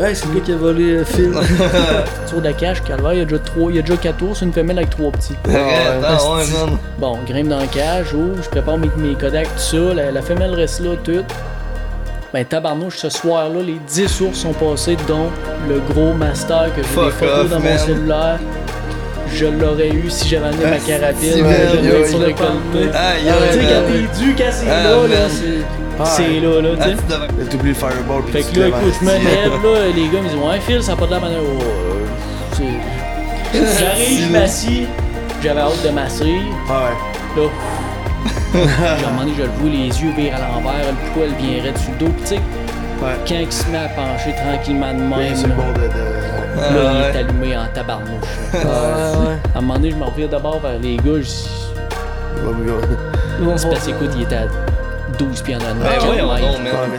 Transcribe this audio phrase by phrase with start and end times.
[0.00, 1.32] hey, c'est le gars qui a volé euh, Phil.
[2.30, 4.36] Tour de cache, calvaire, il y a déjà trois, il y a déjà quatre tours,
[4.36, 5.34] c'est une femelle avec trois petits.
[5.48, 5.50] Ah
[6.34, 6.78] ouais, man.
[6.98, 10.22] Bon, grimpe dans la cage, ouvre, je prépare mes, mes Kodak, tout ça, la, la
[10.22, 11.24] femelle reste là, toute.
[12.32, 15.28] Ben, tabarnouche, ce soir-là, les 10 ours sont passés, dont
[15.68, 18.38] le gros master que j'ai des photos off, dans mon cellulaire.
[19.34, 21.20] Je l'aurais eu si j'avais amené ma Ah, carabine.
[21.20, 22.90] si, je l'aurais sur il le côté.
[22.94, 26.06] Aïe, Tu sais, quand t'es dû, quand c'est Ah, là, là, c'est Ouais.
[26.06, 26.94] c'est là, là, tu Ah, sais.
[26.96, 28.22] tu devrais- T'oublies le fireball.
[28.32, 30.82] Fait que là, te écoute, je me lève, là, les gars me disent Ouais, Phil,
[30.82, 31.38] ça n'a pas de la manière.
[31.42, 31.62] Oh,
[32.60, 32.64] euh,
[33.78, 34.86] J'arrive, je m'assis,
[35.42, 36.28] j'avais hâte de m'asseoir.
[36.70, 36.72] Ah
[37.36, 37.42] ouais.
[37.42, 37.48] Là,
[38.98, 41.62] j'ai un moment donné, je le vois, les yeux virent à l'envers, le poil vient
[41.62, 42.12] raide sur le dos.
[42.22, 43.10] Tu sais, Ouais.
[43.26, 45.90] quand il se met à pencher tranquillement de même, Ouais, là, bord de.
[46.58, 46.70] Ah,
[47.10, 48.08] il est allumé en tabarnouche.
[48.54, 48.60] ouais.
[49.54, 51.48] À un moment donné, je m'en reviens d'abord vers les gars, je dis.
[53.56, 54.46] C'est parce qu'écoute, il était à
[55.26, 55.80] 12 pieds en avant.
[55.84, 56.90] Ben voyons donc, Ouais, man.
[56.92, 56.98] mais-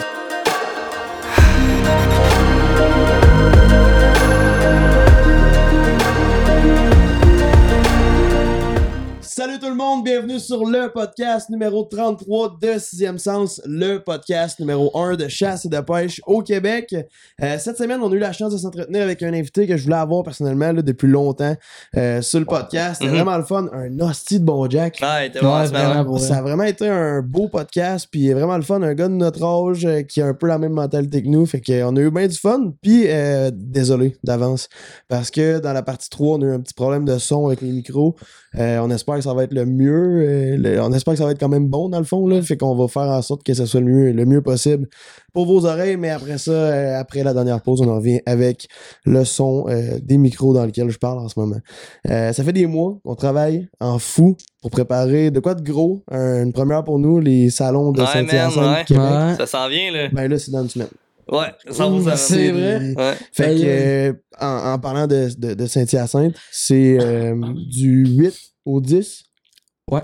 [9.54, 14.60] Salut tout le monde, bienvenue sur le podcast numéro 33 de Sixième Sens, le podcast
[14.60, 16.96] numéro 1 de chasse et de pêche au Québec.
[17.40, 19.84] Euh, cette semaine, on a eu la chance de s'entretenir avec un invité que je
[19.84, 21.56] voulais avoir personnellement là, depuis longtemps
[21.96, 22.96] euh, sur le podcast.
[23.02, 23.18] C'était Mhm.
[23.18, 24.98] vraiment le fun, un hostie de bon Jack.
[25.04, 28.96] Ouais, bon, vraiment, Ça a vraiment été un beau podcast, puis vraiment le fun, un
[28.96, 31.62] gars de notre âge euh, qui a un peu la même mentalité que nous, fait
[31.62, 34.68] qu'on a eu bien du fun, puis euh, désolé d'avance,
[35.10, 37.62] parce que dans la partie 3, on a eu un petit problème de son avec
[37.62, 38.16] les micros,
[38.56, 41.26] Euh, on espère que ça va être le mieux, euh, le- on espère que ça
[41.26, 43.44] va être quand même bon dans le fond, là, fait qu'on va faire en sorte
[43.44, 44.88] que ce soit le mieux, le mieux possible
[45.34, 48.68] pour vos oreilles, mais après ça, euh, après la dernière pause, on en revient avec
[49.06, 51.58] le son euh, des micros dans lesquels je parle en ce moment.
[52.10, 56.04] Euh, ça fait des mois qu'on travaille en fou pour préparer de quoi de gros,
[56.12, 58.84] un- une première pour nous, les salons de Ouais, Saint-Hyacinthe man, ouais.
[58.86, 59.04] Québec.
[59.04, 59.36] Ouais.
[59.38, 60.10] Ça s'en vient, là.
[60.12, 60.88] Ben là, c'est dans une semaine.
[61.32, 62.94] Ouais, ça vous a C'est vrai.
[62.98, 63.14] Ouais.
[63.32, 67.34] Fait que, euh, en, en parlant de, de, de Saint-Hyacinthe, c'est euh,
[67.72, 68.34] du 8
[68.66, 69.24] au 10.
[69.92, 70.02] Ouais.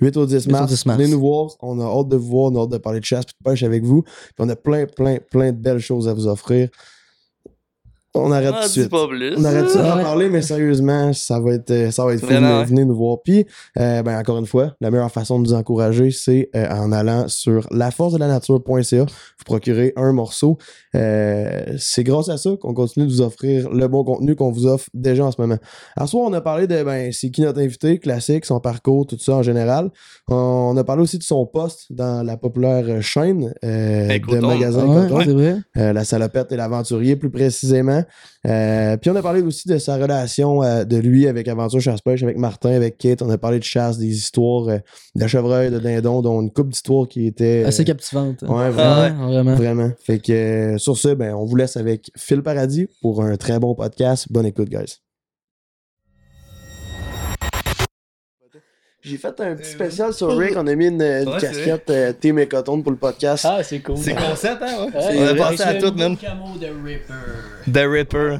[0.00, 0.70] 8 au 10 8 au mars.
[0.70, 0.98] 10 mars.
[0.98, 1.50] Venez nous voir.
[1.60, 2.52] On a hâte de vous voir.
[2.52, 4.02] On a hâte de parler de chasse et de pêche avec vous.
[4.02, 6.68] Puis on a plein, plein, plein de belles choses à vous offrir.
[8.14, 8.88] On arrête Ah, tout de suite.
[8.90, 9.34] pas plus.
[9.38, 12.26] On arrête ça d'en parler, mais sérieusement, ça va être, euh, ça va être fou.
[12.26, 12.64] Vraiment, Venez-.
[12.66, 13.18] Venez nous voir.
[13.22, 13.46] Puis,
[13.78, 17.28] euh, ben, encore une fois, la meilleure façon de nous encourager, c'est euh, en allant
[17.28, 20.58] sur laforcedelanature.ca, vous procurer un morceau.
[20.96, 24.66] Euh, c'est grâce à ça qu'on continue de vous offrir le bon contenu qu'on vous
[24.66, 25.58] offre déjà en ce moment.
[25.96, 29.18] À soir, on a parlé de, ben, c'est qui notre invité, classique, son parcours, tout
[29.20, 29.90] ça en général.
[30.28, 35.08] On a parlé aussi de son poste dans la populaire chaîne euh, Hey, de magasins
[35.10, 35.54] Ouais.
[35.76, 37.99] Euh, la salopette et l'aventurier plus précisément.
[38.46, 42.22] Euh, puis on a parlé aussi de sa relation euh, de lui avec Aventure Chasse-Pêche,
[42.22, 43.22] avec Martin, avec Kate.
[43.22, 44.78] On a parlé de chasse, des histoires euh,
[45.14, 47.62] de chevreuil, de dindon, dont une coupe d'histoires qui était...
[47.64, 48.42] euh, Assez captivante.
[48.42, 48.72] ouais, vraiment.
[48.78, 49.10] Ah ouais.
[49.32, 49.54] Vraiment.
[49.54, 49.90] Vraiment.
[50.02, 53.58] Fait que euh, sur ce, ben, on vous laisse avec Phil Paradis pour un très
[53.58, 54.26] bon podcast.
[54.30, 55.09] Bonne écoute, guys.
[59.02, 60.52] J'ai fait un petit spécial sur Rick.
[60.56, 63.46] On a mis une, une Ouais, c'est casquette euh, Team et Coton pour le podcast.
[63.48, 63.96] Ah, c'est cool.
[63.96, 64.94] C'est concept, hein, ouais.
[64.94, 66.16] Ouais, On a pensé à le tout, man.
[66.18, 67.72] camo de Ripper.
[67.72, 68.36] The Ripper.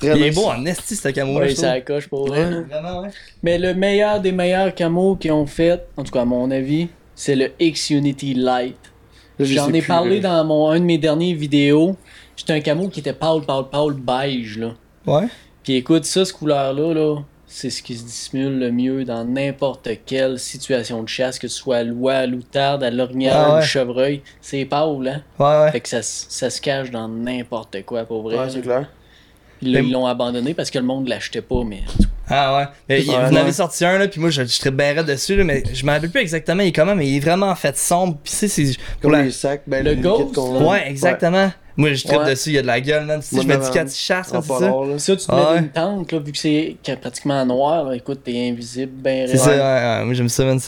[0.00, 2.62] Très Il est beau en esti, ce camo-là, Ouais, je ça coche pour vrai.
[2.68, 3.08] Vraiment, ouais.
[3.44, 6.88] Mais le meilleur des meilleurs camos qu'ils ont fait, en tout cas à mon avis,
[7.14, 8.76] c'est le X-Unity Light.
[9.38, 11.96] J'en ai parlé dans mon, un de mes dernières vidéos.
[12.34, 14.72] C'était un camo qui était pâle, pâle, pâle, beige, là.
[15.06, 15.28] Ouais.
[15.62, 17.16] Puis écoute, ça, ce couleur-là, là,
[17.58, 21.56] c'est ce qui se dissimule le mieux dans n'importe quelle situation de chasse, que ce
[21.56, 23.58] soit à l'oie, à l'outarde, à l'orignal, Ah ouais.
[23.60, 24.20] au chevreuil.
[24.42, 25.22] C'est pâle, hein?
[25.38, 25.72] Ouais, ouais.
[25.72, 28.36] Fait que ça, ça se cache dans n'importe quoi, pour vrai.
[28.38, 28.86] Ouais, c'est clair.
[29.62, 31.80] Ils là, Mais- ils l'ont abandonné parce que le monde l'achetait pas, mais.
[32.28, 32.64] Ah ouais.
[32.90, 35.06] Mais il- vous en avez sorti un là, puis moi je, je serais bien raide
[35.06, 36.62] dessus là, mais je m'en rappelle plus exactement.
[36.62, 38.18] Il est comment, mais il est vraiment fait sombre.
[38.22, 39.22] Puis c'est c'est pour Comme la.
[39.22, 40.36] les sacs, ben, Le Ghost.
[40.36, 41.50] Ouais, exactement.
[41.76, 42.30] Moi je tripe Ouais.
[42.30, 43.20] dessus, il y a de la gueule, man.
[43.32, 44.72] Moi, je me dis quand tu chasses, man, c'est pas ça?
[44.98, 45.58] Ça, tu te Ah mets ouais.
[45.58, 49.36] une tente, là, vu que c'est que pratiquement noir, là, écoute, t'es invisible, ben C'est
[49.36, 49.58] ça, ouais,
[50.00, 50.04] ouais.
[50.06, 50.58] Moi j'aime ça, man.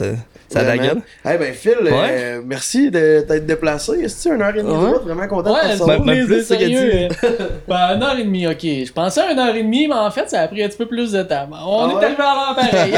[0.49, 1.01] Ça, ça a de la Vraiment.
[1.25, 1.35] gueule?
[1.35, 3.93] Eh ben Phil, euh, merci de t'être déplacé.
[4.01, 4.91] Est-ce que une heure et demie de Ouais.
[4.93, 5.03] route?
[5.03, 6.05] Vraiment content de Ouais, te c'est recevoir.
[6.07, 6.91] même plus, ça sérieux.
[6.95, 7.09] euh.
[7.69, 8.63] ben, une heure et demie, ok.
[8.63, 10.79] Je pensais à une heure et demie, mais en fait, ça a pris un petit
[10.79, 11.47] peu plus de temps.
[11.53, 12.05] On Ah est ouais?
[12.07, 12.93] arrivé à l'heure pareil.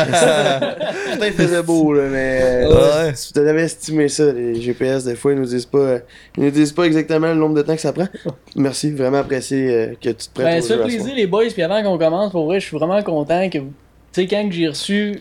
[1.12, 2.68] Putain, il faisait beau, là, mais euh,
[3.06, 3.12] Ouais.
[3.14, 5.96] si tu t'avais estimé ça, les GPS, des fois, ils nous disent pas,
[6.36, 8.06] ils nous disent pas exactement le nombre de temps que ça prend.
[8.54, 11.44] Merci, vraiment apprécié euh, que tu te prêtes ben, au ça fait plaisir, les boys.
[11.52, 13.58] Puis avant qu'on commence, pour vrai, je suis vraiment content que.
[13.58, 13.72] vous-
[14.12, 15.20] sais, quand j'ai reçu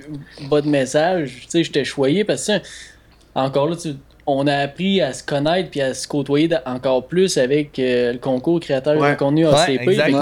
[0.50, 2.54] votre message, tu sais, j'étais choyé parce que,
[3.36, 3.96] encore là, tu-
[4.38, 8.20] on a appris à se connaître puis à se côtoyer encore plus avec euh, le
[8.20, 9.12] concours créateur Ouais.
[9.12, 9.88] de contenu ACP.
[9.88, 10.14] ouais, tu.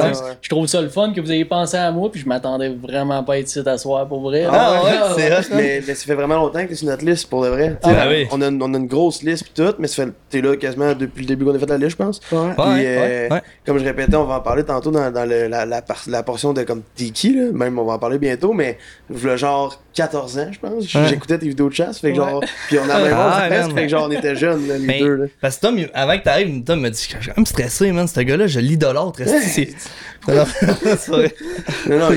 [0.41, 3.23] Je trouve ça le fun que vous ayez pensé à moi puis je m'attendais vraiment
[3.23, 4.45] pas à être ici à soir pour vrai.
[4.51, 7.29] Ah ouais, c'est hot, mais, mais ça fait vraiment longtemps que t'es sur notre liste
[7.29, 7.77] pour de vrai.
[7.83, 8.27] Tu Ah, ben oui.
[8.31, 10.93] on, a une, on a une grosse liste pis tout, mais fait t'es là quasiment
[10.93, 12.19] depuis le début qu'on a fait la liste, je pense.
[12.31, 12.37] Ouais.
[12.39, 13.29] Ouais, Puis, euh,
[13.65, 16.23] comme je répétais, on va en parler tantôt dans, dans le- la, la, par- la
[16.23, 17.51] portion de comme qui, là.
[17.53, 18.77] Même on va en parler bientôt, mais
[19.09, 20.93] le genre 14 ans, je pense.
[20.93, 21.07] Ouais.
[21.09, 22.41] J'écoutais tes vidéos de chasse, fait que genre.
[22.67, 23.75] Puis on a même Ah, presque, man.
[23.75, 25.25] fait que genre on était jeunes, là, les Mais- deux, là.
[25.41, 28.07] Parce que Tom, avant que t'arrives, Tom m'a dit Je suis quand même stressé, man.
[28.07, 29.21] Ce gars-là, je l'idolâtre.
[30.27, 30.43] Non.
[31.89, 32.09] Non,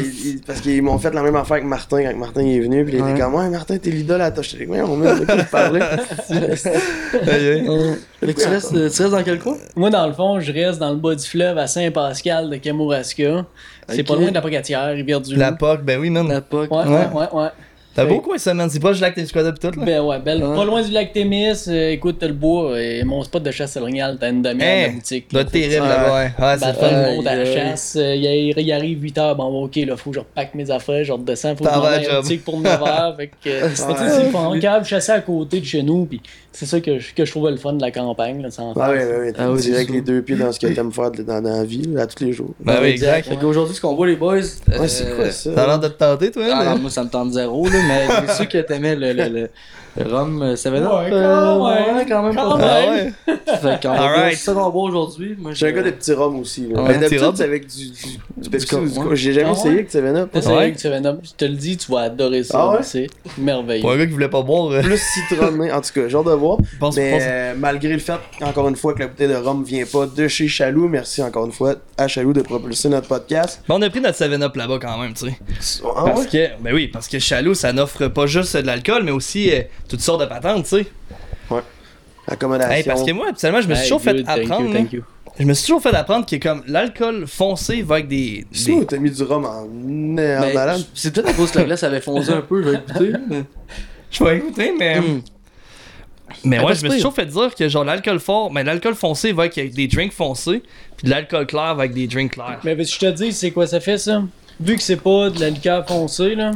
[0.45, 2.95] parce qu'ils m'ont fait la même affaire que Martin quand Martin il est venu, puis
[2.97, 4.43] il était comme, ouais, Martin, t'es l'idole à toi.
[4.43, 5.81] J'étais comme, ouais, on a de quoi je parlais.
[5.81, 7.69] Aïe, aïe.
[7.69, 7.95] Ouais.
[8.27, 9.57] Fait que tu restes, tu restes dans quel coin?
[9.77, 13.47] Moi, dans le fond, je reste dans le bas du fleuve à Saint-Pascal de Kamouraska.
[13.89, 15.39] C'est pas loin de la Pocatière, Rivière-du-Loup.
[15.39, 16.27] La POC, ben oui, man.
[16.29, 16.71] La POC.
[16.71, 17.49] Ouais, ouais, ouais, ouais.
[17.95, 18.69] T'as beau quoi, ça, man?
[18.71, 19.85] C'est pas je lac squad pis tout, là.
[19.85, 20.43] Ben ouais, belle.
[20.45, 20.57] Ouais.
[20.57, 21.65] Pas loin du lac Témis.
[21.69, 22.81] euh, écoute, t'as le bois.
[22.81, 25.31] Et mon spot de chasse orignal, t'as une demi-heure Hein, de boutique.
[25.33, 25.49] doit là.
[25.51, 25.89] terrible Ouais.
[25.89, 26.25] là-bas, ouais.
[26.25, 26.91] Ouais, Ben, c'est fun.
[27.11, 27.97] le monde à la chasse.
[27.99, 31.57] euh, il, arrive 8h, bon, ok, là, faut que je repack mes affaires, je redescends,
[31.57, 33.17] faut que je T'en m'en à aille à boutique pour 9h.
[33.17, 36.21] fait que, euh, c'est- pas chasser à côté de chez nous, pis
[36.53, 38.83] c'est ça que, je- que je trouvais le fun de la campagne, là, sans Ouais,
[38.89, 39.33] ouais, ouais, ouais.
[39.39, 41.83] Ah oui, direct les deux pieds dans ce que t'aimes faire dans, dans la vie,
[41.93, 42.51] là, à tous les jours.
[42.65, 43.29] Ben oui, exact.
[43.29, 44.37] Fait qu'aujourd'hui, ce qu'on voit, les boys.
[44.37, 45.51] Ouais, c'est quoi ça?
[45.55, 46.75] T'as l'air de te tenter, toi, Ah là?
[46.77, 49.51] moi ça me tente zéro, là, mais su que t'aimais le, le, le,
[49.97, 50.83] le rhum euh, 7 Up.
[50.83, 51.97] Ouais, euh, quand même.
[51.97, 53.13] ouais, quand même Quand pas Ah même.
[53.27, 53.35] ouais?
[53.61, 55.35] Fait qu'on ça qu'on boit aujourd'hui.
[55.39, 56.69] Moi, J'ai un gars de petits rhums aussi.
[56.69, 56.83] Là.
[56.83, 57.37] Ouais, petit d'habitude, rhum.
[57.37, 57.95] c'est avec du, du,
[58.37, 60.31] du Pepsi ou J'ai jamais Ah essayé avec 7-Up.
[60.35, 60.55] C'est Ouais.
[60.55, 62.59] vrai que Seven Up, je te le dis, tu vas adorer ça.
[62.61, 62.83] Ah ouais?
[62.83, 63.07] C'est
[63.39, 63.83] merveilleux.
[63.83, 66.33] Pour un gars qui voulait pas boire, euh, Plus citronné, en tout cas, genre de
[66.33, 66.59] voir.
[66.79, 69.85] pense, Mais euh, malgré le fait, encore une fois, que la bouteille de rhum vient
[69.91, 73.63] pas de chez Chaloux, merci encore une fois à Chaloux de propulser notre podcast.
[73.69, 75.83] Mais on a pris notre 7-Up là-bas quand même, tu sais.
[75.97, 79.11] Ah Parce que, ben oui, parce que Chaloux, ça n'offre pas juste de l'alcool, mais
[79.11, 80.87] aussi euh, toutes sortes de patentes, tu sais.
[82.27, 82.73] Accommodation.
[82.73, 84.67] Hey, parce que moi, habituellement, je me suis Hey, toujours fait thank apprendre.
[84.69, 84.79] you, là.
[84.79, 85.03] thank you.
[85.39, 88.45] Je me suis toujours fait apprendre que comme l'alcool foncé va avec des.
[88.67, 88.87] Des...
[88.87, 89.67] t'as mis du rhum en, en
[90.15, 90.83] Ben, malade?
[90.95, 93.13] c'est peut-être à cause que la glace avait fondu un peu, je vais écouter.
[94.13, 94.99] Je vais écouter, mais.
[94.99, 95.23] Hum.
[96.45, 99.31] Mais ouais, je me suis toujours fait dire que genre l'alcool fort, mais l'alcool foncé
[99.33, 100.63] va avec des drinks foncés,
[100.97, 102.59] puis de l'alcool clair va avec des drinks clairs.
[102.65, 104.23] Mais que je te dis, c'est quoi ça fait ça?
[104.61, 106.51] Vu que c'est pas de la liqueur foncée, là,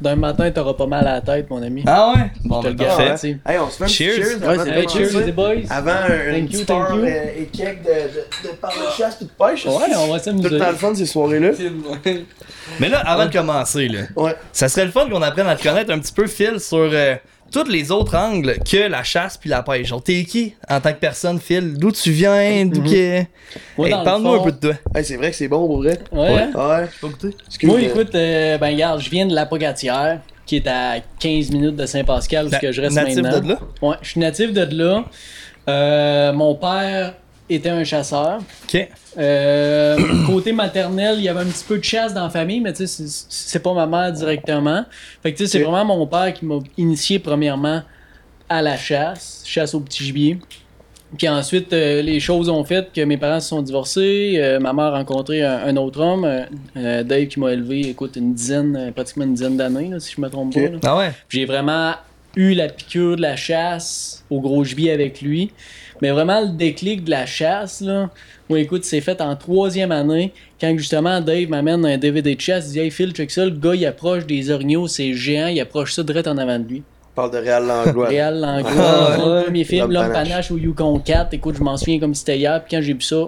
[0.00, 1.82] d'un matin, t'auras pas mal à la tête, mon ami.
[1.86, 2.30] Ah ouais?
[2.44, 3.04] Bon, Je te ben le parfait.
[3.04, 3.26] garantis.
[3.46, 3.52] ouais.
[3.54, 4.14] Hey, on se fait un petit Cheers.
[4.14, 4.48] cheers.
[4.48, 5.54] Ouais, Hey, cheers les boys.
[5.70, 7.04] Avant un, Thank une you, petite thank heure you.
[7.06, 9.66] et quelques de, de, de parler de chasse et de pêche.
[9.66, 10.58] Ouais, on va Tout le s'amuser.
[10.58, 11.50] temps le fun ces soirées-là.
[12.80, 14.34] Mais là, avant de commencer, là, Ouais.
[14.52, 17.14] ça serait le fun qu'on apprenne à te connaître un petit peu, Phil, sur euh,
[17.50, 19.88] tous les autres angles que la chasse puis la pêche.
[19.88, 21.74] Genre, t'es qui en tant que personne, Phil?
[21.78, 22.66] D'où tu viens?
[22.66, 23.20] D'où que.
[23.76, 24.74] Moi, Hey, dans le Parle-nous un peu de toi.
[24.94, 25.98] Hey, c'est vrai que c'est bon pour vrai.
[26.12, 26.28] Ouais.
[26.28, 26.50] hein?
[26.54, 26.86] Ouais.
[27.00, 27.30] Pas goûté?
[27.46, 31.50] Excuse Moi, écoute, euh, ben, regarde, je viens de la Pocatière, qui est à 15
[31.50, 33.40] minutes de Saint-Pascal, où que je reste natif maintenant.
[33.40, 33.58] de là?
[33.82, 35.04] Ouais, je suis natif de là.
[35.68, 37.14] Euh, mon père
[37.48, 38.38] était un chasseur.
[38.64, 38.88] Ok.
[39.18, 39.96] Euh,
[40.26, 42.86] côté maternel, il y avait un petit peu de chasse dans la famille, mais tu
[42.86, 44.84] sais, c'est- pas ma mère directement.
[45.22, 47.82] Fait que tu sais, c'est vraiment mon père qui m'a initié premièrement
[48.48, 50.38] à la chasse, chasse au petit gibier.
[51.16, 54.34] Puis ensuite, euh, les choses ont fait que mes parents se sont divorcés.
[54.36, 56.26] euh, ma mère a rencontré un, un autre homme,
[56.76, 60.28] euh, Dave, qui m'a élevé, écoute, une dizaine, pratiquement une dizaine d'années, si je me
[60.28, 60.60] trompe pas.
[60.60, 60.78] là.
[60.84, 61.12] Ah ouais?
[61.30, 61.94] J'ai vraiment
[62.36, 65.50] eu la piqûre de la chasse au gros gibier avec lui.
[66.02, 68.10] Mais vraiment, le déclic de la chasse, là,
[68.48, 72.68] moi, écoute, c'est fait en troisième année, quand justement Dave m'amène un DVD de chasse,
[72.68, 75.60] il dit Hey Phil, check ça, le gars, il approche des orignaux, c'est géant, il
[75.60, 76.82] approche ça direct en avant de lui.
[77.12, 78.08] On parle de Réal Langlois.
[78.10, 79.44] Réal Langlois, Ah, ouais.
[79.44, 80.28] premier film, L'homme panache.
[80.28, 82.94] panache au Yukon 4, écoute, je m'en souviens comme si c'était hier, puis quand j'ai
[82.94, 83.24] vu ça,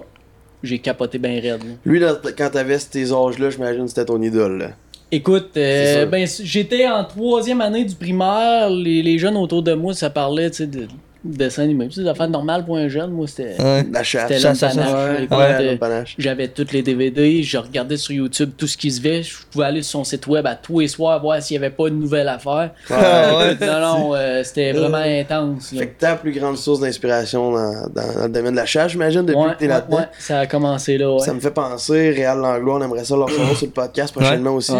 [0.63, 1.63] j'ai capoté bien raide.
[1.63, 1.73] là.
[1.85, 4.57] Lui, là, quand t'avais tes âges-là, j'imagine que c'était ton idole.
[4.59, 4.67] Là.
[5.11, 8.69] Écoute, euh, ben, j'étais en troisième année du primaire.
[8.69, 10.87] Les, les jeunes autour de moi, ça parlait tu sais, de de
[11.23, 11.87] dessin animé.
[11.87, 13.11] Tu sais, des affaires normales pour un jeune.
[13.11, 13.85] Moi, c'était Ouais.
[13.91, 14.29] La chasse.
[14.31, 15.27] ouais.
[15.29, 16.03] Ouais, euh.
[16.17, 17.43] J'avais tous les DVD.
[17.43, 19.23] Je regardais sur YouTube tout ce qui se fait.
[19.23, 21.73] Je pouvais aller sur son site web à tous les soirs voir s'il n'y avait
[21.75, 22.71] pas de nouvelles affaires.
[22.89, 23.57] Ah ouais.
[23.65, 25.71] non, non, euh, c'était vraiment intense.
[25.73, 25.79] là.
[25.79, 28.91] Fait que ta plus grande source d'inspiration dans, dans, dans le domaine de la chasse,
[28.91, 29.97] j'imagine, depuis Ouais, que t'es ouais, là-dedans.
[29.97, 31.11] ouais, ça a commencé là.
[31.13, 31.19] Ouais.
[31.19, 34.55] Ça me fait penser, Réal Langlois, on aimerait ça le recevoir sur le podcast prochainement
[34.55, 34.71] aussi.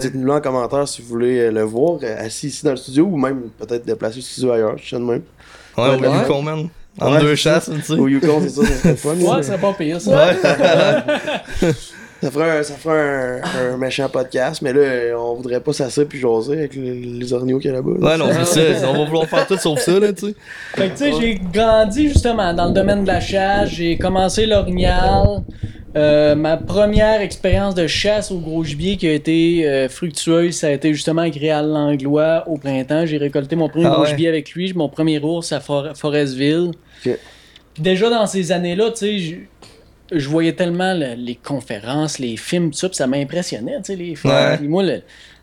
[0.00, 3.04] Dites-nous en commentaire si vous voulez euh, le voir, euh, assis ici dans le studio
[3.04, 5.22] ou même peut-être déplacer le studio ailleurs, je sais de même.
[5.76, 6.18] Ouais, au Ouais.
[6.22, 6.68] Yukon, man.
[7.00, 7.92] En Ouais, deux chasses, tu sais.
[7.94, 9.14] Au Yukon, c'est ça, ça serait fun.
[9.14, 10.10] Ouais, c'est pas pire ça.
[10.10, 11.70] Ouais.
[12.22, 16.06] Ça ferait, un, ça ferait un, un méchant podcast, mais là, on voudrait pas s'asseoir
[16.06, 17.90] puis jaser avec les, les orniaux qu'il y a là-bas.
[17.98, 18.10] là.
[18.10, 18.88] Ouais, non, c'est ça.
[18.88, 20.34] On va vouloir faire tout sauf ça, là, tu sais.
[20.76, 24.46] Fait que tu sais, j'ai grandi justement dans le domaine de la chasse, j'ai commencé
[24.46, 25.42] l'orignal.
[25.94, 30.68] Euh, ma première expérience de chasse au gros gibier qui a été euh, fructueuse, ça
[30.68, 33.04] a été justement avec Réal Langlois au printemps.
[33.04, 34.08] J'ai récolté mon premier Ah gros ouais?
[34.08, 36.70] gibier avec lui, mon premier ours à For- Forestville.
[37.02, 37.12] Puis
[37.78, 39.34] déjà dans ces années-là, tu sais, je,
[40.18, 43.96] je voyais tellement le- les conférences, les films, tout ça, puis ça m'impressionnait, tu sais,
[43.96, 44.32] les films.
[44.32, 44.56] Ouais.
[44.56, 45.02] Puis moi, le,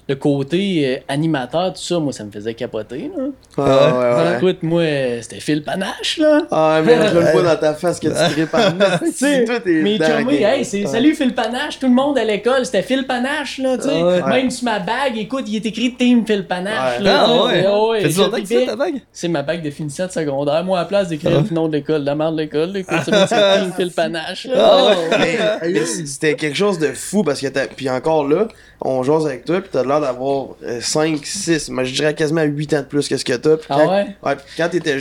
[0.10, 3.12] le côté euh, animateur, tout ça, moi, ça me faisait capoter.
[3.16, 3.26] Là.
[3.58, 4.38] Ah, ouais, ouais.
[4.38, 6.42] Écoute, moi, euh, c'était Phil Panache, là.
[6.50, 8.72] Ah, mais je le vois dans ta face que tu tripes en
[9.06, 10.54] Tu sais, Toi, t'es mes dans la chumés, game.
[10.54, 13.84] hey, c'est salut Phil Panache, tout le monde à l'école, c'était Phil Panache, là, tu
[13.84, 13.90] sais.
[14.02, 14.24] Ah ouais.
[14.30, 17.04] Même sur ma bague, écoute, il est écrit Team Phil Panache, Ouais.
[17.06, 17.24] là.
[17.28, 17.66] Ah ouais.
[17.68, 18.62] Ah ouais, Fais-tu je longtemps que tu tripais.
[18.62, 18.96] fais ta bague?
[19.14, 20.64] C'est ma bague de finissant de secondaire.
[20.64, 21.44] Moi, à la place d'écrire Ah.
[21.48, 24.56] le nom de l'école, la merde de l'école, écoute, c'est c'est Team Phil Panache, là.
[24.60, 25.38] Ah mais,
[25.72, 27.68] mais c'était quelque chose de fou parce que t'as.
[27.68, 28.48] Puis encore là,
[28.82, 30.48] on jase avec toi, puis t'as l'air d'avoir
[30.80, 33.56] 5, 6, mais je dirais quasiment 8 ans de plus que ce que t'as.
[33.70, 33.92] Ah quand,
[34.30, 34.36] ouais?
[34.36, 34.98] puis quand t'étais.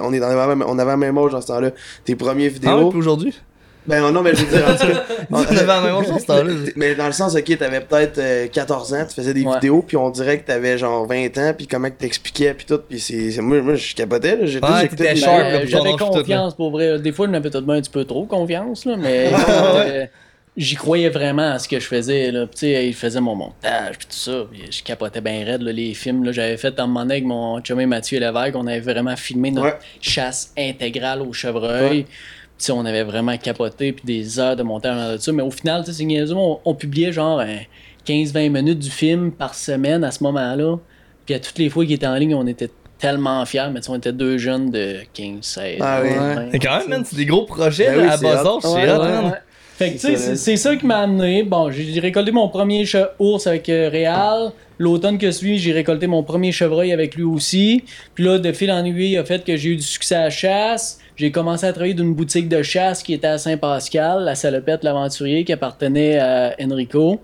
[0.00, 1.70] On, est dans la même, on avait la même âge dans ce temps-là.
[2.04, 2.92] Tes premières Ah ouais, vidéos.
[2.98, 3.34] aujourd'hui?
[3.84, 5.02] ben non, mais je veux dire, en tout cas.
[5.32, 6.52] On avait la même âge dans ce temps-là.
[6.76, 9.54] Mais dans le sens, ok, t'avais peut-être euh, 14 ans, tu faisais des Ouais.
[9.54, 12.78] vidéos, puis on dirait que t'avais genre 20 ans, puis comment que t'expliquais, puis tout,
[12.88, 13.40] puis c'est.
[13.40, 14.44] Moi, moi je capotais, là.
[14.44, 17.00] Ouais, euh, pour J'avais tout, confiance pour vrai.
[17.00, 20.06] Des fois, je m'avais tout de même un petit peu trop confiance, là, mais euh,
[20.56, 22.30] j'y croyais vraiment à ce que je faisais.
[22.30, 22.46] Là.
[22.46, 24.44] Puis, Tu sais, il faisait mon montage, puis tout ça.
[24.50, 26.24] Puis je capotais bien raide, là, les films.
[26.24, 26.32] là.
[26.32, 29.66] J'avais fait un moment donné avec mon chumé Mathieu Lévesque, on avait vraiment filmé notre
[29.68, 29.78] Ouais.
[30.00, 31.82] chasse intégrale au chevreuil.
[31.98, 32.02] Ouais.
[32.04, 32.04] Puis,
[32.58, 35.32] tu sais, on avait vraiment capoté, puis des heures de montage dans ça.
[35.32, 37.56] Mais au final, tu sais, c'est on, on publiait genre euh,
[38.06, 40.76] 15-20 minutes du film par semaine à ce moment-là.
[41.24, 42.68] Puis à toutes les fois qu'il était en ligne, on était
[42.98, 45.78] tellement fiers, mais tu sais, on était deux jeunes de 15, 16.
[45.80, 46.10] Ah oui.
[46.14, 46.46] 20.
[46.52, 48.56] Mais quand même, man, c'est des gros projets Ben là, oui, à c'est bas hot.
[48.58, 48.86] âge, c'est
[49.76, 51.42] Fait que tu sais, C'est ça qui m'a amené.
[51.42, 52.84] Bon, j'ai récolté mon premier
[53.18, 54.52] ours avec euh, Réal.
[54.78, 57.84] L'automne que suit, j'ai récolté mon premier chevreuil avec lui aussi.
[58.14, 60.30] Puis là, de fil en aiguille, a fait que j'ai eu du succès à la
[60.30, 60.98] chasse.
[61.16, 65.44] J'ai commencé à travailler d'une boutique de chasse qui était à Saint-Pascal, la salopette l'aventurier,
[65.44, 67.20] qui appartenait à Enrico.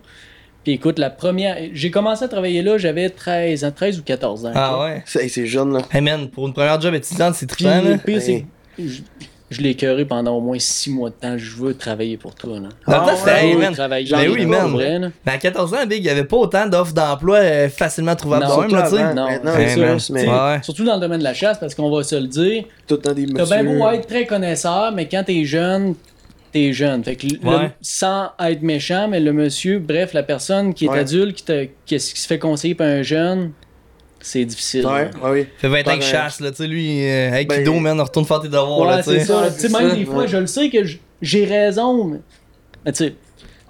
[0.62, 1.56] Puis écoute, la première.
[1.72, 4.52] J'ai commencé à travailler là, j'avais 13 ans, 13 ou 14 ans.
[4.54, 5.02] Ah ouais.
[5.06, 5.82] C'est jeune, là.
[5.92, 7.98] Hey man, pour une première job étudiante, c'est trippant, là.
[7.98, 8.44] pire, Hey.
[9.50, 11.36] Je, l'ai écœuré pendant au moins 6 mois de temps.
[11.38, 12.58] Je veux travailler pour toi.
[12.60, 12.68] Là.
[12.86, 14.70] Ah c'était, ouais, travailler pour oui, man.
[14.70, 15.08] vrai, là.
[15.26, 18.44] Mais à 14 ans, Big, il y avait pas autant d'offres d'emploi euh, facilement trouvables
[18.46, 20.58] Non, même, là, avant, Non, Hey, c'est mais Ouais.
[20.62, 22.64] Surtout dans le domaine de la chasse, parce qu'on va se le dire.
[22.86, 25.94] tout le temps des T'as bien beau être très connaisseur, mais quand t'es jeune,
[26.52, 27.04] t'es jeune.
[27.04, 27.70] Fait que le- Ouais.
[27.82, 31.00] sans être méchant, mais le monsieur, bref, la personne qui est Ouais.
[31.00, 33.52] adulte, qui, te- qui, qui se fait conseiller par un jeune,
[34.20, 34.86] c'est difficile.
[34.86, 35.46] Ouais, oui.
[35.58, 38.26] Fait 20 ans euh, chasse, là, tu sais, lui, euh, hey, Ben- Kido, man, retourne
[38.26, 39.24] faire tes devoirs, Ouais, là, tu c'est sais.
[39.26, 39.40] ça.
[39.42, 40.28] Ouais, Tu sais, c'est même ça, des fois, ouais.
[40.28, 40.78] je le sais que
[41.22, 42.18] j'ai raison, mais,
[42.84, 43.14] mais tu sais,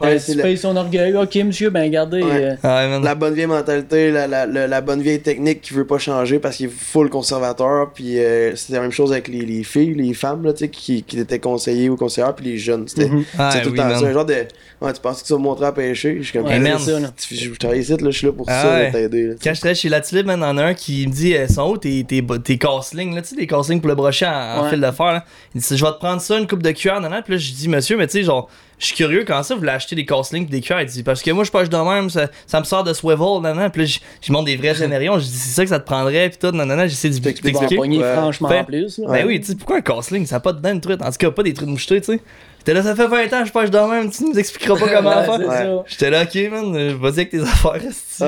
[0.01, 1.15] Ouais, euh, c'est la- son orgueil.
[1.17, 2.23] Ok, monsieur, ben gardez.
[2.23, 2.45] Ouais.
[2.45, 2.87] euh, Ah.
[3.03, 6.39] La bonne vieille mentalité, la, la, la, la bonne vieille technique qui veut pas changer
[6.39, 7.91] parce qu'il est full conservateur.
[7.93, 10.69] Puis euh, c'était la même chose avec les, les filles, les femmes là, tu sais,
[10.69, 12.87] qui, qui étaient conseillers ou conseillères, puis les jeunes.
[12.87, 13.25] C'était Mhm.
[13.39, 14.07] Ah, c'est tout oui, le temps ça.
[14.07, 14.35] Un genre de.
[14.81, 16.19] Ouais, tu penses que tu vas me montrer à pêcher?
[16.19, 16.47] Je suis comme.
[16.47, 16.79] Ouais, Hey, man.
[16.79, 17.11] c'est ça, là.
[17.17, 18.93] tu- Je je travaille ici, là, je suis là pour Ah ça, ouais.
[18.93, 19.31] t'aider.
[19.43, 21.77] Quand je travaillais chez Latilib, man, en a un qui me dit euh, sont où
[21.77, 24.91] tes, tes, tes casselings, là, tu sais, des casselings pour le brochet en, fil de
[24.93, 25.25] fer, là.
[25.57, 27.23] Il dit, je vais te prendre ça, une coupe de cuillère, nan, nan.
[27.25, 29.61] Puis là, je dis, monsieur, mais tu sais, genre, je suis curieux, comment ça, vous
[29.61, 30.85] voulez acheter des casselings pis des cuillères?
[30.85, 33.57] Dit, parce que moi, je pêche de même, ça, ça me sort de swivel, nan,
[33.57, 33.71] nan.
[33.71, 35.85] Puis là, je- je montre des vrais scénarios, je dis, c'est ça que ça te
[35.87, 36.89] prendrait, pis tout, nan, nan, nan.
[36.89, 37.77] J'essaie de t'expliquer.
[37.77, 39.01] pogner franchement en plus.
[39.09, 40.27] Ben oui, tu sais, pourquoi un casseling?
[40.27, 41.03] Ça n'a pas de de truite.
[41.03, 42.21] En tout cas, pas des trucs mouchetés, tu sais.
[42.61, 45.21] J'étais là, ça fait 20 ans, je pêche de même, tu nous expliqueras pas comment
[45.21, 45.83] Ouais, faire.
[45.87, 47.81] J'étais là, ok, man, euh, vas-y avec tes affaires.
[47.91, 48.25] C'est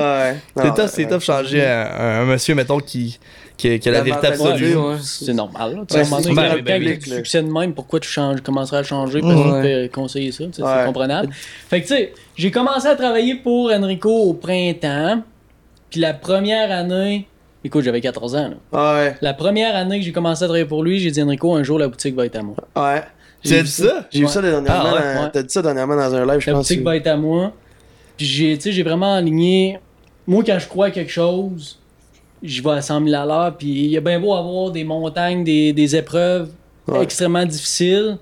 [0.73, 1.09] tough, c'est ouais.
[1.09, 3.19] tough changer un monsieur, mettons, qui,
[3.61, 4.75] qui, qui a la, La vérité absolue.
[4.75, 4.95] Ouais.
[5.01, 5.75] C'est normal.
[5.75, 5.81] Là.
[5.87, 8.41] Tu Ouais, c'est- ben quand oui, ben a du succès de même, pourquoi tu changes,
[8.41, 9.87] commencerais à changer parce Ouais.
[9.87, 10.45] te conseiller ça?
[10.51, 11.29] C'est comprenable.
[11.69, 15.21] Fait que tu sais, j'ai commencé à travailler pour Enrico au printemps.
[15.89, 17.27] Puis la première année,
[17.63, 18.49] écoute, j'avais 14 ans.
[18.73, 19.03] Là.
[19.03, 19.15] Ouais.
[19.21, 21.77] La première année que j'ai commencé à travailler pour lui, j'ai dit Enrico, un jour
[21.77, 22.55] la boutique va être à moi.
[22.75, 23.03] Ouais.
[23.43, 24.07] Tu J'ai dit ça?
[24.11, 24.67] J'ai vu ça dernièrement.
[24.69, 25.29] Ah ouais, dans- ouais.
[25.33, 26.67] T'as dit ça dernièrement dans un live, je La pense.
[26.67, 27.51] boutique va être à moi.
[28.17, 29.79] Puis j'ai, tu sais, j'ai vraiment aligné.
[30.27, 31.79] Moi, quand je crois à quelque chose,
[32.43, 33.57] je vais à 100 000 à l'heure.
[33.57, 36.49] Puis il y a bien beau avoir des montagnes, des, des épreuves
[36.87, 37.03] Ouais.
[37.03, 38.17] extrêmement difficiles.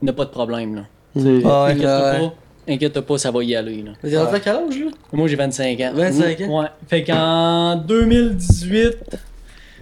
[0.00, 0.82] Il n'y a pas de problème, là.
[1.14, 1.42] Mhm.
[1.44, 1.76] Ah Ouais.
[1.76, 2.34] pas.
[2.68, 3.92] Inquiète-toi pas, ça va y aller, là.
[4.32, 4.90] À quel âge, là?
[5.12, 5.92] Moi, j'ai 25 ans.
[5.94, 6.60] 25 ans?
[6.60, 6.66] Ouais.
[6.88, 8.96] Fait qu'en 2018,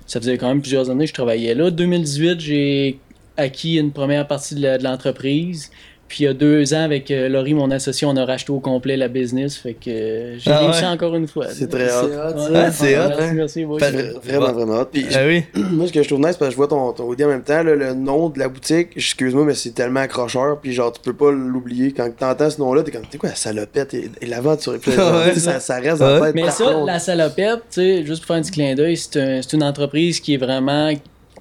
[0.07, 1.71] ça faisait quand même plusieurs années que je travaillais là.
[1.71, 2.99] 2018, j'ai
[3.37, 5.71] acquis une première partie de la- de l'entreprise.
[6.11, 8.59] Puis il y a deux ans, avec euh, Laurie, mon associé, on a racheté au
[8.59, 9.57] complet la business.
[9.57, 10.89] Fait que euh, j'ai Ah réussi ouais?
[10.89, 11.47] encore une fois.
[11.51, 12.09] C'est très hot.
[12.11, 13.31] C'est hot, Merci, hein?
[13.33, 14.87] merci, Vra- Vraiment, vraiment hot.
[14.93, 15.45] Puis Ah oui.
[15.55, 17.63] moi, ce que je trouve nice, parce que je vois ton, ton en même temps,
[17.63, 21.13] là, le nom de la boutique, excuse-moi, mais c'est tellement accrocheur, puis genre, tu peux
[21.15, 21.93] pas l'oublier.
[21.93, 23.95] Quand t'entends ce nom-là, t'es comme, t'es quoi, la salopette?
[23.95, 24.79] Et, et l'aventure.
[24.83, 25.29] Puis là, genre, Ouais.
[25.33, 26.27] tu sais, ça, ça reste dans la Ouais.
[26.33, 26.35] tête.
[26.35, 26.87] Mais ça, contre.
[26.87, 29.63] la salopette, tu sais, juste pour faire un petit clin d'œil, c'est un- c'est une
[29.63, 30.91] entreprise qui est vraiment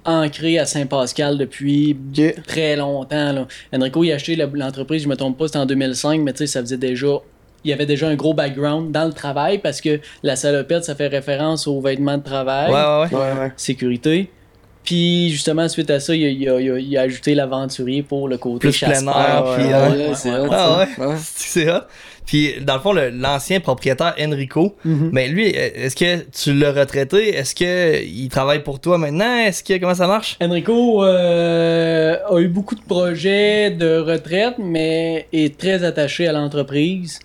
[0.04, 1.96] ancré à Saint-Pascal depuis
[2.46, 3.32] très longtemps.
[3.32, 3.46] Là.
[3.74, 6.46] Enrico, il a acheté l'entreprise, je me trompe pas, c'était en 2005, mais tu sais,
[6.46, 7.08] ça faisait déjà.
[7.64, 10.94] Il y avait déjà un gros background dans le travail parce que la salopette, ça
[10.94, 13.32] fait référence aux vêtements de travail, Ouais, ouais, ouais.
[13.34, 13.52] Ouais, ouais.
[13.56, 14.30] sécurité.
[14.82, 18.02] Puis justement, suite à ça, il a, il a- il a- il a ajouté l'aventurier
[18.02, 19.14] pour le côté Plus plein chasse-pêche.
[19.14, 19.90] air, puis, ouais, hein.
[20.42, 21.14] Ouais, Ah ouais?
[21.18, 21.80] C'est hot.
[22.26, 25.10] Puis, dans le fond, le- l'ancien propriétaire Enrico, Mhm.
[25.12, 27.34] mais lui, est-ce que tu l'as retraité?
[27.36, 29.36] Est-ce qu'il travaille pour toi maintenant?
[29.38, 30.36] Est-ce que comment ça marche?
[30.40, 37.18] Enrico euh, a eu beaucoup de projets de retraite, mais est très attaché à l'entreprise.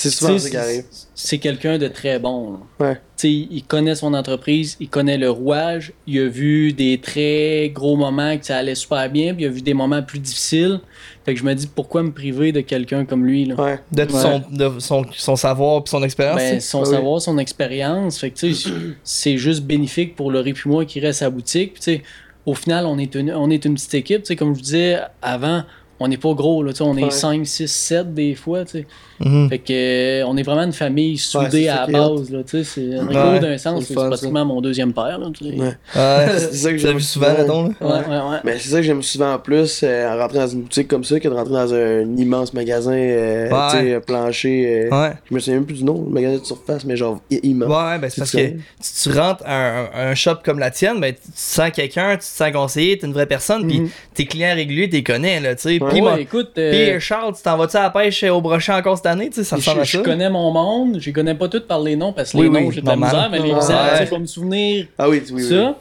[0.00, 0.84] C'est souvent ça sais, qui arrive.
[1.12, 2.60] C'est quelqu'un de très bon.
[2.78, 2.94] Ouais.
[2.94, 7.70] Tu sais, il connaît son entreprise, il connaît le rouage, il a vu des très
[7.74, 10.78] gros moments que ça allait super bien, puis il a vu des moments plus difficiles.
[11.24, 13.56] Fait que je me dis pourquoi me priver de quelqu'un comme lui là?
[13.56, 13.80] Ouais.
[13.90, 14.08] De, Ouais.
[14.08, 16.36] son, de son, son savoir et son expérience?
[16.36, 16.90] Ben, son oui.
[16.90, 18.70] savoir, son expérience, fait que tu sais,
[19.02, 21.72] c'est juste bénéfique pour le puis moi qui reste à la boutique.
[21.74, 22.02] Puis, tu sais,
[22.46, 24.22] au final, on est une, on est une petite équipe.
[24.22, 25.64] Tu sais, comme je vous disais avant,
[26.00, 26.62] on n'est pas gros.
[26.62, 27.10] Là, tu sais, on est Ouais.
[27.10, 28.64] 5, 6, 7 des fois.
[28.64, 28.86] tu sais.
[29.20, 29.48] Mhm.
[29.48, 32.30] Fait que, euh, on est vraiment une famille soudée à la base.
[32.30, 33.40] Là, tu sais, c'est Ouais.
[33.40, 35.18] d'un sens, C'est pratiquement mon deuxième père.
[35.18, 35.44] Là, tu.
[35.92, 37.70] C'est ça que Tu j'aime souvent, mettons, là?
[37.80, 38.36] Ouais, ouais, ouais.
[38.44, 41.02] Mais c'est ça que j'aime souvent en plus, euh, en rentrant dans une boutique comme
[41.04, 44.86] ça, que de rentrer dans un immense magasin, euh, tu plancher.
[44.90, 45.12] euh, Ouais.
[45.28, 47.68] Je me souviens même plus du nom, le magasin de surface, mais genre immense.
[47.68, 51.00] Ouais, ben c'est parce que si tu rentres à un, un shop comme la tienne,
[51.00, 53.88] ben tu sens quelqu'un, tu te sens conseillé, t'es une vraie personne, puis Mhm.
[54.14, 55.78] tes clients réguliers, t'es connais, là, tu sais.
[55.90, 58.96] Puis, Ouais, écoute, euh, puis, Charles, tu t'en vas-tu à la pêche au brochet encore
[58.96, 61.66] cette année, tu sais, ça ressemble à je connais mon monde, je connais pas toutes
[61.66, 63.54] par les noms parce que Oui, les oui, noms j'ai de la misère, mais les
[63.54, 65.42] visages, je vais me souvenir Ah oui, oui, oui.
[65.48, 65.76] ça.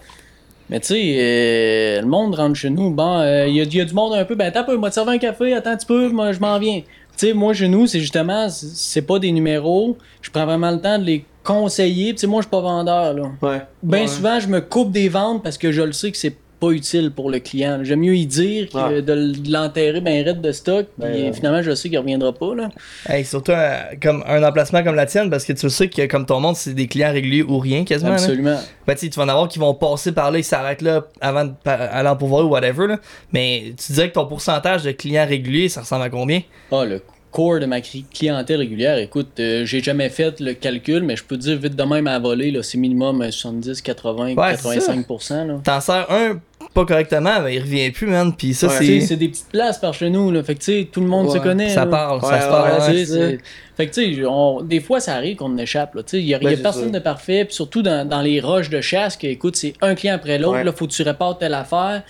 [0.70, 2.90] Mais tu sais, euh, le monde rentre chez nous.
[2.92, 4.36] Bon, il y, a- y a du monde un peu.
[4.36, 6.40] Ben, attends un peu, moi, te servir un café, attends un petit peu, moi, je
[6.42, 6.82] m'en viens.
[6.82, 9.98] Tu sais, moi, chez nous, c'est justement, c'est- c'est pas des numéros.
[10.22, 12.14] Je prends vraiment le temps de les conseiller.
[12.14, 13.24] Tu sais, moi, je suis pas vendeur, là.
[13.42, 13.62] Ouais.
[13.82, 14.08] Ben Ouais.
[14.08, 17.12] souvent, je me coupe des ventes parce que je le sais que c'est pas utile
[17.12, 17.80] pour le client.
[17.84, 19.02] J'aime mieux y dire que Ouais.
[19.02, 20.86] de l'enterrer ben raide de stock.
[21.00, 22.70] Puis Ben, euh, finalement, je sais qu'il reviendra pas, là.
[23.08, 26.26] Hey, surtout euh, comme un emplacement comme la tienne, parce que tu sais que comme
[26.26, 28.10] ton monde, c'est des clients réguliers ou rien quasiment.
[28.12, 28.16] là.
[28.16, 28.60] Absolument.
[28.86, 31.52] Ben, tu vas en avoir qui vont passer par là, ils s'arrêtent là avant de
[31.66, 32.88] aller en pouvoir ou whatever.
[32.88, 32.98] Là.
[33.34, 36.42] Mais tu disais que ton pourcentage de clients réguliers, ça ressemble à combien?
[36.72, 41.04] Ah, le core de ma cli- clientèle régulière, écoute, euh, j'ai jamais fait le calcul,
[41.04, 43.82] mais je peux te dire vite de même à voler, là, c'est minimum euh, 70,
[43.82, 45.46] 80, Ouais, c'est 85%.
[45.48, 45.60] Là.
[45.64, 46.40] T'en sers un
[46.74, 48.34] pas correctement, ben il revient plus, man.
[48.36, 48.74] Puis ça, Ouais.
[48.78, 49.02] C'est.
[49.02, 50.44] C'est des petites places par chez nous, là.
[50.44, 51.70] Fait que, tu sais, tout le monde se connaît.
[51.70, 51.92] Ça là.
[51.92, 52.72] parle, ça Ouais, se parle.
[52.82, 52.92] Ouais, ouais.
[52.92, 53.38] tu sais, c'est-
[53.78, 56.04] Fait que, tu sais, on- des fois, ça arrive qu'on en échappe, là.
[56.04, 56.92] Tu sais, il y a, y a Ben, personne sûr.
[56.92, 60.16] de parfait, puis surtout dans, dans les roches de chasse, que, écoute, c'est un client
[60.16, 60.64] après l'autre, Ouais.
[60.64, 62.04] là, faut que tu répartes telle affaire.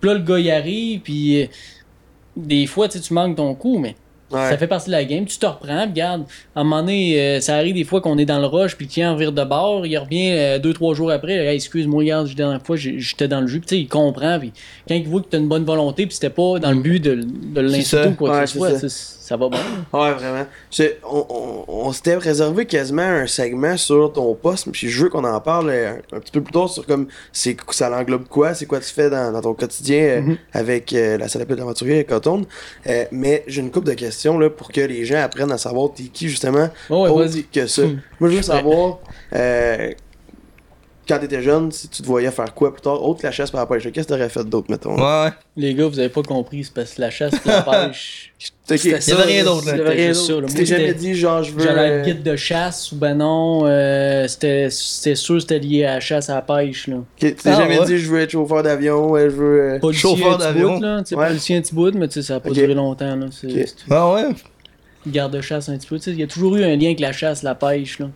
[0.00, 1.46] Puis là, le gars, il arrive, puis euh,
[2.36, 3.94] des fois, tu sais, tu manques ton coup, mais
[4.32, 4.48] Ouais.
[4.50, 5.24] ça fait partie de la game.
[5.24, 6.24] Tu te reprends, regarde,
[6.56, 8.86] à un moment donné, euh, ça arrive des fois qu'on est dans le rush, puis
[8.86, 12.28] le client vire de bord, il revient euh, deux, trois jours après, Hey, excuse-moi, regarde,
[12.28, 14.52] la dernière fois, j'étais dans le jus, puis tu sais, il comprend, puis
[14.88, 17.00] quand il voit que tu as une bonne volonté, puis c'était pas dans le but
[17.00, 18.88] de, de l'insulter ou quoi Ouais, que ce soit, ça.
[18.88, 19.60] ça va bien.
[19.92, 20.46] Ouais, vraiment.
[21.04, 25.24] On, on, on s'était réservé quasiment un segment sur ton poste, puis je veux qu'on
[25.24, 28.54] en parle euh, un, un petit peu plus tard sur comme c'est ça l'englobe quoi,
[28.54, 30.36] c'est quoi tu fais dans, dans ton quotidien euh, Mhm.
[30.52, 32.42] avec la salopette d'aventurier et Coton.
[33.10, 36.04] Mais j'ai une couple de questions là, pour que les gens apprennent à savoir t'es
[36.04, 37.44] qui justement Ouais, autre vas-y.
[37.44, 37.82] que ça.
[37.82, 38.00] Hmm.
[38.20, 38.98] Moi je veux savoir
[39.34, 39.90] euh,
[41.08, 43.50] quand t'étais jeune, si tu te voyais faire quoi plus tard, autre que la chasse
[43.50, 44.96] par la pêche, qu'est-ce que t'aurais fait d'autre, mettons?
[44.96, 45.30] Ouais, ouais.
[45.56, 48.32] Les gars, vous avez pas compris, c'est parce que la chasse et la pêche.
[48.70, 48.78] Ok.
[48.78, 49.90] C'était Il y avait rien d'autre, là.
[49.90, 50.40] Rien juste ça, là.
[50.42, 50.52] d'autre.
[50.52, 51.62] Tu t'es jamais dit genre je veux.
[51.62, 55.58] J'avais euh, un guide de chasse ou ben non, euh, c'était c'était sûr que c'était
[55.58, 56.86] lié à la chasse à la pêche.
[56.86, 56.96] Là.
[57.16, 57.86] Tu t'es Ah, jamais ouais.
[57.86, 59.60] dit je veux être chauffeur d'avion, ouais, je veux.
[59.74, 60.76] euh, Policier Chauffeur d'avion.
[60.76, 60.98] bout, là.
[61.02, 61.26] Tu sais, Ouais.
[61.28, 63.16] policier un petit bout, mais tu sais, ça a pas duré longtemps.
[63.16, 63.26] Là.
[63.42, 64.28] Ouais, ouais.
[65.06, 65.96] Garde-chasse un petit peu.
[65.98, 67.98] Tu sais, Il y a toujours eu un lien avec la chasse, la pêche.
[67.98, 68.06] Là.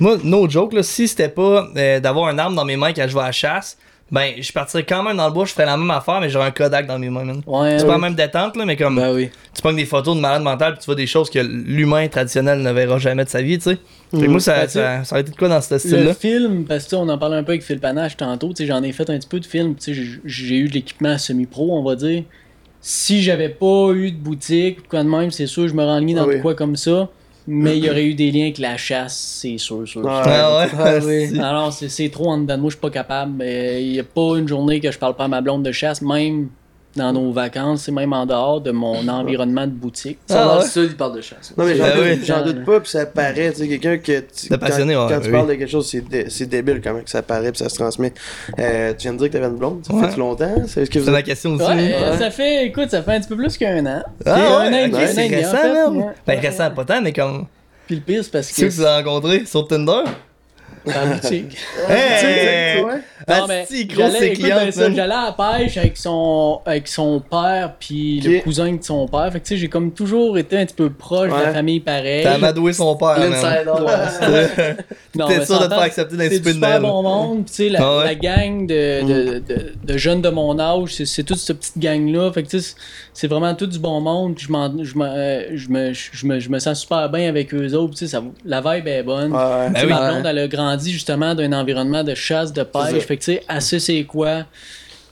[0.00, 3.06] Moi, no joke, là, si c'était pas euh, d'avoir un arme dans mes mains quand
[3.08, 3.76] je vais à la chasse,
[4.10, 6.48] ben je partirais quand même dans le bois, je ferais la même affaire, mais j'aurais
[6.48, 7.40] un Kodak dans mes mains, man.
[7.46, 9.30] Ouais, C'est pas la même détente, là, mais comme Ben oui.
[9.54, 12.60] tu prends des photos de malade mental, puis tu vois des choses que l'humain traditionnel
[12.60, 13.78] ne verra jamais de sa vie, tu sais.
[14.12, 14.26] Mhm.
[14.30, 16.12] moi, ça, Ben, ça, ça aurait été de quoi dans ce Le style-là?
[16.12, 18.56] film, parce que tu sais, on en parlait un peu avec Phil Panache tantôt, tu
[18.56, 20.74] sais, j'en ai fait un petit peu de film, tu sais, j'ai- j'ai eu de
[20.74, 22.24] l'équipement semi-pro, on va dire.
[22.84, 26.14] Si j'avais pas eu de boutique, ou quoi de même, c'est sûr, je me renlignais
[26.14, 26.40] dans Ah oui.
[26.40, 27.08] quoi comme ça,
[27.46, 30.02] mais il y aurait eu des liens avec la chasse, c'est sûr, sûr.
[30.02, 30.10] Ouais.
[30.12, 31.28] Ah ouais, Ah oui.
[31.30, 33.42] c'est- Alors, c'est trop en dedans de moi, je suis pas capable.
[33.44, 36.02] Il n'y a pas une journée que je parle pas à ma blonde de chasse,
[36.02, 36.48] même
[36.96, 40.18] dans nos vacances, c'est même en dehors de mon environnement de boutique.
[40.30, 40.84] Ah ah, ouais?
[40.84, 41.54] il parle de chasse.
[41.56, 42.20] Non mais j'en Ben doute, oui.
[42.24, 45.12] j'en doute pas, puis ça paraît, tu sais, quelqu'un que tu, De passionné, quand, ouais,
[45.14, 45.32] quand tu oui.
[45.32, 47.68] parles de quelque chose, c'est, dé- c'est débile quand même que ça paraît puis ça
[47.68, 48.12] se transmet.
[48.58, 50.08] Euh, tu viens de dire que t'avais une blonde, ça Ouais.
[50.10, 51.64] fait longtemps, c'est ce que vous C'est ma question aussi.
[51.64, 54.02] Ouais, euh, ça fait, écoute, ça fait un petit peu plus qu'un an.
[54.26, 55.52] Ah un ouais, an et demi, c'est et récent,
[55.92, 56.06] ouais.
[56.26, 56.40] Ben Ouais.
[56.40, 57.46] récent, pas tant, mais comme.
[57.86, 60.02] Puis le pire, c'est parce que que tu l'as rencontré sur Tinder?
[60.84, 61.56] dans la boutique.
[61.88, 62.84] Hey!
[63.28, 64.94] Non, mais Asti, gros, j'allais, c'est écoute, client, ben, ça, man.
[64.96, 68.44] j'allais à la pêche avec son, avec son père puis le Ok.
[68.44, 69.30] cousin de son père.
[69.32, 71.80] Fait que tu sais, j'ai comme toujours été un petit peu proche de la famille
[71.80, 72.22] pareille.
[72.24, 73.30] T'as amadoué son père, man.
[73.30, 74.74] L'insider.
[75.14, 77.44] Non, T'es mais sûr de te s'entend, faire accepter les C'est du super bon monde.
[77.44, 78.04] Puis, tu sais, la, Ah ouais.
[78.06, 81.76] la gang de, de, de, de jeunes de mon âge, c'est, c'est toute cette petite
[81.76, 82.32] gang-là.
[82.32, 82.74] Fait que, tu sais,
[83.12, 84.36] c'est vraiment tout du bon monde.
[84.36, 87.28] Puis je, m'en- je, m'en- euh, je, me, je, me, je me sens super bien
[87.28, 87.92] avec eux autres.
[87.92, 89.32] Tu sais, ça, la vibe est bonne.
[89.32, 89.68] Ouais, ouais.
[89.68, 89.92] Ben Tu sais, oui.
[89.92, 92.86] Ma blonde, elle a grandi justement d'un environnement de chasse, de C'est ça.
[92.92, 93.02] pêche.
[93.12, 94.46] Fait que, tu sais, c'est quoi.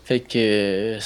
[0.04, 0.98] Fait que.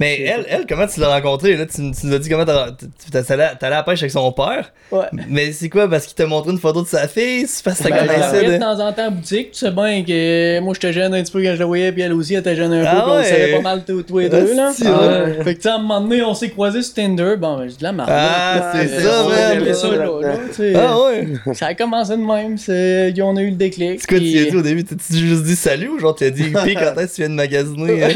[0.00, 1.56] Mais elle, elle, comment tu l'as rencontrée?
[1.56, 1.66] Là?
[1.66, 2.72] Tu, tu nous as dit comment t'as-
[3.12, 4.72] t'as- allé à la pêche avec son père.
[4.90, 5.06] Ouais.
[5.28, 5.88] Mais c'est quoi?
[5.88, 7.46] Parce qu'il t'a montré une photo de sa fille?
[7.46, 8.52] C'est parce que Ben, ça je la connaissait voyais de...
[8.54, 9.52] de temps en temps en boutique.
[9.52, 12.02] Tu sais bien que moi, j'étais jeune un petit peu quand je la voyais, puis
[12.02, 12.86] elle aussi, elle était jeune un peu.
[12.90, 13.24] Ah puis on ouais.
[13.24, 14.54] savait pas mal tous les deux.
[14.56, 14.72] Là.
[14.84, 15.44] Ah ouais.
[15.44, 17.34] Fait que, tu sais, à un moment donné, on s'est croisés sur Tinder.
[17.38, 18.10] Bon, ben, j'ai dit la marde.
[18.12, 19.54] Ah, c'est Ouais, ça!
[19.54, 20.08] J'avais ça, là,
[20.54, 20.74] tu.
[20.76, 21.28] Ah ouais!
[21.54, 22.58] Ça a commencé de même.
[22.58, 24.00] c'est- On a eu le déclic.
[24.00, 24.84] C'est quoi, tu puis- as dit au début?
[24.84, 27.34] T'as-tu juste dit salut ou genre t'as dit pis quand est-ce que tu viens de
[27.34, 28.04] magasiner?
[28.04, 28.08] hein?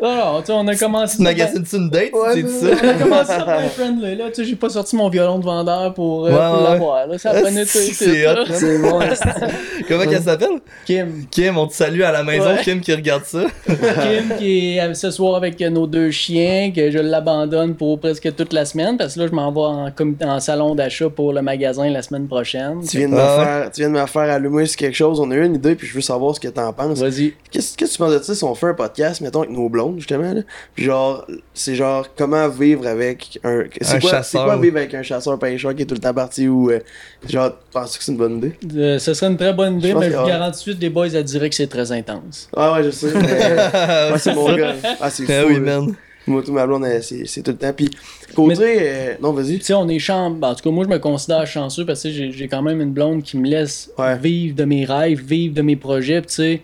[0.00, 1.16] Non, non, tu on a commencé.
[1.16, 2.12] Tu magasines-tu une date?
[2.12, 2.82] Ouais, tu dis c'est ça?
[2.84, 4.24] On a commencé à bien friendly, là.
[4.28, 6.70] Tu sais, j'ai pas sorti mon violon de vendeur pour, euh, Ouais, pour ouais.
[6.70, 7.18] l'avoir, là.
[7.18, 7.70] Ça prenait tout.
[7.78, 8.44] c'est- hot.
[8.52, 9.00] C'est bon.
[9.88, 10.60] Comment qu'elle s'appelle?
[10.84, 11.26] Kim.
[11.30, 12.62] Kim, on te salue à la maison, Ouais.
[12.62, 13.44] Kim qui regarde ça.
[13.66, 18.52] Kim qui est ce soir avec nos deux chiens, que je l'abandonne pour presque toute
[18.52, 22.02] la semaine, parce que là, je m'en vais en, salon d'achat pour le magasin la
[22.02, 22.80] semaine prochaine.
[22.88, 25.20] Tu viens, de me Ah faire, tu viens de me faire allumer sur quelque chose.
[25.20, 26.98] On a eu une idée, puis je veux savoir ce que t'en penses.
[26.98, 27.34] Vas-y.
[27.50, 29.68] Qu'est-ce qu'est-ce que tu penses de ça si on fait un podcast, mettons, avec nos
[29.68, 30.40] blondes, justement, là?
[30.74, 33.64] Puis genre, c'est genre, comment vivre avec un...
[33.80, 34.44] C'est quoi, c'est chasseur.
[34.44, 36.70] quoi vivre avec un chasseur-pêcheur qui est tout le temps parti ou...
[36.70, 36.80] euh,
[37.28, 38.52] genre, penses-tu que c'est une bonne idée?
[38.76, 40.82] Euh, ce serait une très bonne idée, Je mais je vous garantis tout de suite,
[40.82, 42.48] les boys, elle dirait que c'est très intense.
[42.54, 43.08] Ah ouais, je sais.
[43.14, 43.22] mais-
[44.12, 44.74] Ouais, c'est mon gars.
[45.00, 45.32] Ah, c'est fou.
[45.34, 45.94] Ah oui, man.
[46.28, 47.72] Moi, tout ma blonde, c'est c'est tout le temps.
[47.72, 47.88] Puis,
[48.34, 48.78] côté...
[48.80, 49.58] euh, non, vas-y.
[49.60, 50.36] Tu sais, on est champ.
[50.42, 52.90] En tout cas, moi, je me considère chanceux parce que j'ai j'ai quand même une
[52.90, 54.18] blonde qui me laisse Ouais.
[54.18, 56.20] vivre de mes rêves, vivre de mes projets.
[56.20, 56.62] Puis, tu sais,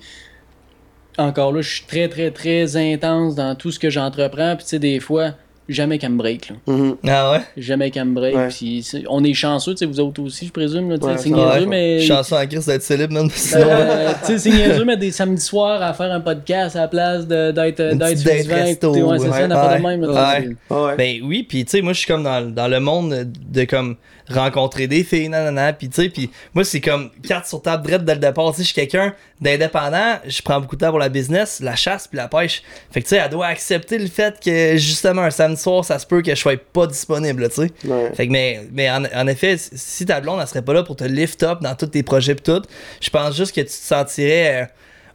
[1.19, 4.57] encore là, je suis très, très, très intense dans tout ce que j'entreprends.
[4.57, 5.31] Puis, tu sais, des fois,
[5.69, 6.51] jamais qu'elle me break.
[6.51, 6.57] Là.
[6.67, 6.97] Mhm.
[7.09, 7.41] Ah ouais?
[7.57, 8.35] Jamais qu'elle me break.
[8.35, 8.49] Ouais.
[8.49, 10.91] Puis, c'est- on est chanceux, tu sais, vous autres aussi, je présume.
[10.91, 11.67] Là, Ouais, c'est ça niaiseux, Ouais.
[11.67, 12.01] mais.
[12.01, 13.29] Chanson en Christ d'être célèbre, man.
[13.55, 16.89] Euh, tu sais, c'est niaiseux, mais des samedis soirs à faire un podcast à la
[16.89, 19.97] place de- d'être d'être resto, ouais, c'est ça, n'importe de Ouais.
[19.97, 20.11] même.
[20.11, 20.95] là.
[20.99, 23.15] Ben oui, puis tu sais, moi je suis comme dans, dans le monde
[23.51, 23.97] de comme
[24.29, 28.05] rencontrer des filles, nanana, puis tu sais, puis moi c'est comme carte sur table drette
[28.05, 30.99] dès le départ, tu sais, je suis quelqu'un d'indépendant, je prends beaucoup de temps pour
[30.99, 32.63] la business, la chasse puis la pêche.
[32.93, 35.99] Fait que tu sais, elle doit accepter le fait que justement un samedi soir, ça
[35.99, 37.71] se peut que je sois pas disponible, tu sais.
[37.85, 38.13] Ouais.
[38.15, 40.97] Fait que, mais, mais en, en effet, si ta blonde, elle serait pas là pour
[40.97, 42.63] te lift up dans tous tes projets pis tout,
[43.01, 44.67] je pense juste que tu te sentirais euh,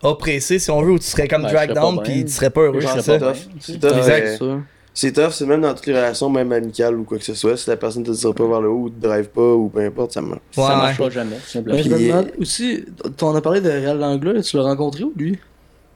[0.09, 2.21] oppressé, si on veut, ou tu serais comme Ben, drag down bien.
[2.23, 3.17] tu serais pas heureux, Je c'est ça.
[3.19, 3.79] pas tough.
[3.79, 3.97] tough.
[3.97, 4.41] Exact.
[4.41, 4.57] euh,
[4.99, 7.55] C'est tough, c'est même dans toutes les relations, même amicales ou quoi que ce soit.
[7.55, 9.81] Si la personne te dira pas vers le haut ou te drive pas ou peu
[9.81, 10.29] importe, ça me.
[10.31, 11.05] Ouais, ça marche ouais.
[11.05, 11.75] pas jamais, simplement.
[11.77, 12.83] Mais je me demande aussi,
[13.21, 15.37] on a parlé de Réal Langlois, là, tu l'as rencontré où lui?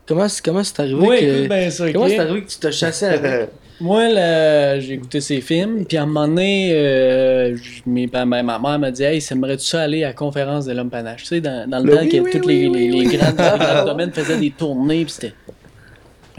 [0.07, 1.71] Comment c'est comment c'est arrivé Oui, que.
[1.71, 1.93] ça, ok?
[1.93, 3.49] Comment c'est arrivé que tu te chassais avec
[3.81, 8.43] Moi, là, j'ai écouté ses films, puis à un moment donné, euh, mes- ben, ben,
[8.43, 11.23] ma mère m'a dit Hey, aimerais-tu ça aller à la conférence de l'homme panache?
[11.23, 12.91] Tu sais, dans, dans le Ben temps oui, que oui, tous oui, les, oui, les,
[12.99, 13.05] oui.
[13.07, 13.35] les grands, les
[13.65, 15.33] grands domaines faisaient des tournées, puis c'était.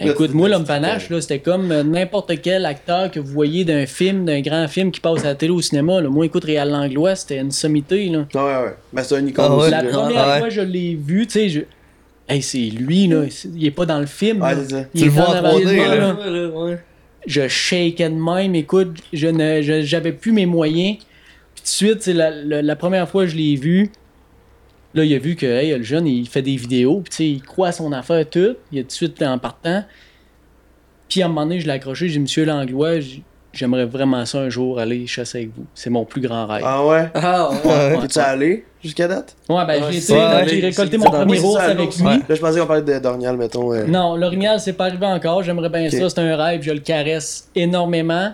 [0.04, 3.64] Ben, écoute, moi, l'homme panache, là, c'était comme euh, n'importe quel acteur que vous voyez
[3.64, 6.00] d'un film, d'un grand film qui passe à la télé ou au cinéma.
[6.00, 6.08] Là.
[6.08, 8.06] Moi, écoute, Réal Langlois, c'était une sommité.
[8.08, 8.26] Là.
[8.34, 8.74] Ouais, ouais.
[8.92, 9.70] Ben, c'est un icône Ah ouais?
[9.70, 10.38] La première ouais.
[10.38, 11.60] fois que je l'ai vu, tu sais, je.
[12.28, 13.24] Hey, c'est lui, là.
[13.54, 14.42] Il est pas dans le film.
[14.42, 14.60] Ouais, là.
[14.62, 14.84] c'est ça.
[14.94, 15.96] Il Tu est le vois en avant 3D, moi, là.
[16.30, 16.78] là Ouais.
[17.26, 20.96] je shakeais de même, écoute, je ne, je- j'avais plus mes moyens.
[21.54, 23.90] Puis tout de suite, la, la première fois que je l'ai vu,
[24.94, 27.26] là, il a vu que hey, le jeune, il fait des vidéos, puis tu sais,
[27.28, 29.84] il croit à son affaire tout, il est tout de suite en partant.
[31.08, 33.00] Puis à un moment donné, je l'ai accroché, j'ai dit, Monsieur Langlois,
[33.52, 35.64] j'aimerais vraiment ça un jour aller chasser avec vous.
[35.74, 36.62] C'est mon plus grand rêve.
[36.64, 37.10] Ah ouais?
[37.14, 37.56] Ah ouais.
[37.98, 38.04] Ouais.
[38.04, 39.36] Es-tu allé jusqu'à date?
[39.48, 40.14] Ouais, ben, Ouais, j'ai été,
[40.48, 42.02] j'ai récolté mon premier ours avec lui.
[42.04, 42.16] Ouais.
[42.28, 43.72] Là, je pensais qu'on parlait de Dornial, mettons.
[43.74, 43.84] euh.
[43.86, 45.42] Non, l'orignal, c'est pas arrivé encore.
[45.42, 46.08] J'aimerais bien ça.
[46.08, 46.62] C'est un rêve.
[46.62, 48.32] Je le caresse énormément.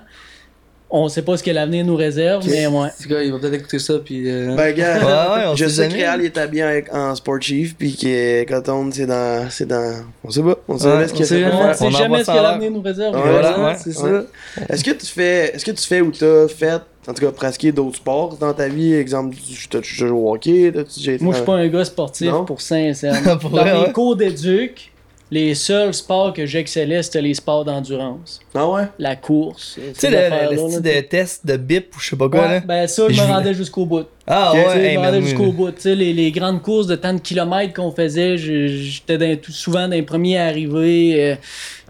[0.91, 2.51] On sait pas ce que l'avenir nous réserve, Ok.
[2.51, 2.75] mais ouais.
[2.77, 4.23] En tout cas, il va peut-être écouter ça, puis.
[4.31, 5.93] euh, Ben, gars, Ouais, ouais, on je sais que.
[5.93, 9.51] Réal il est habillé avec- en sport chief, puis que Coton, c'est dans.
[9.51, 10.03] C'est dans.
[10.25, 10.57] On sait pas.
[10.67, 11.45] On sait Ouais, jamais ce qu'il sait.
[11.45, 13.15] On sait jamais ce que l'avenir nous réserve.
[13.17, 14.21] Ouais, voilà, c'est Ouais.
[14.57, 14.65] ça.
[14.71, 17.71] Est-ce que tu fais est-ce que tu fais ou t'as fait en tout cas pratiquer
[17.71, 18.95] d'autres sports dans ta vie?
[18.95, 20.69] Exemple tu t'as joué au hockey?
[20.69, 22.45] Été Moi, je suis pas un gars sportif Non?
[22.47, 23.15] pour sincère.
[23.41, 24.91] Pour Dans mes cours d'éduc,
[25.31, 28.41] les seuls sports que j'excellais, c'était les sports d'endurance.
[28.55, 28.85] ah ouais?
[28.99, 29.75] La course.
[29.77, 32.41] Tu sais, le, le, le style de test de bip ou je sais pas quoi,
[32.41, 32.61] Ouais, là.
[32.61, 34.07] ben ça, je Je me rendais jusqu'au bout.
[34.27, 34.65] Ah ouais,
[34.95, 35.71] je me rendais jusqu'au bout.
[35.73, 39.95] Tu sais, les, les grandes courses de tant de kilomètres qu'on faisait, j'étais souvent dans
[39.95, 41.23] les premiers à arriver.
[41.23, 41.35] euh,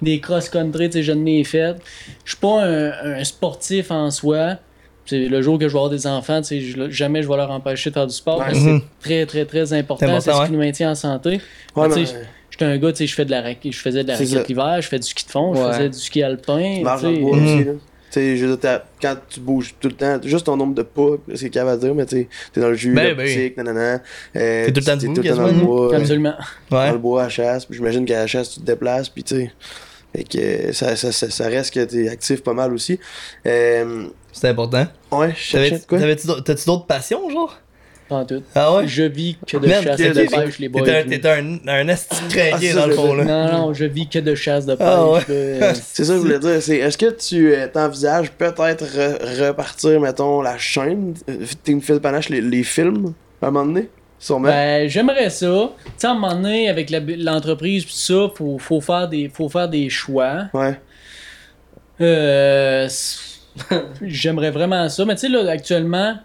[0.01, 1.75] des cross-country, tu sais, je n'ai fait.
[2.25, 4.57] Je suis pas un, un sportif en soi.
[5.07, 7.37] c'est le jour que je vais avoir des enfants, tu sais, je- jamais je vais
[7.37, 8.39] leur empêcher de faire du sport.
[8.39, 8.45] Ouais.
[8.47, 8.83] parce que Mhm.
[9.01, 10.21] C'est très, très, très important.
[10.21, 11.41] C'est C'est ce qui nous maintient en santé.
[11.75, 12.05] Ouais, Mais mais-
[12.61, 14.49] J'étais un gars, tu sais, je fais de la raquette, je faisais de la raquette
[14.49, 15.73] l'hiver, je fais du ski de fond, je Ouais.
[15.75, 16.81] faisais du ski alpin.
[16.83, 17.73] marche dans bois aussi, là.
[18.17, 21.11] Je veux dire, t'as- quand tu bouges tout le temps, juste ton nombre de pas,
[21.37, 23.27] c'est qu'il y a à dire, mais tu t'es dans le jus, Ben, la ben.
[23.27, 24.01] boutique, nanana.
[24.35, 26.35] euh, T'es tout le temps debout, tout le temps dans le bois, Absolument.
[26.71, 26.93] dans Ouais.
[26.93, 27.65] le bois à la chasse.
[27.67, 29.53] Puis J'imagine qu'à la chasse, tu te déplaces, puis tu sais.
[30.17, 32.99] Fait que ça, ça, ça, ça reste que t'es actif pas mal aussi.
[33.47, 34.87] Euh, C'est important.
[35.13, 37.57] ouais, je T'as-tu d'autres passions, genre?
[38.09, 38.43] Pas en tout.
[38.55, 38.89] Ah ouais?
[38.89, 40.83] Je vis que de Merde, chasse et de pêche, les boys.
[40.83, 43.25] T'es un, un, un esti Ah, craqué dans le fond, là.
[43.25, 44.87] Non, non, je vis que de chasse de pêche.
[44.89, 45.21] Ah ouais.
[45.61, 45.75] là.
[45.93, 46.63] C'est ça que je voulais dire.
[46.63, 52.01] C'est est-ce que tu euh, t'envisages peut-être re- repartir, mettons, la chaîne, euh, Team Phil
[52.01, 53.91] Panache, les, les films, à un moment donné?
[54.19, 54.49] Sûrement.
[54.49, 55.71] Ben, j'aimerais ça.
[55.85, 59.49] Tu sais, à un moment donné, avec l'entreprise tout ça, faut, faut, faire des, faut
[59.49, 60.47] faire des choix.
[60.55, 60.77] Ouais.
[62.01, 62.89] Euh,
[64.03, 65.05] j'aimerais vraiment ça.
[65.05, 66.17] Mais tu sais, là, actuellement,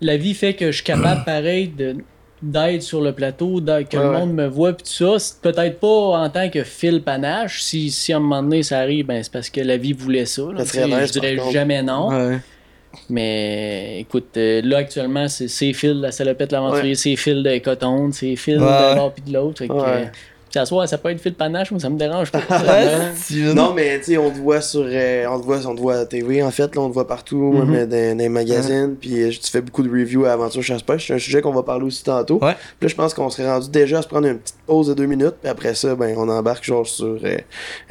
[0.00, 1.96] la vie fait que je suis capable, pareil, de
[2.42, 4.18] d'être sur le plateau, d'être- que Ouais, le ouais.
[4.20, 5.18] monde me voit pis tout ça.
[5.18, 5.86] C'est peut-être pas
[6.22, 7.60] en tant que Phil Panache.
[7.60, 10.24] Si, si à un moment donné ça arrive, ben c'est parce que la vie voulait
[10.24, 10.42] ça.
[10.50, 10.62] là.
[10.62, 10.72] Nice,
[11.14, 12.08] je dirais jamais non.
[12.08, 12.38] Ouais.
[13.10, 18.34] Mais écoute, euh, là actuellement, c'est Phil, la salopette l'aventurier, c'est Phil de Coton, c'est
[18.36, 18.66] Phil Ouais.
[18.66, 19.62] d'un bord puis de l'autre.
[20.52, 22.40] Ça soit, ça peut être Phil Panache, moi ça me dérange pas.
[23.54, 24.84] Non, mais tu sais, on te voit sur.
[24.84, 27.06] euh, on, te voit, on te voit à TV, en fait, là, on te voit
[27.06, 30.62] partout, même dans, dans les magazines, puis euh, tu fais beaucoup de reviews à Aventure
[30.62, 31.06] Chasse-Pêche.
[31.06, 32.38] C'est un sujet qu'on va parler aussi tantôt.
[32.42, 32.54] Ouais.
[32.78, 34.94] Puis là, je pense qu'on serait rendu déjà à se prendre une petite pause de
[34.94, 37.36] deux minutes, puis après ça, ben, on embarque genre sur euh,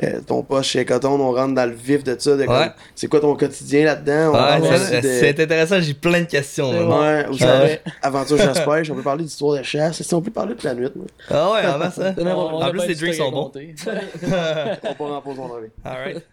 [0.04, 2.36] euh, ton poste chez Coton, on rentre dans le vif de ça.
[2.36, 2.72] De Ouais.
[2.95, 4.32] c'est quoi ton quotidien là-dedans?
[4.34, 6.69] On Ouais, ça- de- c'est intéressant, j'ai plein de questions.
[6.72, 10.56] Ouais, Ah avec Aventure Chasse-Pêche, on peut parler d'histoire de chasse, si on peut parler
[10.56, 10.88] de la nuit.
[10.95, 11.06] moi.
[11.30, 12.13] Ah ouais, en masse, hein?
[12.52, 13.52] On- En a plus, les drinks sont bons.
[14.84, 15.70] On part en pause, on revient.
[15.86, 16.26] Alright.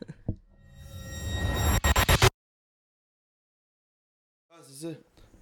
[4.50, 4.92] Ah, c'est ça.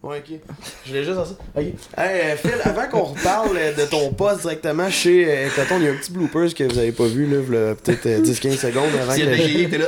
[0.02, 0.38] Ouais, ok.
[0.84, 1.34] Je voulais juste dire ça.
[1.56, 1.64] Ok.
[1.64, 5.84] Hey, euh, Phil, avant qu'on reparle euh, de ton poste directement chez euh, Coton, il
[5.84, 8.90] y a un petit bloopers que vous avez pas vu, là, peut-être euh, 10-15 secondes
[9.00, 9.26] avant Si que.
[9.26, 9.86] bégayait, t'es là.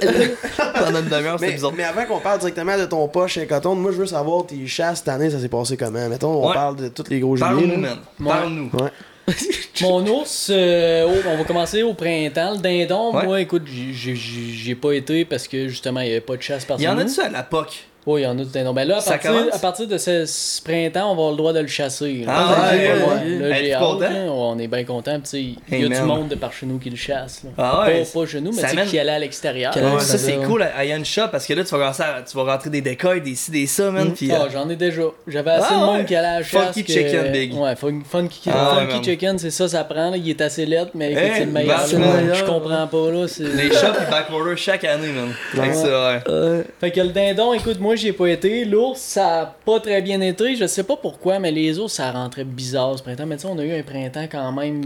[0.78, 1.72] Pendant une demi-heure, c'était Mais, bizarre.
[1.76, 4.66] mais avant qu'on parle directement de ton poste chez Coton, moi je veux savoir tes
[4.66, 6.08] chasses cette année, ça s'est passé comment?
[6.08, 6.54] Mettons, on Ouais.
[6.54, 7.50] parle de tous les gros gibiers.
[7.52, 7.98] Parle-nous, man.
[8.24, 8.70] Parle-nous.
[8.72, 8.90] Ouais.
[9.80, 12.52] Mon ours, euh, oh, on va commencer au printemps.
[12.52, 13.24] Le dindon, Ouais.
[13.24, 16.78] moi, écoute, j'ai- pas été parce que justement, il y avait pas de chasse par
[16.78, 17.86] Il y en a-tu à la POC?
[18.06, 18.74] Oui, il y en a du dindon.
[18.74, 19.54] Ben là, à Ça partir, commence?
[19.54, 22.24] à partir de ce, ce printemps, on va avoir le droit de le chasser.
[22.26, 22.32] là.
[22.36, 23.38] Ah, Ouais, ouais, ouais.
[23.38, 24.00] Là, Êtes-tu j'ai hâte, content?
[24.10, 24.32] là.
[24.32, 25.20] on est bien content.
[25.20, 25.28] Puis, tu
[25.70, 27.42] sais, Il y a du monde de par chez nous qui le chasse.
[27.44, 27.50] là.
[27.56, 28.02] Ah ouais.
[28.04, 29.74] Pas, pas chez nous, mais Ça tu sais, amène- qui allait à l'extérieur.
[29.74, 32.22] Ouais, ça, c'est c'est cool à Yann Shop parce que là, tu vas, commencer à-
[32.22, 34.12] tu vas rentrer des décoils, des ci, des ça, man.
[34.12, 35.02] Puis, Ah, euh, j'en ai déjà.
[35.26, 36.04] J'avais assez Ah, de monde ouais.
[36.04, 36.74] qui allait à la chasse.
[36.74, 37.54] Funky que- chicken, big.
[37.54, 40.10] Ouais, fun- funky, Ah, funky chicken, c'est ça, ça prend.
[40.10, 40.16] là.
[40.18, 41.80] Il est assez laid, mais c'est le meilleur.
[41.86, 41.96] c'est.
[41.96, 43.26] Je comprends pas, là.
[43.28, 45.32] c'est- les shops, ils backorder chaque année, man.
[45.56, 46.64] Ouais.
[46.80, 48.64] Fait que le dindon, écoute, moi j'y ai pas été.
[48.64, 50.56] L'ours, ça a pas très bien été.
[50.56, 53.26] Je sais pas pourquoi, mais les ours, ça rentrait bizarre ce printemps.
[53.26, 54.82] Mais tu sais, on a eu un printemps quand même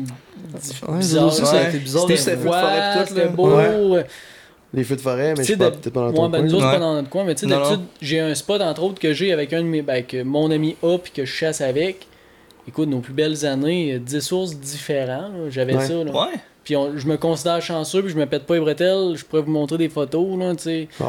[0.89, 1.27] Ouais, bizarre.
[1.27, 2.07] aussi, ça a été bizarre.
[2.09, 2.63] C'était froid,
[3.35, 3.57] beau.
[3.57, 4.07] Ouais.
[4.75, 6.43] Les feux de forêt, mais Tu je pas de- peut-être pas dans Ouais, ben coin.
[6.43, 6.73] nous autres, Ouais.
[6.75, 9.33] pas dans notre coin, mais tu sais, d'habitude, j'ai un spot entre autres que j'ai
[9.33, 9.81] avec un de mes.
[9.81, 12.07] Ben, avec mon ami A puis que je chasse avec.
[12.69, 15.87] Écoute, nos plus belles années, euh, 10 ours différents, j'avais Ouais.
[15.87, 15.95] ça.
[15.95, 16.11] Là.
[16.13, 16.35] Ouais.
[16.65, 19.15] Puis on- je me considère chanceux, puis je me pète pas les bretelles.
[19.17, 20.89] Je pourrais vous montrer des photos, là, tu sais.
[21.01, 21.07] Ouais.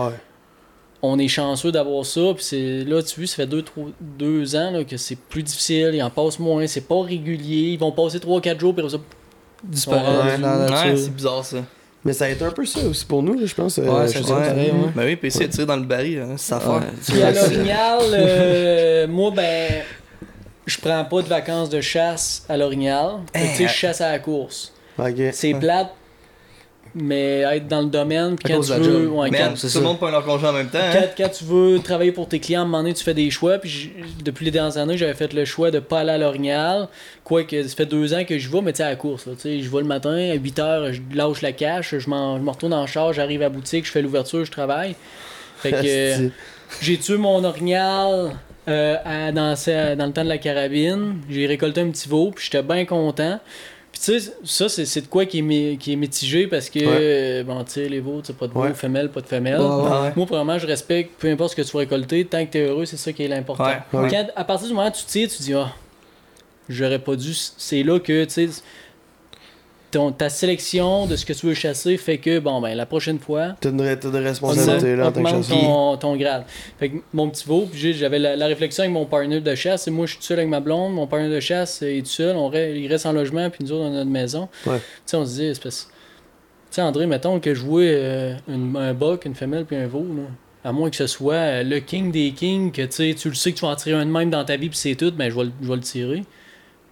[1.02, 2.22] On est chanceux d'avoir ça.
[2.36, 5.44] Puis c'est là, tu vois, ça fait deux, trois- deux ans là, que c'est plus
[5.44, 5.92] difficile.
[5.94, 6.68] Ils en passent moins.
[6.68, 7.72] C'est pas régulier.
[7.74, 8.76] Ils vont passer 3-4 jours.
[8.76, 8.98] Puis ça,
[9.64, 10.96] Disparaître Ouais.
[10.96, 11.58] c'est bizarre ça.
[12.06, 13.78] Mais ça a été un peu ça aussi pour nous, là, je pense.
[13.78, 14.90] euh, Ouais, je ça pareil, ouais.
[14.96, 16.86] Ben oui, PC est tiré dans le baril, hein, c'est sa Ouais.
[17.06, 19.70] Puis à l'Orignal, euh, moi, ben,
[20.66, 23.16] je prends pas de vacances de chasse à l'Orignal.
[23.34, 24.72] Que, Tu sais, je chasse à la course.
[25.34, 25.90] C'est plate,
[26.96, 29.08] mais être dans le domaine, puis À quand tu veux.
[29.10, 30.80] ouais, Man, quand- tout le monde prend leur congé en même temps.
[30.92, 31.08] Quand, Hein?
[31.18, 33.58] quand tu veux travailler pour tes clients, à un moment donné, tu fais des choix.
[33.60, 33.92] Puis
[34.24, 36.88] depuis les dernières années, j'avais fait le choix de pas aller à l'Orignal.
[37.24, 39.26] Quoique, ça fait deux ans que je vais, mais tu sais, à la course.
[39.28, 42.74] là, je vais le matin, à 8 h, je lâche la cache, je, me retourne
[42.74, 44.96] en charge, j'arrive à la boutique, je fais l'ouverture, je travaille.
[45.58, 46.30] Fait que euh,
[46.82, 48.32] j'ai tué mon Orignal
[48.68, 51.18] euh, à- dans, ce- dans le temps de la carabine.
[51.30, 53.40] J'ai récolté un petit veau, puis j'étais bien content.
[54.02, 56.70] Puis tu sais, ça, c'est c'est de quoi qui est, mi- qui est mitigé parce
[56.70, 56.86] que, Ouais.
[56.90, 58.74] euh, bon, tu sais, les veaux, tu sais, pas de veau, Ouais.
[58.74, 59.60] femelle, pas de femelle.
[59.60, 59.90] Ouais, ouais.
[60.02, 60.14] Ouais.
[60.16, 62.62] Moi, premièrement, je respecte peu importe ce que tu vas récolter, tant que tu es
[62.68, 63.66] heureux, c'est ça qui est l'important.
[63.66, 64.10] Ouais, ouais.
[64.10, 65.74] Quand- à partir du moment où tu tires, tu dis Ah,
[66.70, 67.34] j'aurais pas dû.
[67.58, 68.50] C'est là que, tu sais,
[69.92, 73.20] ton- ta sélection de ce que tu veux chasser fait que, bon, ben, la prochaine
[73.20, 76.44] fois, T'as une, t'as de responsabilité là en tant que ton, ton grade.
[76.80, 79.88] Fait que mon petit veau, puis j'avais la, la réflexion avec mon partner de chasse.
[79.88, 80.94] Et moi, je suis tout seul avec ma blonde.
[80.94, 82.36] Mon partner de chasse est tout seul.
[82.36, 84.48] On re- il reste en logement, puis nous autres, dans notre maison.
[84.66, 84.78] Ouais.
[84.78, 85.70] Tu sais, on se dit, Tu
[86.72, 90.06] sais, André, mettons que je jouais euh, une- un buck, une femelle, puis un veau.
[90.16, 90.24] Là.
[90.64, 93.36] À moins que ce soit euh, le king des kings, que tu sais, tu le
[93.36, 95.12] sais que tu vas en tirer un de même dans ta vie, puis c'est tout,
[95.12, 96.24] ben je vais, le- je vais le tirer.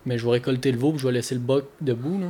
[0.05, 2.17] Mais je vais récolter le veau, puis je vais laisser le boc debout.
[2.19, 2.27] Là.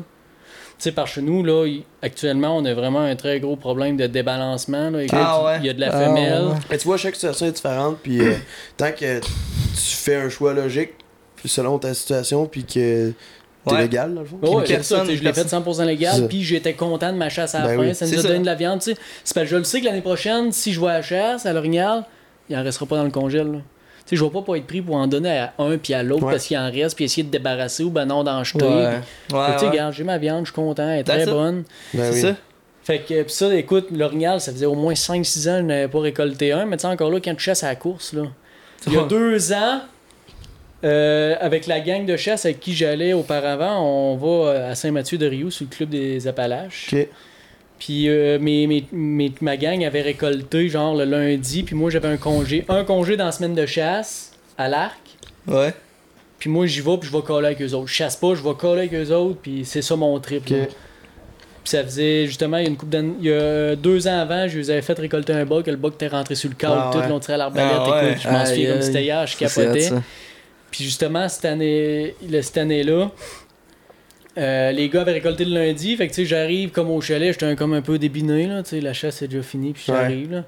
[0.79, 1.65] Tu sais, par chez nous, là,
[2.03, 4.91] actuellement, on a vraiment un très gros problème de débalancement.
[4.91, 5.01] Là.
[5.03, 5.57] Écoute, Ah ouais?
[5.61, 6.43] Il y a de la Ah femelle.
[6.45, 6.53] ouais.
[6.69, 8.33] Mais tu vois, chaque situation est différente, puis euh,
[8.77, 9.25] tant que tu
[9.95, 10.91] fais un choix logique
[11.45, 13.13] selon ta situation, puis que t'es
[13.73, 13.81] Ouais.
[13.81, 14.37] légal, dans le fond.
[14.43, 17.55] Ça, personne- tu sais, je l'ai fait 100% légal, puis j'étais content de ma chasse
[17.55, 17.81] à la Ben fin.
[17.87, 17.95] oui.
[17.95, 18.97] Ça nous a donné de la viande, tu sais.
[19.23, 21.45] C'est parce que je le sais que l'année prochaine, si je vais à la chasse,
[21.45, 22.03] à l'orignal,
[22.49, 23.51] il en restera pas dans le congèle.
[23.51, 23.57] là.
[24.07, 26.01] Tu sais, je vais pas, pas être pris pour en donner à un puis à
[26.01, 26.31] l'autre Ouais.
[26.31, 28.63] parce qu'il en reste, puis essayer de débarrasser ou ben non d'en jeter.
[28.65, 28.99] Ouais.
[29.29, 31.29] Tu sais, j'ai ma viande, je suis content, elle est That's très it.
[31.29, 31.63] bonne.
[31.93, 32.21] Ben C'est oui.
[32.21, 32.35] ça.
[32.83, 35.87] Fait que, pis ça, écoute, l'orignal, ça faisait au moins 5-6 ans que je n'avais
[35.89, 38.23] pas récolté un, mais tu sais, encore là, quand tu chasses à la course, là.
[38.87, 39.81] Il y a deux ans,
[40.83, 45.65] euh, avec la gang de chasse avec qui j'allais auparavant, on va à Saint-Mathieu-de-Rio sur
[45.69, 46.93] le club des Appalaches.
[47.79, 52.07] Puis euh, mes, mes- mes- ma gang avait récolté genre le lundi, puis moi j'avais
[52.07, 52.65] un congé.
[52.69, 54.99] Un congé dans la semaine de chasse à l'arc.
[55.47, 55.73] Ouais.
[56.39, 57.87] Puis moi j'y vais, puis je vais coller avec eux autres.
[57.87, 60.43] Je chasse pas, je vais coller avec eux autres, puis c'est ça mon trip.
[60.45, 60.49] Ok.
[60.51, 60.65] là.
[60.65, 64.47] Puis ça faisait justement, il y a une d'années, il y a deux ans avant,
[64.47, 66.89] je les avais fait récolter un bug, le bug était rentré sur le cadre, Ah
[66.93, 67.09] tout, ouais.
[67.09, 68.15] l'on tirait à l'arbalète, Ah ouais.
[68.19, 69.89] je m'en Aïe, souviens comme c'était hier, je capotais.
[70.71, 73.11] Puis justement, cette année, cette année-là,
[74.37, 75.95] euh, les gars avaient récolté le lundi.
[75.97, 78.63] Fait que tu sais, j'arrive comme au chalet, j'étais comme un peu débiné, là.
[78.63, 80.43] Tu sais, la chasse est déjà finie, puis j'arrive, là.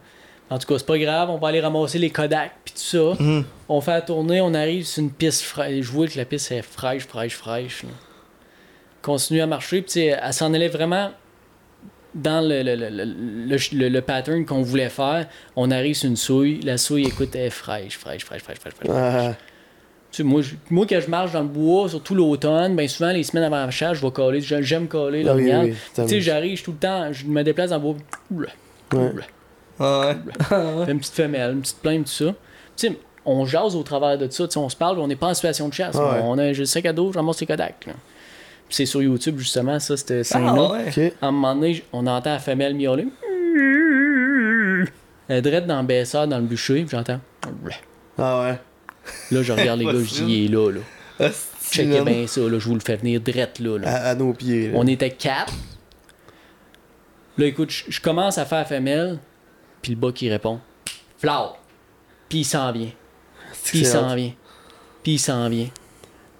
[0.52, 3.22] En tout cas, c'est pas grave, on va aller ramasser les Kodak, puis tout ça.
[3.24, 3.44] Mhm.
[3.68, 5.86] On fait la tournée, on arrive sur une piste fraîche.
[5.86, 7.84] Je vois que la piste est fraîche, fraîche, fraîche.
[7.84, 7.90] là.
[9.02, 11.12] Continue à marcher, puis tu sais, elle s'en allait vraiment
[12.16, 15.28] dans le, le, le, le, le- le pattern qu'on voulait faire.
[15.56, 16.60] On arrive sur une souille.
[16.62, 18.90] La souille, écoute, elle est fraîche, fraîche, fraîche, fraîche, fraîche, fraîche.
[18.92, 19.34] Ah,
[20.12, 23.12] Tu sais, moi, je- moi, quand je marche dans le bois, surtout l'automne, ben souvent,
[23.12, 24.42] les semaines avant la chasse, je vais coller.
[24.42, 25.66] J'aime- coller ah oui, l'orignal.
[25.66, 27.96] oui, Tu sais, j'arrive tout le temps, je me déplace dans le bois.
[28.32, 28.50] Oula,
[28.94, 29.12] Ouais.
[29.14, 29.26] oula.
[29.80, 30.16] Ouais.
[30.86, 32.26] Fais une petite femelle, une petite plainte, tout ça.
[32.76, 34.48] Tu sais, on jase au travers de ça.
[34.48, 35.96] Tu sais, on se parle, on n'est pas en situation de chasse.
[35.98, 36.20] Ah ouais.
[36.24, 37.86] On a le sac à dos, je ramasse les Kodak.
[37.86, 37.94] là.
[38.68, 40.72] Puis c'est sur YouTube, justement, ça, c'était Ah, scène-là.
[40.72, 41.14] ouais.
[41.22, 43.08] À un moment donné, on entend la femelle miauler.
[45.28, 47.20] Elle dans le baisseur, dans le bûcher, puis j'entends.
[48.18, 48.60] Ah ouais.
[49.32, 51.30] Là, je regarde les gars, je dis, il est là, là.
[51.72, 53.78] Checkez bien ça, là, je vous le fais venir drette, là.
[53.78, 53.88] là.
[53.88, 54.70] À, à nos pieds.
[54.70, 54.74] là.
[54.76, 55.54] On était quatre.
[57.38, 59.20] Là, écoute, je je commence à faire femelle,
[59.82, 60.60] puis le bas qui répond
[61.18, 61.52] Flower.
[62.28, 62.92] Puis il s'en vient.
[63.64, 64.34] Puis il s'en vient.
[65.04, 65.68] Puis il s'en vient.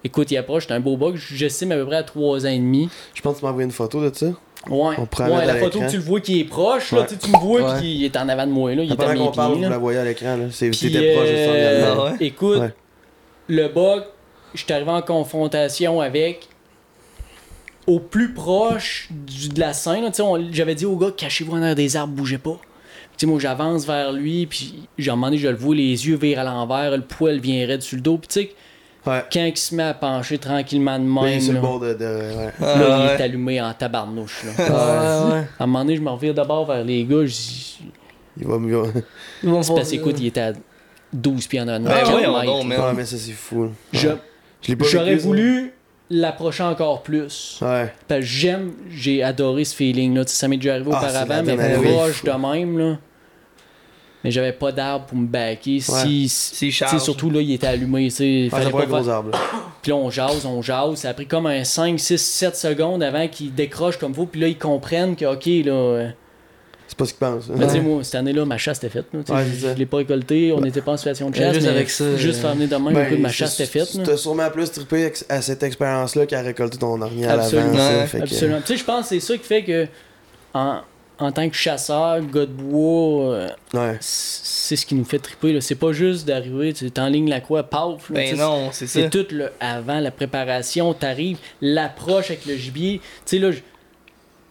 [0.02, 2.58] Écoute, il approche, c'est un beau bug, j'estime à peu près à 3 ans et
[2.58, 2.88] demi.
[3.14, 4.26] Je pense que tu m'as envoyé une photo de ça.
[4.68, 7.06] Ouais, la ouais photo que tu le vois qui est proche, là, Ouais.
[7.06, 7.78] tu sais, tu me vois Ouais.
[7.80, 9.56] puis qu'il est en avant de moi, là, il est à mes parle, pieds.
[9.56, 9.68] vous là.
[9.70, 10.36] la voyez à l'écran.
[10.36, 10.44] là.
[10.50, 11.50] T'étais proche de ça.
[11.50, 11.94] euh.
[11.96, 12.10] Ah ouais?
[12.20, 12.74] Écoute, Ouais.
[13.48, 14.02] le bug,
[14.54, 16.46] je suis arrivé en confrontation avec
[17.86, 20.10] au plus proche du- de la scène.
[20.52, 22.58] J'avais dit au gars, cachez-vous en arrière des arbres, bougez pas.
[23.16, 26.40] Tu sais, moi, j'avance vers lui, puis j'ai demandé, je le vois, les yeux virent
[26.40, 28.18] à l'envers, le poil vient raide sur le dos.
[28.18, 28.54] Puis tu sais,
[29.06, 29.24] Ouais.
[29.32, 31.94] quand il se met à pencher tranquillement de même, le là, bord de.
[31.94, 32.50] de- ouais.
[32.60, 33.14] Ah, là, il ouais.
[33.16, 34.44] est allumé en tabarnouche.
[34.44, 34.52] Là.
[34.58, 35.44] Ouais, ouais.
[35.58, 37.78] À un moment donné, je me revire d'abord vers les gars, je dis,
[38.36, 38.82] Il va mieux.
[39.42, 40.52] c'est parce qu'écoute, il était à
[41.12, 41.84] 12 pieds en avant.
[41.88, 42.68] Ben.
[42.68, 43.70] Ouais, mais ça, c'est fou.
[43.92, 44.08] Je-.
[44.62, 45.24] Je J'aurais ça.
[45.26, 45.72] voulu
[46.10, 47.58] l'approcher encore plus.
[47.62, 47.92] Ouais.
[48.06, 50.24] Parce que j'aime, j'ai adoré ce feeling-là.
[50.26, 52.78] Ça m'est déjà arrivé Ah, auparavant, mais proche de même.
[52.78, 52.98] Là.
[54.22, 55.80] Mais j'avais pas d'arbre pour me backer.
[55.80, 58.04] Si, si- tu surtout là, il était allumé.
[58.08, 59.30] tu sais, il Ouais, fallait ça pas faire- gros arbre.
[59.30, 59.38] là.
[59.82, 60.96] Puis là, on jase, on jase.
[60.96, 64.26] Ça a pris comme un 5, 6, 7 secondes avant qu'ils décrochent comme faut.
[64.26, 65.72] Puis là, ils comprennent que, OK, là.
[65.72, 66.08] euh,
[66.86, 67.48] C'est pas ce qu'ils pensent.
[67.48, 69.06] Mais tu sais, moi, cette année-là, ma chasse était faite.
[69.10, 71.54] tu Ouais, je l'ai pas récolté, on n'était pas en situation de chasse.
[71.54, 73.66] juste mais avec ça, Juste euh, faire venir de même, Ben, écoute, ma chasse était
[73.66, 73.94] faite.
[73.94, 74.02] là.
[74.04, 77.72] T'as sûrement plus trippé à cette expérience-là qu'à récolter ton orignal Absolument.
[77.78, 78.00] avant.
[78.20, 78.58] Absolument.
[78.60, 79.86] Tu sais, je pense que c'est ça qui fait que,
[80.52, 80.80] en,
[81.20, 83.96] en tant que chasseur, gars de bois, euh, Ouais.
[84.00, 85.60] c'est ce qui nous fait triper.
[85.60, 88.08] C'est pas juste d'arriver, tu t'enlignes la croix, paf.
[88.10, 89.00] là, Ben non, c'est ça.
[89.02, 93.00] C'est tout le avant, la préparation, t'arrives, l'approche avec le gibier.
[93.26, 93.58] Tu sais, là, je-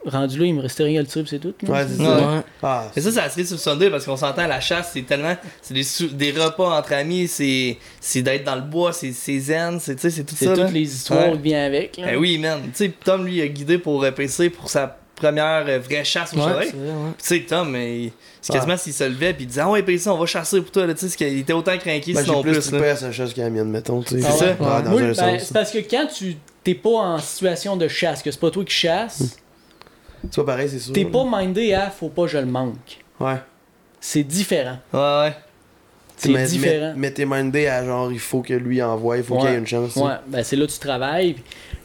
[0.05, 1.53] rendu là, il me restait rien à le tirer, c'est tout.
[1.63, 1.69] là.
[1.69, 2.17] Ouais, c'est ça.
[2.35, 2.41] Ouais.
[2.63, 5.35] Ah, Mais ça, c'est sur le Sunday parce qu'on s'entend la chasse, c'est tellement.
[5.61, 9.39] C'est des, sou- des repas entre amis, c'est c'est d'être dans le bois, c'est c'est
[9.39, 10.55] zen, c'est c'est tout C'est ça.
[10.55, 10.65] là.
[10.65, 11.35] toutes les histoires Ouais.
[11.35, 11.97] qui viennent avec.
[11.97, 12.05] là.
[12.05, 12.61] Ben oui, man.
[12.65, 16.03] Tu sais, Tom, lui, il a guidé pour euh, PC pour sa première euh, vraie
[16.03, 16.71] chasse au Ouais, soleil.
[16.71, 16.77] Tu
[17.19, 18.55] sais, Tom, mais c'est Ah.
[18.57, 20.85] quasiment s'il se levait puis il disait Ah ouais, PC, on va chasser pour toi.
[20.87, 22.71] Là, tu sais, c'est qu'il était autant craqué Ben, sinon plus plus.
[22.79, 22.95] là.
[22.95, 24.01] sa chose qu'à la mienne, mettons.
[24.01, 24.25] tu sais.
[24.27, 24.55] Ah C'est ouais?
[24.59, 24.63] ça.
[24.77, 25.43] Ouais, dans Moi, un ben, sens.
[25.43, 28.63] c'est parce que quand tu t'es pas en situation de chasse, que c'est pas toi
[28.65, 29.37] qui chasses,
[30.23, 30.93] C'est pas pareil, c'est sûr.
[30.93, 32.99] t'es pas mindé à faut pas que je le manque.
[33.19, 33.37] Ouais.
[34.01, 34.77] C'est différent.
[34.93, 35.33] Ouais, ouais.
[36.17, 36.91] C'est Mais- différent.
[36.95, 39.41] Mais, mais t'es mindé à genre, il faut que lui envoie, il faut Ouais.
[39.41, 39.95] qu'il y ait une chance.
[39.95, 41.35] Ouais, ben c'est là que tu travailles.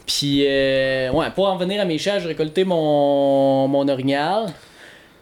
[0.06, 4.46] Puis, euh, ouais, pour en venir à mes chats, j'ai récolté mon, mon orignal.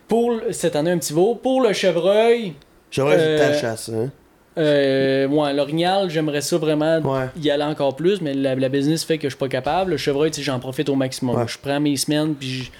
[0.08, 1.34] Pour cette année, un petit veau.
[1.36, 2.54] Pour le chevreuil,
[2.90, 4.10] J'aurais Euh, ta chasse, hein?
[4.58, 7.28] Euh, ouais, l'orignal, j'aimerais ça vraiment Ouais.
[7.40, 9.92] y aller encore plus, mais la, la business fait que je suis pas capable.
[9.92, 11.36] Le chevreuil, j'en profite au maximum.
[11.36, 11.44] Ouais.
[11.48, 12.70] Je prends mes semaines, puis je- j'ai-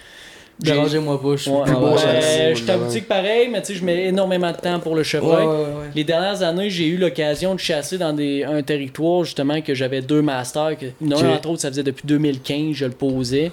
[0.60, 2.84] Dérangez-moi pas, je suis Ouais, plus beau ouais, à chasser, je moi, suis à évidemment.
[2.86, 5.44] boutique pareil, mais tu sais, je mets énormément de temps pour le chevreuil.
[5.46, 5.90] ouais, ouais.
[5.94, 10.02] Les dernières années, j'ai eu l'occasion de chasser dans des, un territoire justement que j'avais
[10.02, 10.76] deux masters.
[10.78, 13.50] Que, un, entre autres, ça faisait depuis 2015, je le posais.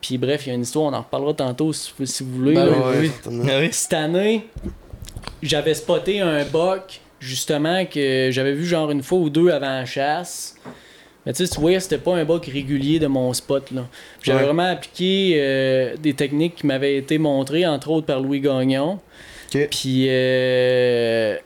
[0.00, 2.54] Puis bref, il y a une histoire, on en reparlera tantôt si, si vous voulez.
[2.54, 2.72] Ben là.
[2.98, 3.10] oui.
[3.26, 3.68] Ah oui.
[3.70, 4.46] Cette année,
[5.42, 9.84] j'avais spoté un buck, justement, que j'avais vu genre une fois ou deux avant la
[9.84, 10.56] chasse.
[11.26, 13.70] Mais tu sais, tu vois, c'était pas un buck régulier de mon spot.
[13.72, 13.86] là.
[14.22, 14.44] J'avais Ouais.
[14.46, 18.98] vraiment appliqué euh, des techniques qui m'avaient été montrées, entre autres par Louis Gagnon.
[19.54, 19.68] Ok.
[19.70, 21.36] Puis euh,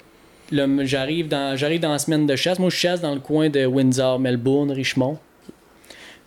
[0.53, 2.59] j'arrive dans, j'arrive dans la semaine de chasse.
[2.59, 5.18] Moi, je chasse dans le coin de Windsor, Melbourne, Richmond.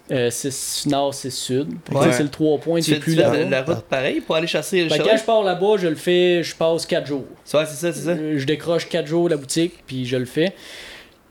[0.10, 1.68] Euh, c'est nord, c'est sud.
[1.92, 2.12] Ouais.
[2.14, 3.44] C'est le 3 points, Tu plus tu fais là-bas.
[3.44, 5.96] de la route pareil pour aller chasser le Fait quand je pars là-bas, je le
[5.96, 7.26] fais, je passe 4 jours.
[7.54, 8.12] Ouais, c'est ça, c'est ça.
[8.12, 10.54] Euh, Je décroche 4 jours la boutique, puis je le fais.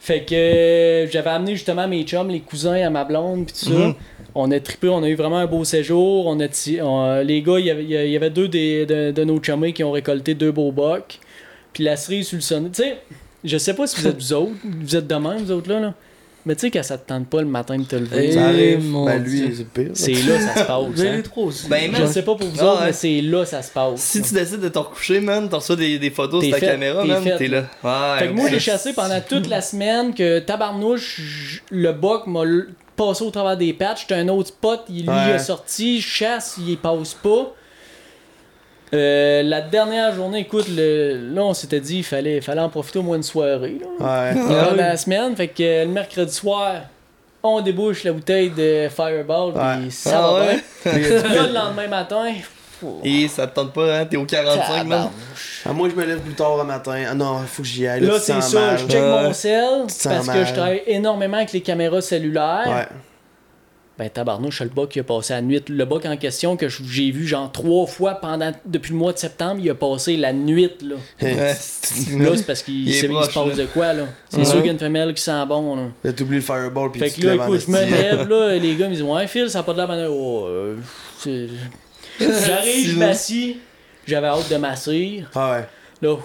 [0.06, 3.86] Fait que j'avais amené justement mes chums, les cousins à ma blonde, puis tout ça.
[3.88, 3.94] Mhm.
[4.36, 6.26] On a trippé, on a eu vraiment un beau séjour.
[6.28, 6.46] On a
[6.80, 9.90] on- les gars, il y y avait deux des- de, de nos chummés qui ont
[9.90, 11.18] récolté deux beaux bocs.
[11.72, 12.68] Puis la cerise sur le sonnet.
[12.72, 12.98] Tu sais,
[13.42, 15.80] je sais pas si vous êtes vous autres, vous êtes de même, vous autres là.
[15.80, 15.94] là.
[16.46, 18.46] Mais tu sais, quand ça te tente pas le matin de te lever, Eh, Ça
[18.46, 18.84] arrive.
[18.84, 19.90] mon Ben lui, c'est pire.
[19.94, 21.00] c'est là ça se passe.
[21.00, 21.18] Hein.
[21.18, 21.50] eu trop.
[21.68, 22.86] Ben, Je sais pas pour vous Ah autres, ouais.
[22.86, 24.00] mais c'est là ça se passe.
[24.00, 26.60] Si tu décides de te recoucher, man, t'en reçois des, des photos T'es sur ta
[26.60, 27.64] fait, caméra, t'es man, fait, t'es là.
[27.82, 32.42] Ouais, Fait que moi, j'ai chassé pendant toute la semaine que tabarnouche, le buck m'a
[32.44, 34.02] l- passé au travers des patchs.
[34.02, 35.32] J'étais un autre spot, il, lui Ouais.
[35.34, 37.52] est sorti, je chasse, il passe pas.
[38.96, 42.98] Euh, la dernière journée, écoute, le, là, on s'était dit il fallait, fallait en profiter
[42.98, 43.78] au moins une soirée.
[43.80, 44.34] Là, Ouais.
[44.34, 45.36] pendant la semaine.
[45.36, 46.74] Fait que euh, le mercredi soir,
[47.42, 49.76] on débouche la bouteille de Fireball, Ouais.
[49.82, 50.64] puis ça Ah va ouais?
[50.84, 51.20] bien.
[51.22, 52.24] Là, le lendemain matin,
[53.04, 55.08] Et ça te tente pas, hein, t'es au 45, man?
[55.64, 57.04] Ah, moi, je me lève plus tard le matin.
[57.10, 58.00] Ah non, faut que j'y aille.
[58.02, 58.78] Là, c'est ça, mal.
[58.78, 59.64] je check mon sel
[60.04, 62.64] parce que je travaille énormément avec les caméras cellulaires.
[62.66, 62.96] Ouais.
[63.98, 65.62] Ben tabarnouche, le bug qui a passé la nuit.
[65.70, 69.18] Le bug en question que j'ai vu genre trois fois pendant depuis le mois de
[69.18, 70.96] septembre, il a passé la nuit là.
[71.26, 74.04] Là, c'est parce qu'il sait- il proche, se passe de quoi là.
[74.28, 75.82] C'est sûr qu'il y a une femelle qui sent bon là.
[76.04, 78.74] Là, t'oublies le fireball puis Fait tu que là, écoute, je me lève là, les
[78.76, 80.12] gars me disent Ouais Phil, ça a pas de la manière.
[80.12, 80.76] Oh, euh,
[82.20, 83.56] J'arrive, je m'assis,
[84.06, 85.30] j'avais hâte de m'asseoir.
[85.34, 85.66] Ah ouais.
[86.02, 86.16] Là,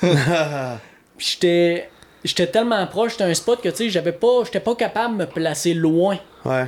[1.16, 1.90] Puis j'étais
[2.24, 5.24] j'étais tellement proche, c'était un spot que tu sais, j'avais pas j'étais pas capable de
[5.24, 6.18] me placer loin.
[6.44, 6.66] ouais.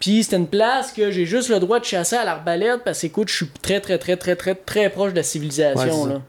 [0.00, 3.06] Puis c'était une place que j'ai juste le droit de chasser à l'arbalète parce que
[3.06, 6.20] écoute, je suis très très très très très très proche de la civilisation là.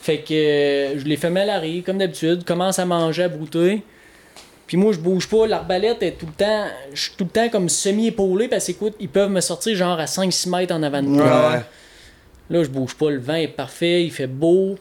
[0.00, 3.28] Fait que euh, je les fais mal à rire comme d'habitude, commence à manger, à
[3.28, 3.82] brouter.
[4.66, 7.48] Puis moi je bouge pas, l'arbalète est tout le temps, je suis tout le temps
[7.50, 11.02] comme semi-épaulé parce que écoute, ils peuvent me sortir genre à 5-6 mètres en avant
[11.02, 11.50] de moi.
[11.50, 11.60] Ouais.
[12.50, 14.76] Là, je bouge pas, le vent est parfait, il fait beau.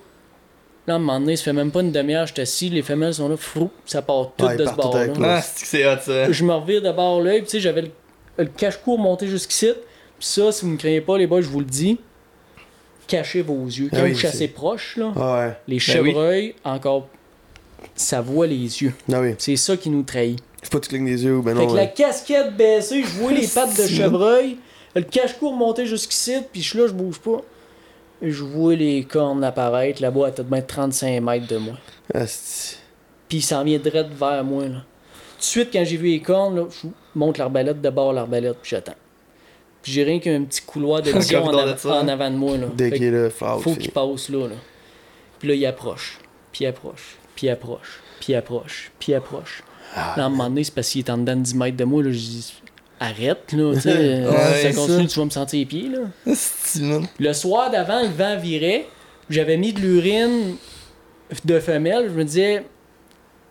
[0.89, 2.81] Là, à un moment donné, ça fait même pas une demi-heure, je suis assis, les
[2.81, 5.13] femelles sont là, frou, ça part tout Ouais, de ce bord-là.
[5.23, 6.31] Ah, c'est hot, ça.
[6.31, 7.89] Je me revire de bord là, puis tu sais, j'avais le,
[8.39, 9.67] le cache-court monté jusqu'ici.
[10.17, 11.99] Puis ça, si vous me craignez pas, les boys, je vous le dis,
[13.07, 13.89] cachez vos yeux.
[13.91, 15.53] Quand Ah oui, vous chassez proche, là, Ah ouais.
[15.67, 15.79] les oui.
[15.79, 17.07] chevreuils, encore,
[17.95, 18.93] ça voit les yeux.
[19.13, 19.35] Ah oui.
[19.37, 20.39] C'est ça qui nous trahit.
[20.63, 21.71] Faut pas que tu clignes des yeux ou ben Fait non.
[21.71, 24.57] que la casquette baissée, je vois les pattes de chevreuil,
[24.95, 27.41] le cache-court monté jusqu'ici, puis je suis là, je bouge pas.
[28.22, 31.76] Je vois les cornes apparaître là-bas à peut-être 35 mètres de moi.
[32.13, 32.78] Asti.
[33.28, 34.63] Puis il s'en vient direct vers moi.
[34.63, 34.70] Là.
[35.39, 38.57] Tout de suite, quand j'ai vu les cornes, là, je monte l'arbalète, de bord l'arbalète,
[38.61, 38.95] puis j'attends.
[39.82, 42.07] Puis j'ai rien qu'un petit couloir de vision en, av- ça, en hein.
[42.09, 42.57] avant de moi.
[42.57, 42.67] Là.
[42.76, 44.55] Dès qu'il est là, faut faut qu'il passe là, là.
[45.39, 46.20] Puis là, il approche,
[46.51, 49.63] puis il approche, puis il approche, puis il approche, puis il approche.
[49.95, 50.15] Ah.
[50.17, 51.86] Là, à un moment donné, c'est parce qu'il est en dedans de 10 mètres de
[51.86, 52.03] moi.
[52.03, 52.53] Là, je dis,
[52.99, 53.89] arrête, là, tu sais.
[53.95, 55.13] euh, Ouais, si ça continue, ça.
[55.13, 56.99] tu vas me sentir les pieds, là.
[57.19, 58.85] Le soir d'avant, le vent virait.
[59.29, 60.55] J'avais mis de l'urine
[61.45, 62.09] de femelle.
[62.09, 62.63] Je me disais,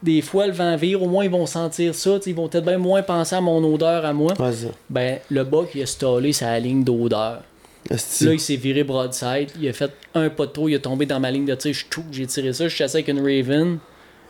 [0.03, 2.19] des fois, le vent vire, au moins ils vont sentir ça.
[2.27, 4.33] Ils vont peut-être bien moins penser à mon odeur à moi.
[4.39, 4.53] Ouais.
[4.91, 7.43] Ben, le bas qui a stallé sa ligne d'odeur.
[7.91, 7.97] Là,
[8.33, 9.51] il s'est viré broadside.
[9.59, 10.69] Il a fait un pas de trop.
[10.69, 11.73] Il a tombé dans ma ligne de tir.
[11.73, 12.69] Je j'ai tiré ça.
[12.69, 13.79] Je chassais avec une Raven.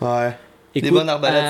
[0.00, 0.32] Ouais.
[0.74, 1.44] Écoute, bonnes arbalètes,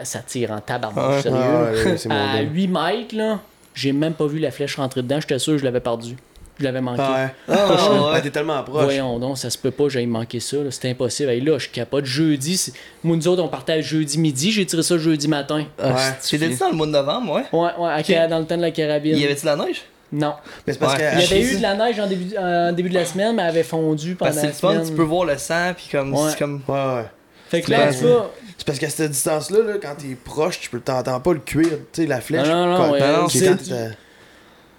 [0.00, 1.22] à- ça tire en tabarnak, Ouais.
[1.22, 1.38] sérieux.
[1.40, 2.50] Ah ouais, ouais, c'est mon à deal.
[2.52, 3.38] 8 mètres, là,
[3.74, 5.20] j'ai même pas vu la flèche rentrer dedans.
[5.20, 6.16] J'étais sûr que je l'avais perdu.
[6.58, 7.02] Je l'avais manqué.
[7.04, 7.12] Ah
[7.48, 7.54] ouais.
[7.54, 8.22] Ah, Ouais, ouais.
[8.22, 8.84] t'es tellement proche.
[8.84, 10.56] Voyons donc, ça se peut pas, j'aille manquer ça.
[10.70, 11.28] C'est impossible.
[11.30, 12.06] Hey, là, je capote.
[12.06, 12.72] Jeudi,
[13.04, 14.50] moi, nous autres, on partait jeudi midi.
[14.50, 15.64] J'ai tiré ça jeudi matin.
[15.78, 15.94] Ah, Ouais.
[16.20, 17.44] C'était dit dans le mois de novembre, ouais.
[17.52, 19.16] Ouais, ouais, à dans le temps de la carabine.
[19.18, 19.82] Y avait-tu de la neige?
[20.10, 20.32] Non.
[20.66, 21.00] Mais c'est parce Ouais.
[21.00, 21.14] que.
[21.16, 23.36] Il y avait à- eu de la neige en début, en début de la semaine,
[23.36, 24.88] mais elle avait fondu pendant Parce que c'est la le fun, semaine.
[24.88, 26.14] tu peux voir le sang, puis comme.
[26.14, 26.30] Ouais.
[26.38, 26.62] Comme.
[26.68, 27.04] Ouais, ouais.
[27.50, 27.90] Fait que là, Ouais.
[27.94, 28.32] tu vois,
[28.66, 31.68] C'est parce qu'à cette distance-là, là, quand t'es proche, tu peux t'entends pas le cuir.
[31.92, 32.48] Tu sais, la flèche.
[32.48, 33.28] Non, non, non, ouais, quand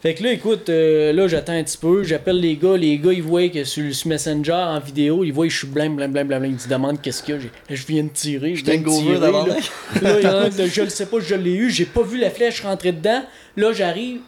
[0.02, 3.14] Fait que là, écoute, euh, là, j'attends un petit peu, j'appelle les gars, les gars,
[3.14, 6.12] ils voient que sur, sur Messenger, en vidéo, ils voient que je suis blême, blême,
[6.12, 8.64] blême, blême, ils me demandent qu'est-ce qu'il y a, J'ai- je viens de tirer, je
[8.64, 10.50] viens de tirer, là.
[10.68, 13.24] Je le sais pas, je l'ai eu, j'ai pas vu la flèche rentrer dedans,
[13.56, 14.20] là, j'arrive,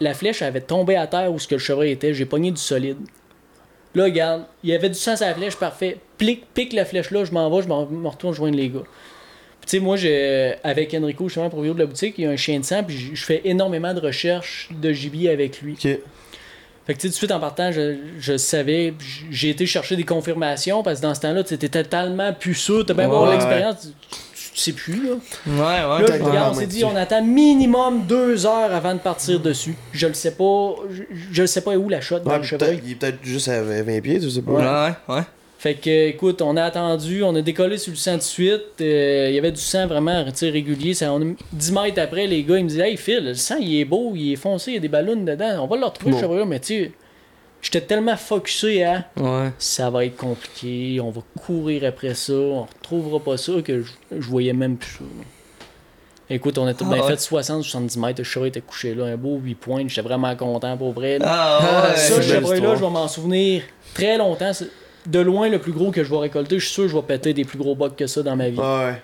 [0.00, 2.60] la flèche avait tombé à terre où ce que le chevreuil était, j'ai pogné du
[2.60, 2.98] solide.
[3.94, 5.98] Là, regarde, il y avait du sang sur la flèche, parfait.
[6.24, 8.80] Plique, pique la flèche là, je m'en vais, je m'en me retourne rejoindre les gars.
[9.60, 12.30] Puis, Tu sais, moi, j'ai, avec Enrico, justement, propriétaire de la boutique, il y a
[12.30, 15.72] un chien de sang, puis je- fais énormément de recherches de gibier avec lui.
[15.72, 15.98] Ok.
[16.84, 18.94] Fait que, tu sais, tout de suite en partant, je, je savais,
[19.30, 22.94] j'ai été chercher des confirmations, parce que dans ce temps-là, tu étais totalement puceux, t'as
[22.94, 23.88] bien Ouais, l'expérience,
[24.52, 25.10] tu, sais plus, là.
[25.46, 26.08] Ouais, ouais.
[26.08, 29.74] Là, je regarde, on s'est dit, on attend minimum deux heures avant de partir dessus.
[29.92, 31.02] Je le sais pas, je,
[31.32, 32.80] je le sais pas où la shot dans Ouais, le chevreuil.
[32.84, 34.50] il est peut-être juste à 20 pieds, tu sais pas.
[34.52, 35.22] Ouais, ouais, ouais.
[35.62, 38.80] Fait que, écoute, on a attendu, on a décollé sur le sang de suite.
[38.80, 40.92] euh, Il y avait du sang vraiment régulier.
[40.92, 43.58] Ça, on a- 10 mètres après, les gars, ils me disaient Hey Phil, le sang
[43.60, 45.60] il est beau, il est foncé, il y a des ballons dedans.
[45.62, 46.46] On va le retrouver, Bon.
[46.46, 46.92] Mais tu sais,
[47.60, 49.50] j'étais tellement focusé à Ouais.
[49.56, 53.92] ça va être compliqué, on va courir après ça, on retrouvera pas ça que je,
[54.18, 55.04] je voyais même plus ça.
[55.04, 55.24] là.
[56.28, 57.08] Écoute, on a tout Ah bien ouais.
[57.16, 60.76] fait 60-70 mètres, le chevreuil était couché là, un beau 8 points, j'étais vraiment content
[60.76, 61.20] pour vrai.
[61.20, 61.26] là.
[61.28, 61.96] Ah, ouais.
[61.96, 62.74] Ça, ce histoire.
[62.76, 63.62] je vais m'en souvenir
[63.94, 64.50] très longtemps.
[65.04, 66.96] C'est De loin, le plus gros que je vais récolter, je suis sûr que je
[66.96, 68.58] vais péter des plus gros bucks que ça dans ma vie.
[68.58, 68.94] Ouais.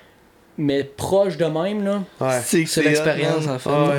[0.56, 2.40] Mais proche de même, là, Ouais.
[2.44, 3.70] C'est C'est l'expérience, en fait.
[3.72, 3.96] Ah ouais.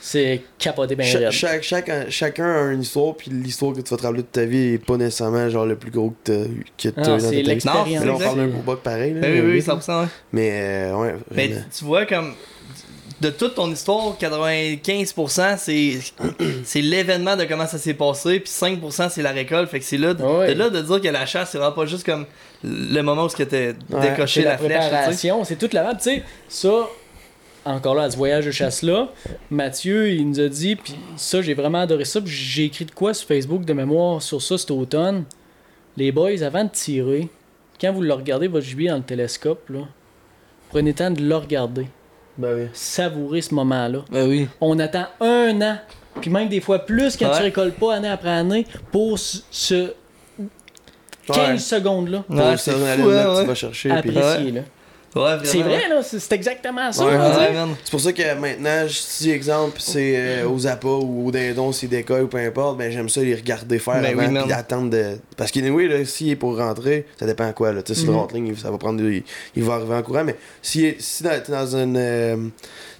[0.00, 1.30] c'est capoté bien Cha- raide.
[1.32, 4.44] chaque, chaque- chacun a une histoire, puis l'histoire que tu vas te rappeler de ta
[4.44, 7.10] vie est pas nécessairement genre le plus gros que t'as eu que t'as Ah, eu
[7.12, 7.42] dans c'est ta vie.
[7.42, 8.00] l'expérience.
[8.00, 9.14] Mais là, on parle d'un gros buck pareil.
[9.14, 10.06] Là, oui, oui, mais, 100%, ouais.
[10.32, 12.34] mais euh, ouais, Mais tu vois, comme
[13.24, 15.98] de toute ton histoire, 95% c'est
[16.64, 19.70] c'est l'événement de comment ça s'est passé, puis 5% c'est la récolte.
[19.70, 20.22] Fait que c'est là, de-
[20.52, 22.26] là de dire que la chasse, c'est vraiment pas juste comme
[22.62, 25.16] le moment où tu t'es Ouais, décoché la, la flèche.
[25.44, 25.94] c'est toute la map.
[25.94, 26.86] Tu sais, ça,
[27.64, 29.08] encore là, à ce voyage de chasse-là,
[29.50, 32.20] Mathieu, il nous a dit, puis ça, j'ai vraiment adoré ça.
[32.24, 35.24] J'ai écrit de quoi sur Facebook de mémoire sur ça cet automne.
[35.96, 37.28] Les boys, avant de tirer,
[37.80, 39.80] quand vous le regardez, votre gibier dans le télescope, là,
[40.70, 41.86] prenez le temps de le regarder.
[42.38, 42.66] Ben oui.
[42.72, 44.00] Savourer ce moment-là.
[44.10, 44.48] Ben oui.
[44.60, 45.76] On attend un an,
[46.20, 47.36] puis même des fois plus quand Ouais.
[47.36, 49.92] tu récoltes pas année après année, pour ce- ce
[51.26, 51.58] 15 Ouais.
[51.58, 52.24] secondes-là.
[52.26, 53.90] Pour Ouais, le c'est fou, là, hein, tu vas chercher.
[53.90, 54.60] Apprécier, là.
[55.14, 55.36] Ouais.
[55.44, 57.04] C'est vrai, là, c'est c'est exactement ça.
[57.06, 57.12] Ouais.
[57.16, 57.54] Ouais.
[57.84, 61.88] C'est pour ça que maintenant, si exemple c'est euh, aux appâts ou aux dindons, s'ils
[61.88, 64.42] décollent ou peu importe, ben j'aime ça les regarder faire Ben oui, avant man.
[64.44, 65.16] puis attendre de.
[65.36, 67.72] Parce qu'anyway, là, s'il est pour rentrer, ça dépend à quoi.
[67.72, 67.82] Là.
[67.82, 68.12] Tu sais, si Mhm.
[68.12, 69.00] le Rattling, il- ça va prendre.
[69.02, 69.22] Il,
[69.54, 71.96] il va arriver en courant, mais si, si dans- t'es dans une.
[71.96, 72.36] euh,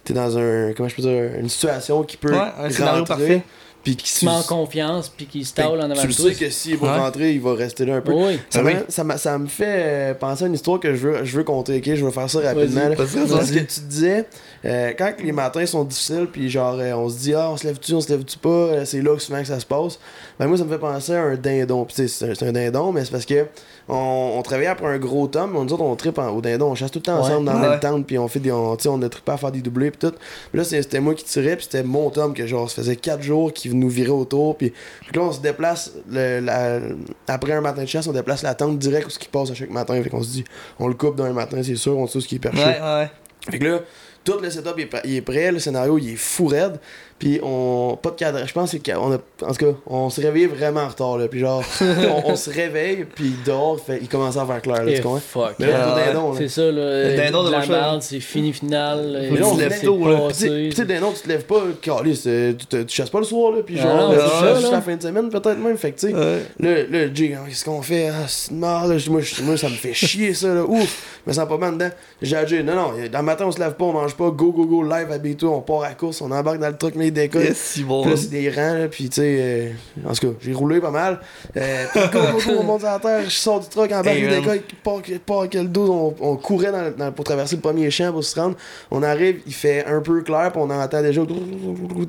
[0.05, 0.73] t'es dans un.
[0.77, 2.33] Comment je peux dire Une situation qui peut.
[2.33, 3.43] Ouais, un scénario rentrer, parfait.
[3.85, 6.33] Puis qui se met en confiance puis qui se tâle en avant Tu le sais
[6.35, 6.99] que s'il va Ouais.
[6.99, 8.13] rentrer, il va rester là un peu.
[8.13, 8.39] Oui.
[8.51, 8.73] Ça, Ah oui.
[8.89, 11.95] ça, me fait euh, penser à une histoire que je veux, je veux conter, ok?
[11.95, 12.89] Je vais faire ça rapidement.
[12.89, 12.97] Là.
[12.97, 14.25] Parce que tu disais,
[14.65, 17.67] euh, quand les matins sont difficiles, puis genre, euh, on se dit, ah, on se
[17.67, 19.99] lève-tu, on se lève-tu pas, c'est là que souvent que ça se passe.
[20.39, 21.85] Ben, moi, ça me fait penser à un dindon.
[21.85, 23.47] Puis, tu sais, c'est un- c'est un dindon, mais c'est parce que
[23.89, 26.75] on, on travaillait après un gros tome, mais nous autres, on tripe au dindon, on
[26.75, 27.27] chasse tout le temps Ouais.
[27.31, 27.69] ensemble dans la Ouais.
[27.69, 28.51] même tente, puis on fait des.
[28.51, 30.17] On, on a trippé à faire des doublés, puis tout.
[30.51, 33.23] Puis là, c'était moi qui tirais, puis c'était mon tome que, genre, ça faisait 4
[33.23, 34.73] jours qu'il nous virait autour, puis
[35.07, 36.81] puis là, on se déplace, le, la-
[37.29, 39.55] après un matin de chasse, on déplace la tente direct où ce qui passe à
[39.55, 40.01] chaque matin.
[40.03, 40.45] Fait qu'on se dit,
[40.79, 42.59] on le coupe dans un matin, c'est sûr, on sait ce qui est perché.
[42.65, 43.11] Ouais, ouais.
[43.51, 43.81] Fait que là,
[44.25, 46.81] tout le setup il est, prêt- il est prêt, le scénario il est fou raide,
[47.19, 47.99] puis on.
[48.03, 48.41] Pas de cadre.
[48.47, 49.17] Je pense qu'on a.
[49.43, 51.29] En tout cas, on s'est réveillé vraiment en retard, là.
[51.29, 54.91] Puis genre, on, on se réveille, puis dehors, fait, il commence à faire clair, là,
[54.91, 55.21] Et tu comprends?
[55.21, 55.55] fuck.
[55.59, 56.05] Mais là, Ah pour ouais.
[56.07, 56.39] dindon, là.
[56.39, 56.71] C'est ça, là.
[57.11, 59.29] Le dindon de la merde, c'est fini final.
[59.31, 60.29] Mais là, on se lève tôt, là.
[60.29, 60.37] Puis
[60.71, 63.25] tu sais- dindon, tu te lèves pas, calice, euh, tu, te- tu chasses pas le
[63.25, 65.59] soir, là, puis Ah genre, non, tu c'est chasses ça, la fin de semaine, peut-être
[65.59, 65.77] même.
[65.77, 66.43] Fait que tu sais, Ouais.
[66.61, 68.09] Là, là, Jay, hein, qu'est-ce qu'on fait?
[68.09, 68.99] Ah, c'est une merde, là.
[68.99, 70.63] Je- Moi, je- moi, ça me fait chier, ça, là.
[70.65, 71.91] Ouf, me sens pas mal dedans.
[72.23, 74.31] J'ai dit, non, non, dans le matin, on se lève pas, on mange pas.
[74.31, 76.95] Go, go, go, live, habille-toi, on part à course, on embarque dans le truck,
[77.41, 78.07] Yes, si bon.
[78.07, 79.69] Là, c'est des rangs, là, puis tu sais, euh,
[80.09, 81.21] en tout cas, j'ai roulé pas mal.
[81.57, 81.85] Euh,
[82.59, 84.41] on monte la terre, je sors du truck, embarque, Hey, il man.
[84.41, 84.61] décolle,
[85.09, 88.25] il part, le dos, on, on courait dans, dans- pour traverser le premier champ pour
[88.25, 88.57] se rendre.
[88.91, 91.35] On arrive, il fait un peu clair, puis on entend déjà dans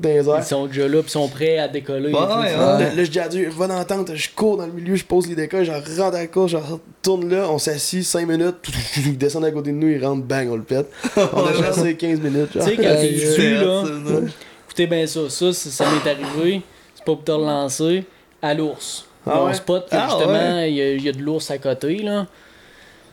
[0.08, 0.38] les airs.
[0.38, 2.12] Ils sont déjà là, puis sont prêts à décoller.
[2.12, 2.60] Ouais, et tout.
[2.60, 4.94] ouais, Là, je dis à Dieu, va dans la tente, je cours dans le milieu,
[4.96, 8.26] je pose les décoils, je rentre à la course, je retourne là, on s'assit 5
[8.28, 8.56] minutes,
[8.96, 10.86] il descend à côté de nous, il rentre, bang, on le pète.
[11.16, 12.50] On a chassé 15 minutes.
[12.52, 14.20] Tu sais, quand ça, là.
[14.76, 15.28] Écoutez bien ça.
[15.30, 16.62] Ça, ça m'est arrivé.
[16.94, 18.04] C'est pas pour te relancer.
[18.42, 19.06] À l'ours.
[19.26, 19.54] Ah Mon ouais?
[19.54, 22.26] spot, Ah justement, il y, a- il y a de l'ours à côté, là.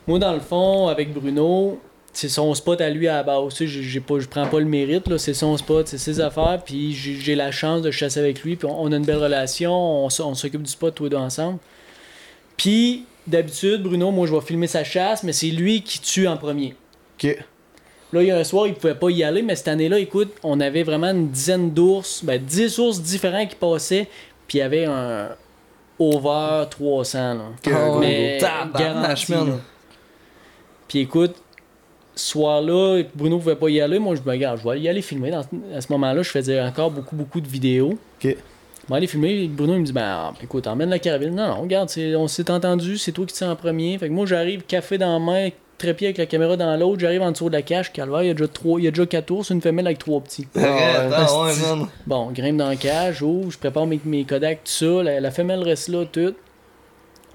[0.06, 1.80] Moi, dans le fond, avec Bruno,
[2.12, 3.54] c'est son spot à lui à la base.
[3.64, 5.16] J'ai pas, je prends pas le mérite, là.
[5.18, 6.60] C'est son spot, c'est ses affaires.
[6.64, 8.56] Puis j'ai la chance de chasser avec lui.
[8.56, 9.72] Puis on, on a une belle relation.
[9.72, 11.58] On, on s'occupe du spot tous les deux ensemble.
[12.58, 16.36] Puis, d'habitude, Bruno, moi, je vais filmer sa chasse, mais c'est lui qui tue en
[16.36, 16.74] premier.
[17.18, 17.36] Ok.
[18.12, 20.32] Là, il y a un soir, ils pouvaient pas y aller, mais cette année-là, écoute,
[20.44, 24.08] on avait vraiment une dizaine d'ours, ben 10 ours différents qui passaient,
[24.46, 25.30] puis il y avait un
[25.98, 27.40] over 300, là.
[27.62, 28.38] Que- Mais
[28.78, 29.58] garanti, là.
[30.88, 31.34] Puis écoute,
[32.14, 33.98] ce soir-là, Bruno pouvait pas y aller.
[33.98, 35.30] Moi, je me regarde, je vais y aller filmer.
[35.32, 35.44] Dans-
[35.74, 37.90] à ce moment-là, je faisais encore beaucoup, beaucoup de vidéos.
[38.22, 38.36] Ok.
[38.86, 39.48] Je vais aller filmer.
[39.48, 41.34] Bruno, il me dit, ben, ah, écoute, emmène la carabine.
[41.34, 43.96] Non, non, regarde, on s'est entendu, c'est toi qui tiens en premier.
[43.98, 45.48] Fait que moi, j'arrive, café dans la main,
[45.78, 47.00] trépied avec la caméra dans l'autre.
[47.00, 47.92] J'arrive en dessous de la cache.
[47.92, 49.98] Calvaire, il y a déjà trois, il y a déjà quatre ours, une femelle avec
[49.98, 50.46] trois petits.
[50.56, 50.60] Ah,
[51.12, 51.86] ah, ouais, man.
[52.06, 55.02] Bon, grimpe dans la cage, ouvre, je prépare mes, mes Kodak, tout ça.
[55.02, 56.34] La, la femelle reste là, tout.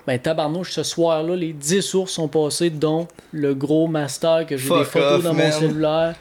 [0.08, 4.68] Ben, tabarnouche, ce soir-là, les 10 ours sont passés, dont le gros master que j'ai
[4.70, 5.52] des photos off, dans man.
[5.52, 6.16] mon cellulaire.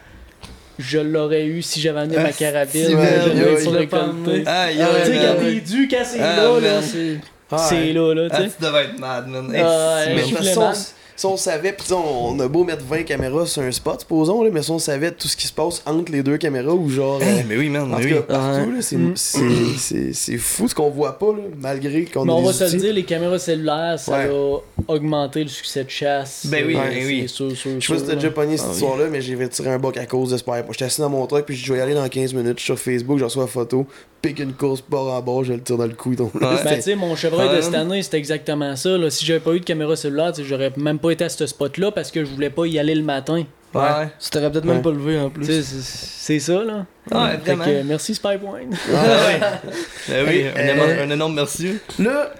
[0.78, 2.84] Je l'aurais eu si j'avais amené ma Ah, carabine.
[2.84, 4.46] si, je l'aurais il récolté.
[4.46, 5.26] Aïe, Tu aïe, sais, aïe.
[5.26, 7.18] quand t'es dû, quand c'est Ah, là, là, c'est
[7.50, 8.50] Ah, c'est là, là, tu Ah, sais.
[8.58, 9.52] tu devais être mad, man.
[9.54, 10.94] Hey, Ah, si, ouais, Mais je toute.
[11.18, 14.42] Si on savait, pis on, on a beau mettre 20 caméras sur un spot, supposons,
[14.44, 16.88] là, mais si on savait tout ce qui se passe entre les deux caméras ou
[16.88, 17.20] genre.
[17.20, 18.14] Hey, euh, mais oui, man, en mais tout oui.
[18.14, 18.76] cas, partout, Ouais.
[18.76, 19.40] là, c'est, c'est,
[19.76, 22.64] c'est, c'est fou ce qu'on voit pas, là, malgré qu'on Mais a on va se
[22.72, 24.30] le dire, les caméras cellulaires, ça Ouais.
[24.30, 24.58] a
[24.92, 26.46] augmenté le succès de chasse.
[26.48, 27.28] Ben oui, ben oui.
[27.28, 28.32] sûr, sûr, Je sais pas si t'as déjà là.
[28.34, 28.74] pogné cette Ah oui.
[28.76, 30.64] histoire-là, mais j'ai fait tirer un boc à cause de Spire.
[30.70, 32.58] J'étais assis dans mon truck, puis je vais y aller dans 15 minutes.
[32.58, 33.86] Je suis sur Facebook, je reçois la photo,
[34.22, 36.14] pique une course, bord en bord, je le tire dans le cou.
[36.14, 36.40] Donc, Ouais.
[36.64, 38.96] Ben, tu sais, mon chevreuil de cette année, c'était exactement ça.
[38.96, 39.10] Là.
[39.10, 41.46] Si j'avais pas eu de caméra cellulaire, tu sais, j'aurais même pas été à ce
[41.46, 43.44] spot-là parce que je voulais pas y aller le matin.
[43.74, 44.08] Ouais.
[44.18, 44.72] Tu t'aurais peut-être Ouais.
[44.74, 45.44] même pas levé en plus.
[45.62, 46.86] c'est ça, là.
[47.10, 47.64] Ouais, Fait vraiment.
[47.64, 48.60] que, euh, merci Spypoint.
[48.94, 49.40] Ah ouais.
[50.08, 51.78] Ben oui, un, euh, énorme, un énorme merci.
[51.98, 52.32] Là,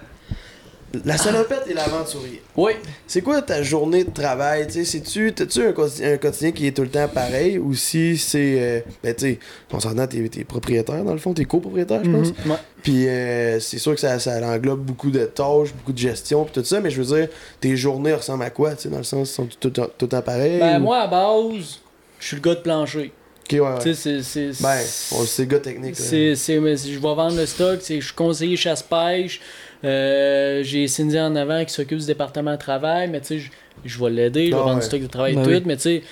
[1.05, 2.41] la salopette et l'aventurier.
[2.57, 2.71] oui.
[3.07, 4.67] C'est quoi ta journée de travail?
[4.67, 7.73] Tu sais, c'est-tu, t'as-tu un, quotidien- un quotidien qui est tout le temps pareil ou
[7.73, 8.55] si c'est.
[8.59, 9.39] euh, ben, tu sais,
[9.71, 12.27] on s'entend, t'es, t'es propriétaire dans le fond, t'es copropriétaire, je pense.
[12.45, 12.55] Ouais.
[12.83, 16.53] Puis euh, c'est sûr que ça, ça englobe beaucoup de tâches, beaucoup de gestion, puis
[16.53, 17.27] tout ça, mais je veux dire,
[17.59, 20.07] tes journées ressemblent à quoi, tu sais, dans le sens, sont tout, tout, tout le
[20.07, 20.59] temps pareils?
[20.59, 21.79] Ben, ou- moi, à base,
[22.19, 23.11] je suis le gars de plancher.
[23.45, 23.79] Ok, ouais, ouais.
[23.81, 24.53] Tu sais, c'est.
[24.53, 24.77] c'est- Ben,
[25.11, 25.95] on le sait, gars technique.
[25.95, 29.41] C'est, c'est, mais je vais vendre le stock, c'est, je suis conseiller chasse-pêche.
[29.83, 33.49] Euh, j'ai Cindy en avant qui s'occupe du département de travail, mais tu sais, je,
[33.85, 34.79] je vais l'aider, je vais Ah vendre ouais.
[34.81, 35.63] du stock de travail et Ben tout, oui.
[35.65, 36.03] mais tu sais,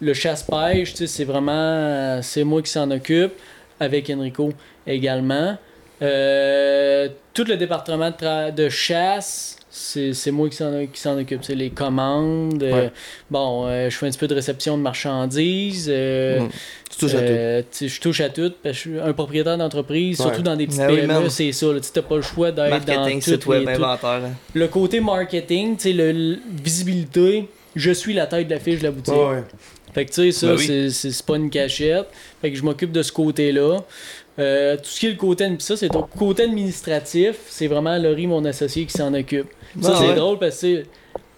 [0.00, 3.32] le chasse-pêche, tu sais, c'est vraiment, c'est moi qui s'en occupe,
[3.80, 4.52] avec Enrico
[4.86, 5.56] également.
[6.02, 11.56] Euh, tout le département de chasse, c'est, c'est moi qui s'en, qui s'en occupe, c'est
[11.56, 12.62] les commandes.
[12.62, 12.88] euh,
[13.28, 15.88] bon, euh, je fais un petit peu de réception de marchandises.
[15.92, 16.48] euh, Mm.
[16.90, 17.20] Tu touches à
[17.62, 17.86] tout.
[17.88, 20.26] je touche à tout parce que je suis un propriétaire d'entreprise, Ouais.
[20.26, 21.66] surtout dans des petites Ah PME, c'est ça.
[21.80, 23.80] Tu n'as pas le choix d'être dans Marketing, tout site web, tout.
[23.80, 23.98] là.
[24.54, 28.90] Le côté marketing, le, le- visibilité, je suis la tête de la fiche de la
[28.92, 29.12] boutique.
[29.12, 29.44] Ouais, ouais.
[29.92, 30.66] Fait que tu sais, ça, Ben oui.
[30.66, 32.06] c'est- c'est c'est pas une cachette.
[32.40, 33.78] Fait que je m'occupe de ce côté-là.
[34.38, 38.26] Euh, tout ce qui est le côté, ça, c'est au côté administratif, c'est vraiment Laurie,
[38.26, 39.46] mon associé, qui s'en occupe.
[39.80, 40.14] Ça, Ah c'est ouais?
[40.14, 40.86] drôle parce que tu sais,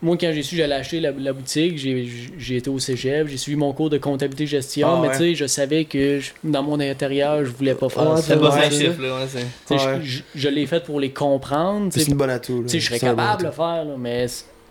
[0.02, 3.28] moi, quand j'ai su que j'allais acheter la, la boutique, j'ai j'ai été au cégep,
[3.28, 5.12] j'ai suivi mon cours de comptabilité-gestion, Ah mais ouais.
[5.12, 8.22] tu sais, je savais que je- dans mon intérieur, je voulais pas faire Ouais, ça.
[8.34, 9.26] C'est pas Ouais, chiffres, là.
[9.70, 11.88] Je, je- je l'ai fait pour les comprendre.
[11.92, 12.58] C'est une bonne atout.
[12.58, 12.62] là.
[12.64, 14.26] tu sais, je serais capable de le faire, là, mais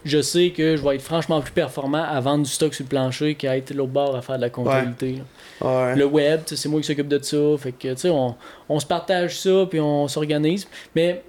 [0.06, 2.90] je sais que je vais être franchement plus performant à vendre du stock sur le
[2.90, 5.16] plancher qu'à être l'autre bord à faire de la comptabilité.
[5.60, 5.96] Ouais.
[5.96, 7.38] Le web, c'est moi qui s'occupe de ça.
[7.58, 8.36] Fait que, tu sais, on,
[8.70, 10.68] on se partage ça, puis on s'organise.
[10.96, 11.24] Mais,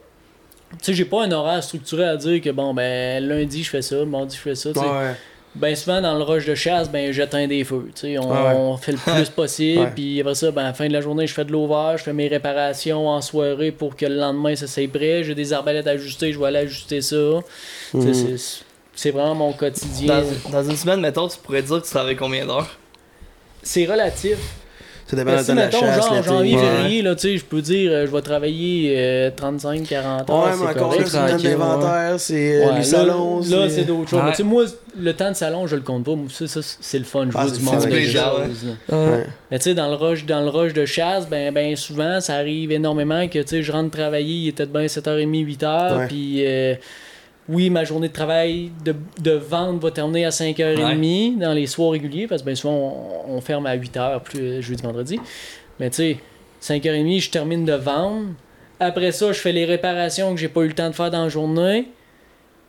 [0.72, 3.82] tu sais, j'ai pas un horaire structuré à dire que, bon, ben, lundi, je fais
[3.82, 4.70] ça, mardi, je fais ça.
[4.70, 5.14] Ouais.
[5.54, 7.88] Ben, souvent, dans le rush de chasse, ben, j'éteins des feux.
[8.02, 8.18] On, ouais.
[8.20, 9.90] on fait le plus possible.
[9.94, 12.02] Puis après ça, ben, à la fin de la journée, je fais de l'over, je
[12.02, 15.24] fais mes réparations en soirée pour que le lendemain, ça soit prêt.
[15.24, 17.40] J'ai des arbalètes à ajuster, je vais aller ajuster ça.
[17.94, 18.36] Mhm.
[18.96, 20.22] C'est- vraiment mon quotidien.
[20.50, 22.76] Dans, dans une semaine, mettons, tu pourrais dire que tu travailles combien d'heures?
[23.62, 24.36] C'est relatif.
[25.08, 26.62] Ça dépend Mais de si, la mettons, chasse, genre, janvier, Ouais.
[26.62, 30.36] février, là, tu sais, je peux dire, euh, je vais travailler euh, 35, 40 heures,
[30.36, 31.06] Ouais, c'est mais encore là, correct.
[31.06, 33.40] c'est le temps d'inventaire, c'est euh, Ouais, les là, salons.
[33.48, 34.20] Là, c'est d'autres choses.
[34.20, 34.30] Ouais.
[34.30, 34.64] Tu sais, moi,
[34.98, 36.16] le temps de salon, je le compte pas.
[36.16, 37.28] Moi, ça, ça, c'est le fun.
[37.30, 39.18] Je Ah, vois du le monde de là.
[39.52, 42.34] Mais tu sais, dans le rush, dans le rush de chasse, ben, ben souvent, ça
[42.34, 46.06] arrive énormément que tu sais, je rentre travailler, il était bien 7h30, 8h, Ouais.
[46.08, 46.74] puis euh,
[47.48, 51.90] oui, ma journée de travail de, de vente va terminer à 5h30 dans les soirs
[51.92, 55.20] réguliers, parce que bien souvent, on, on ferme à 8h, plus euh, jeudi, vendredi.
[55.78, 56.18] Mais tu sais,
[56.62, 58.30] 5h30, je termine de vendre.
[58.80, 61.22] Après ça, je fais les réparations que j'ai pas eu le temps de faire dans
[61.24, 61.88] la journée.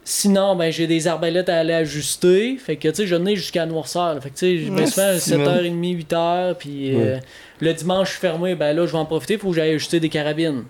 [0.04, 2.56] Sinon, ben j'ai des arbalètes à aller ajuster.
[2.56, 4.14] Fait que tu sais, je venais jusqu'à noirceur.
[4.14, 4.22] là.
[4.22, 5.46] Fait que tu sais, je si, man.
[5.46, 6.56] 7h30, 8h.
[6.56, 7.18] Puis euh,
[7.60, 8.56] le dimanche, je suis fermé.
[8.56, 9.38] Ben là, je vais en profiter.
[9.38, 10.64] Faut que j'aille ajuster des carabines.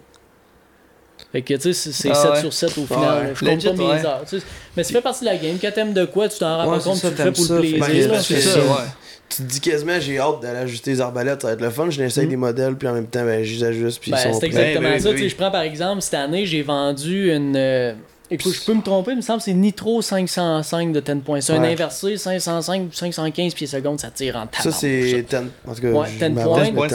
[1.37, 2.39] Fait que tu sais, c'est- c'est Ah 7 ouais.
[2.41, 3.31] sur 7 au final.
[3.35, 4.05] Je compte Legit, pas mes ouais.
[4.07, 4.23] heures.
[4.27, 4.45] tu sais.
[4.75, 5.57] Mais ça fait partie de la game.
[5.61, 7.47] Quand t'aimes de quoi, tu t'en rends compte, c'est tu ça, le fais pour le
[7.47, 8.21] ça, plaisir.
[8.23, 8.51] c'est ça.
[8.53, 8.85] ça.
[9.29, 11.89] Tu te dis quasiment, j'ai hâte d'aller ajuster les arbalètes, ça va être le fun.
[11.91, 12.29] Je n'essaye Mm.
[12.29, 14.45] des modèles, puis en même temps, ben, je les ajuste, puis Ben, ils sont c'est
[14.47, 15.09] exactement Ben, ça.
[15.11, 15.29] oui.
[15.29, 17.93] Je prends par exemple, cette année, j'ai vendu une, euh,
[18.31, 21.39] Écoute, je peux me tromper, il me semble que c'est Nitro 505 de 10 points.
[21.39, 25.25] C'est un inversé, 505 ou 515 pieds secondes, ça tire en Ça, tabarnouche, c'est.
[25.29, 26.87] ten- En tout cas, Ouais, je ten m'avance, points.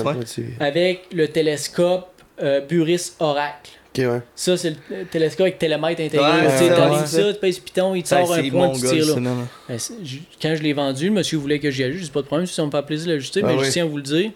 [0.61, 2.09] Avec le télescope
[2.43, 3.71] euh, Buris Oracle.
[3.99, 4.21] Ouais.
[4.35, 6.19] Ça, c'est le télescope avec télémètre intégré.
[6.19, 9.07] Ouais, tu ouais, ça, tu pèses piton, il te sort un c'est point, tu tires
[9.07, 9.15] là.
[9.15, 9.49] ça, non, non.
[9.69, 9.95] Ben, c'est-
[10.41, 12.55] quand je l'ai vendu, le monsieur voulait que j'y ajuste, j'ai pas de problème, si
[12.55, 13.65] ça me fait plaisir de l'ajuster, Ah mais oui.
[13.67, 14.31] je tiens à vous le dire,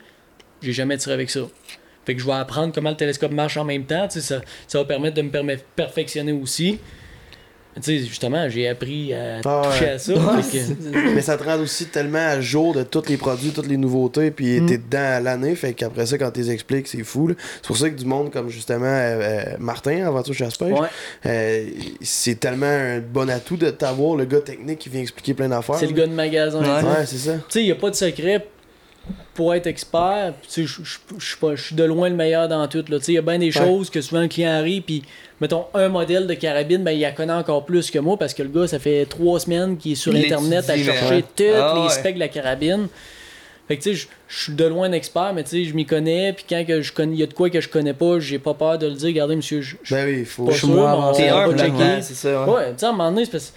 [0.60, 1.40] j'ai jamais tiré avec ça.
[2.04, 4.20] Fait que je vais apprendre comment le télescope marche en même temps, ça,
[4.68, 6.78] ça va permettre de me perfectionner aussi.
[7.76, 9.66] Tu sais, justement, j'ai appris à Ah ouais.
[9.68, 10.12] toucher à ça.
[10.14, 13.76] que- Mais ça te rend aussi tellement à jour de tous les produits, toutes les
[13.76, 14.66] nouveautés, puis Mm.
[14.66, 17.28] t'es dedans à l'année, fait qu'après ça, quand t'es expliques, c'est fou.
[17.28, 17.34] là.
[17.56, 20.88] C'est pour ça que du monde comme justement euh, euh, Martin, Aventure Chasse-Pêche, Ouais.
[21.26, 21.64] euh,
[22.00, 25.76] c'est tellement un bon atout de t'avoir le gars technique qui vient expliquer plein d'affaires.
[25.76, 26.60] c'est le gars de magasin.
[26.60, 26.66] Ouais.
[26.80, 26.86] tu sais.
[27.00, 27.32] Ouais, c'est ça.
[27.34, 28.46] Tu sais, il n'y a pas de secret
[29.36, 30.32] pour être expert.
[30.56, 30.64] Je-
[31.56, 32.84] suis de loin le meilleur dans tout.
[32.88, 32.98] là.
[32.98, 35.02] Tu sais, il y a bien des choses que souvent le client arrive, puis
[35.40, 38.42] mettons un modèle de carabine, ben, il la connaît encore plus que moi parce que
[38.42, 41.74] le gars, ça fait trois semaines qu'il est sur Il Internet à chercher tous Ah
[41.76, 41.88] les ouais.
[41.90, 42.88] specs de la carabine.
[43.68, 45.84] Fait que tu sais, je- suis de loin un expert, mais tu sais, je m'y
[45.84, 48.18] connais, puis quand que je connais, il y a de quoi que je connais pas,
[48.20, 49.08] j'ai pas peur de le dire.
[49.08, 50.44] Regardez, monsieur, je Ben oui, faut.
[50.44, 51.12] Pas sûr, on- on va
[51.56, 52.00] checker.
[52.02, 52.44] c'est ça.
[52.44, 52.52] ouais.
[52.54, 53.52] Ouais, tu sais, à un moment donné, c'est parce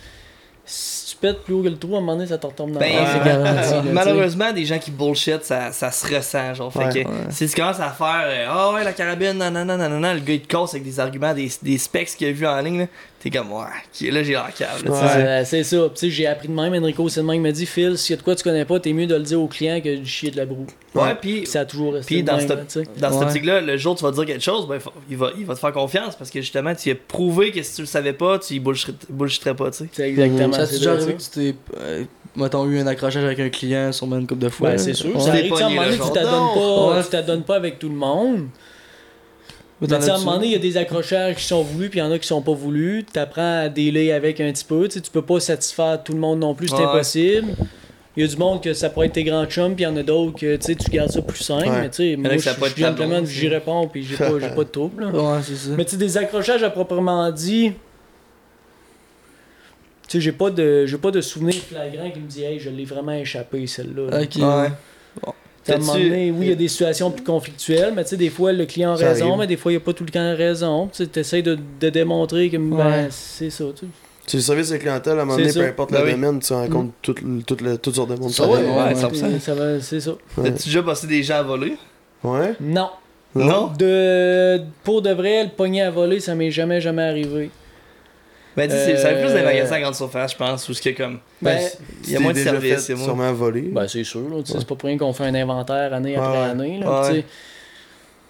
[1.20, 2.92] pètes plus haut que le trou, à un moment donné, ça te retombe dans Ben,
[3.14, 3.70] c'est garanti.
[3.72, 3.82] là.
[3.94, 6.54] Malheureusement, des gens qui bullshit, ça, ça se ressent.
[6.54, 7.04] Genre, fait Ouais.
[7.04, 9.90] que si tu commences à faire euh, Ah ouais, la carabine, non, non, non, non,
[9.90, 12.32] non, non, le gars il te casse avec des arguments, des, des specs qu'il a
[12.32, 12.86] vu en ligne, là,
[13.20, 14.84] t'es comme Ouais, qui là j'ai la cave.
[14.90, 15.44] Ouais.
[15.46, 15.78] C'est- ça.
[15.78, 16.74] Puis, tu sais, j'ai appris de même.
[16.74, 17.36] Enrico, c'est de même.
[17.36, 19.16] Il m'a dit Phil, s'il y a de quoi tu connais pas, t'es mieux de
[19.16, 20.66] le dire au client que de chier de la broue.
[20.96, 22.16] Ouais, puis ça a toujours resté.
[22.16, 24.68] Puis dans même, cette- dans cette optique-là, le jour où tu vas dire quelque chose,
[24.68, 27.62] ben, il, va, il va te faire confiance parce que justement, tu as prouvé que
[27.62, 29.90] si tu le savais pas, tu y bullshit- bullshitterais pas, tu sais.
[29.92, 31.56] C'est exactement Ça déjà ça, arrivé que tu t'es.
[31.80, 32.04] euh,
[32.36, 34.70] mettons, eu un accrochage avec un client sûrement une couple de fois?
[34.70, 35.14] Ben, c'est sûr.
[35.16, 35.22] Ouais.
[35.22, 37.04] Ça arrive, T'es tu t'adonnes pas, Ouais.
[37.04, 38.48] tu t'adonnes pas avec tout le monde.
[39.82, 42.04] Mais à un moment donné, il y a des accrochages qui sont voulus, puis il
[42.04, 43.06] y en a qui sont pas voulus.
[43.12, 44.88] Tu apprends à délai avec un petit peu.
[44.88, 46.84] Tu sais, tu peux pas satisfaire tout le monde non plus, c'est Ouais.
[46.84, 47.48] impossible.
[48.18, 49.90] Il y a du monde que ça pourrait être tes grands chums, puis il y
[49.90, 51.70] en a d'autres que tu sais, tu gardes ça plus simple.
[51.70, 51.82] Ouais.
[51.84, 55.06] Mais tu sais, moi, je blonde, j'y réponds, puis j'ai pas, j'ai pas de trouble.
[55.06, 55.10] là.
[55.36, 55.70] Ouais, c'est ça.
[55.78, 57.72] Mais tu sais, des accrochages à proprement dit.
[60.10, 62.70] Tu sais, j'ai pas de j'ai pas de souvenir flagrant qui me dit Hey, je
[62.72, 64.22] l'ai vraiment échappé celle-là.
[64.24, 64.36] Ok.
[64.38, 65.32] Ouais.
[65.72, 68.18] À un moment donné, oui, il y a des situations plus conflictuelles, mais tu sais,
[68.18, 69.40] des fois, le client a Ça raison, arrive.
[69.40, 70.90] mais des fois, il n'y a pas tout le temps raison.
[70.94, 73.66] Tu essaies de, de démontrer que ben, c'est ça.
[73.76, 73.92] Tu sais.
[74.28, 76.12] C'est le service de clientèle, à un moment donné, peu importe Ben le oui.
[76.12, 78.30] domaine, tu rencontres tout, le- tout le- toutes sortes de monde.
[78.30, 79.40] Ça, ouais, ouais, ouais, 100%.
[79.40, 80.12] ça va- c'est ça.
[80.38, 80.44] Ouais.
[80.52, 81.76] T'as-tu déjà passé des gens à voler?
[82.24, 82.54] Ouais.
[82.62, 82.90] Non?
[83.34, 83.72] Non?
[83.78, 87.50] De, pour de vrai, le pogner à voler, ça m'est jamais, jamais arrivé.
[88.58, 90.74] Ben, dis, c'est ça fait plus des Euh, magasins à grande surface, je pense, où
[90.74, 91.20] ce qu'il y a comme.
[91.42, 91.60] Ben,
[92.06, 93.06] Il y a moins de services, c'est moins.
[93.06, 93.62] sûrement volé.
[93.62, 96.16] Ben, c'est sûr, là, tu sais, c'est pas pour rien qu'on fait un inventaire année
[96.16, 96.80] après année.
[96.80, 97.08] Là, Ouais.
[97.10, 97.26] tu sais.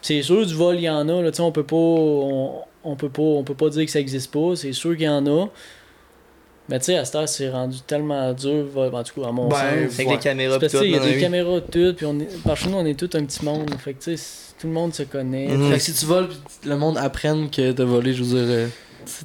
[0.02, 1.22] C'est sûr, du vol, il y en a.
[1.22, 1.76] Là, tu sais, on peut pas.
[1.76, 2.54] On,
[2.84, 3.22] on peut pas.
[3.22, 4.56] On peut pas dire que ça existe pas.
[4.56, 5.48] C'est sûr qu'il y en a.
[6.70, 9.48] Mais tu sais, à cette heure, c'est rendu tellement dur, en tout cas, à mon
[9.48, 9.96] Ben, sens.
[9.96, 10.14] Avec Ouais.
[10.14, 10.84] les caméras parce tout.
[10.84, 11.20] il y a des oui.
[11.20, 13.72] caméras toutes, puis on est, par chez nous, on est tout un petit monde.
[13.80, 14.24] Fait que, tu sais,
[14.60, 15.48] tout le monde se connaît.
[15.48, 15.72] Mhm.
[15.72, 16.28] Fait que si tu voles
[16.66, 18.68] le monde apprenne que t'as volé, je veux dire, euh,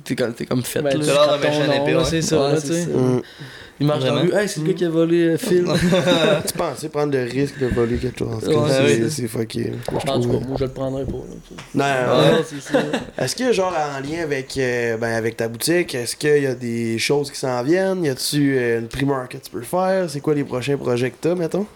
[0.04, 0.98] t'es comme, t'es comme fait Ben, là.
[1.38, 2.04] méchant nom, épée, là, ouais.
[2.04, 2.82] C'est ça, Ouais, là, c'est tu sais.
[2.84, 2.96] ça.
[2.96, 3.22] Hum.
[3.80, 5.64] Il marche dans la rue, hey, c'est le gars qui a volé euh, Phil.
[6.46, 8.32] tu pensais prendre le risque de voler quelque chose.
[8.34, 9.10] En tout cas, Ouais, c'est- oui.
[9.10, 9.72] c'est fucké.
[9.90, 10.46] Je En tout trouve.
[10.46, 11.12] moi, je le prendrais pas.
[11.12, 11.18] là,
[11.48, 11.60] tu sais.
[11.74, 12.44] Non, Ouais, ouais.
[12.48, 12.78] c'est ça.
[13.18, 16.54] Est-ce que, genre, en lien avec, euh, ben, avec ta boutique, est-ce qu'il y a
[16.54, 18.04] des choses qui s'en viennent?
[18.04, 20.08] Y a-tu euh, une primeur que tu peux faire?
[20.08, 21.66] C'est quoi les prochains projets que t'as, mettons?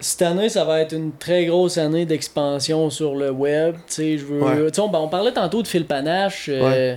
[0.00, 3.74] Cette année, ça va être une très grosse année d'expansion sur le web.
[3.86, 4.40] Tu sais, je veux.
[4.42, 4.78] Ouais.
[4.78, 6.46] on, ben, on parlait tantôt de Phil Panache.
[6.48, 6.96] euh,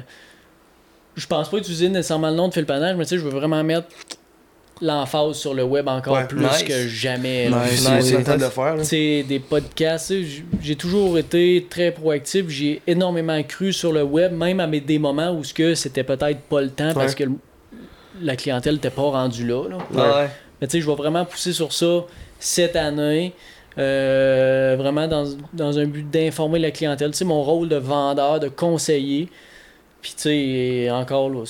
[1.15, 3.29] Je pense pas utiliser nécessairement le nom de Phil Panache, mais tu sais, je veux
[3.37, 3.87] vraiment mettre
[4.81, 6.25] l'emphase sur le web encore Ouais.
[6.27, 6.63] plus Nice.
[6.63, 7.49] que jamais.
[7.49, 7.63] là.
[7.65, 7.83] Nice.
[7.83, 10.13] C'est nice, c'est des podcasts,
[10.61, 14.97] j'ai toujours été très proactif, j'ai énormément cru sur le web, même à mes, des
[14.97, 17.17] moments où ce que c'était peut-être pas le temps parce Ouais.
[17.19, 17.35] que le-
[18.21, 19.69] la clientèle n'était pas rendue là.
[19.69, 19.77] là.
[19.95, 20.29] Ah ouais.
[20.59, 22.03] Mais tu sais, je vais vraiment pousser sur ça
[22.43, 23.33] cette année.
[23.79, 27.09] euh, vraiment dans, dans un but d'informer la clientèle.
[27.11, 29.29] Tu sais, mon rôle de vendeur, de conseiller.
[30.01, 31.43] Puis tu sais, encore là,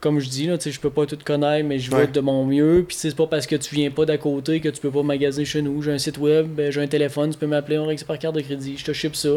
[0.00, 2.06] comme je dis, là, tu sais, je peux pas tout connaître, mais je vais Ouais.
[2.06, 2.84] de mon mieux.
[2.86, 4.90] Puis tu sais, c'est pas parce que tu viens pas d'à côté que tu peux
[4.90, 5.82] pas magasiner chez nous.
[5.82, 8.34] J'ai un site web, ben, j'ai un téléphone, tu peux m'appeler, on règle par carte
[8.34, 9.28] de crédit, je te ship ça.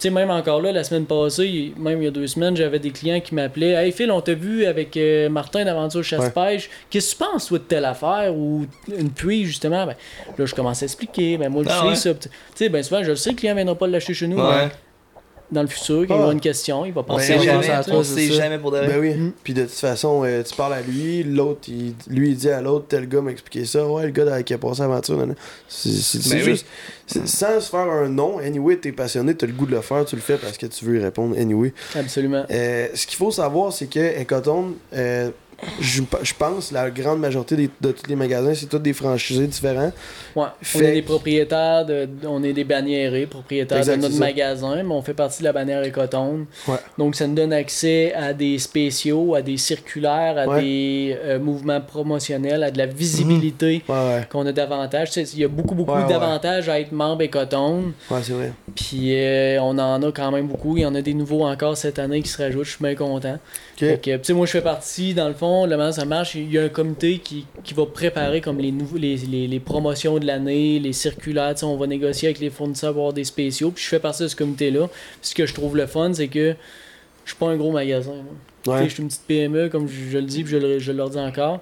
[0.00, 2.78] Tu sais, même encore là, la semaine passée, même il y a deux semaines, j'avais
[2.78, 6.70] des clients qui m'appelaient Hey Phil, on t'a vu avec euh, Martin d'Aventure Chasse-Pêche.
[6.88, 8.64] Qu'est-ce que tu penses, toi, de telle affaire ou
[8.96, 9.94] une puits, justement Ben,
[10.38, 11.36] Là, je commence à expliquer.
[11.36, 11.94] Ben, moi, je Ah sais ouais?
[11.96, 12.14] ça.
[12.14, 14.38] Tu sais, ben, souvent, je le sais, le client viendra pas l'acheter chez nous.
[14.38, 14.64] Ouais.
[14.64, 14.70] mais
[15.52, 16.22] dans le futur, quand il Ah.
[16.24, 18.34] aura une question, il va penser sait à toi, on c'est sait ça.
[18.44, 18.78] jamais pour de.
[18.80, 19.14] Ben oui.
[19.14, 19.32] Mm.
[19.42, 22.60] Puis de toute façon, euh, tu parles à lui, l'autre, il, lui, il dit à
[22.62, 23.86] l'autre, tel gars m'a expliqué ça.
[23.86, 25.18] Ouais, le gars qui a passé l'aventure.
[25.68, 26.66] C'est Ben juste.
[27.06, 30.14] Sans se faire un nom, anyway, t'es passionné, t'as le goût de le faire, tu
[30.14, 31.72] le fais parce que tu veux y répondre, anyway.
[31.96, 32.44] Absolument.
[32.50, 35.30] Euh, ce qu'il faut savoir, c'est que Ecotone, euh,
[35.80, 39.46] je, je pense la grande majorité des- de tous les magasins, c'est tous des franchisés
[39.46, 39.92] différents.
[40.36, 40.44] Ouais.
[40.74, 44.94] On est des propriétaires, de, on est des banniérés, propriétaires Exact, de notre magasin, mais
[44.94, 46.46] on fait partie de la bannière Ecotone.
[46.68, 46.76] Ouais.
[46.98, 50.60] Donc ça nous donne accès à des spéciaux, à des circulaires, à Ouais.
[50.62, 53.82] des euh, mouvements promotionnels, à de la visibilité.
[53.88, 55.10] Ouais, qu'on a davantage.
[55.16, 57.92] Il y a beaucoup, beaucoup d'avantages à être membre Ecotone.
[58.10, 58.52] ouais, c'est vrai.
[58.74, 60.76] Puis euh, on en a quand même beaucoup.
[60.76, 62.64] Il y en a des nouveaux encore cette année qui se rajoutent.
[62.64, 63.38] Je suis bien content.
[63.88, 66.34] Fait que, tu sais, moi, je fais partie, dans le fond, le moment ça marche,
[66.34, 69.60] il y a un comité qui, qui va préparer comme les, nouveaux, les, les, les
[69.60, 71.54] promotions de l'année, les circulaires.
[71.54, 73.70] tu sais, On va négocier avec les fournisseurs pour avoir des spéciaux.
[73.70, 74.88] Puis je fais partie de ce comité-là.
[75.22, 76.54] Ce que je trouve le fun, c'est que
[77.24, 78.12] je suis pas un gros magasin.
[78.12, 78.24] moi.
[78.62, 78.84] Tu sais, Ouais.
[78.88, 81.08] Je suis une petite PME, comme je, je le dis, puis je, le- je leur
[81.10, 81.60] dis encore.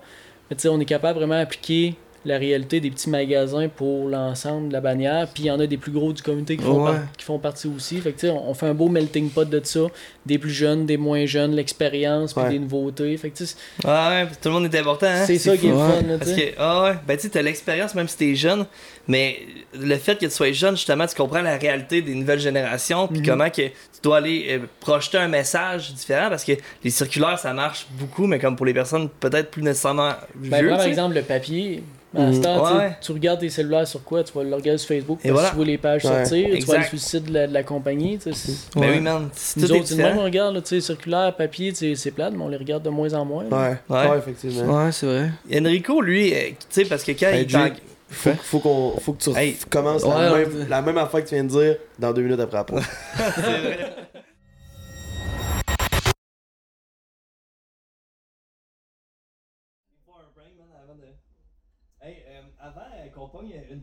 [0.50, 1.94] Mais tu sais, on est capable vraiment d'appliquer
[2.24, 5.28] la réalité des petits magasins pour l'ensemble de la bannière.
[5.32, 6.92] Puis il y en a des plus gros du comité qui font, Ouais.
[6.92, 8.00] par- qui font partie aussi.
[8.00, 9.80] Fait que tu sais, on, on fait un beau melting pot de ça.
[10.26, 12.50] Des plus jeunes, des moins jeunes, l'expérience, puis Ouais.
[12.50, 13.16] des nouveautés.
[13.16, 15.24] Fait que tu sais, Ouais, puis tout le monde est important, hein.
[15.26, 16.02] c'est ça qui est le fun.
[16.06, 18.66] là, tu Parce que, ah ouais, ben tu sais, t'as l'expérience même si t'es jeune,
[19.06, 19.38] mais
[19.72, 23.20] le fait que tu sois jeune, justement, tu comprends la réalité des nouvelles générations, puis
[23.20, 23.26] Mhm.
[23.26, 26.52] comment que tu dois aller euh, projeter un message différent, parce que
[26.84, 30.68] les circulaires, ça marche beaucoup, mais comme pour les personnes peut-être plus nécessairement Ben, vieux,
[30.70, 31.82] par tu exemple le papier.
[32.16, 32.96] À ce temps, tu sais, Ouais.
[33.02, 34.24] tu regardes tes cellulaires sur quoi?
[34.24, 35.48] Tu vas le regarder sur Facebook, Et parce que voilà.
[35.50, 36.82] tu vois les pages Ouais, sortir, tu vas aller exact.
[36.84, 38.18] sur le site de la, de la compagnie.
[38.18, 40.54] tu sais, c'est- Ben oui, man, c'est Nous tout autres, c'est de même, on regarde,
[40.54, 43.12] là, tu sais, circulaire, papier, tu sais, c'est plate, mais on les regarde de moins
[43.12, 43.44] en moins.
[43.44, 43.50] là.
[43.50, 44.08] Ouais, Ouais.
[44.10, 44.84] ouais, effectivement.
[44.84, 45.30] Ouais, c'est vrai.
[45.54, 47.74] Enrico, lui, euh, tu sais, parce que quand Hey, il Jake.
[48.10, 49.54] Faut, faut, qu'on, faut que tu Hey.
[49.68, 52.40] commences Ouais, la, même, la même affaire que tu viens de dire dans deux minutes
[52.40, 52.82] après la pause.
[53.36, 53.78] Hey,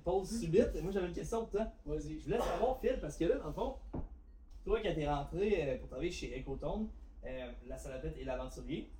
[0.05, 1.67] pause subite, moi j'avais une question pour toi.
[1.85, 2.19] Vas-y.
[2.19, 3.75] Je voulais savoir, Phil, parce que là, dans le fond,
[4.63, 6.87] toi quand t'es rentré euh, pour travailler chez Ecotone,
[7.25, 8.91] euh, la salopette et l'aventurier,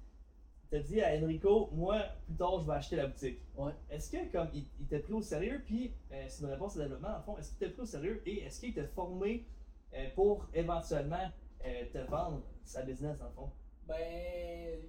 [0.72, 3.40] t'as dit à Enrico, moi, plus tard, je vais acheter la boutique.
[3.56, 3.72] Ouais.
[3.92, 6.80] Est-ce que, comme, il, il t'a pris au sérieux, puis euh, c'est une réponse au
[6.80, 8.24] développement, dans le fond, est-ce qu'il t'a pris au sérieux?
[8.26, 9.46] Et est-ce qu'il t'a formé
[9.94, 11.32] euh, pour éventuellement
[11.66, 13.52] euh, te vendre sa business, dans le fond?
[13.88, 14.80] Ben,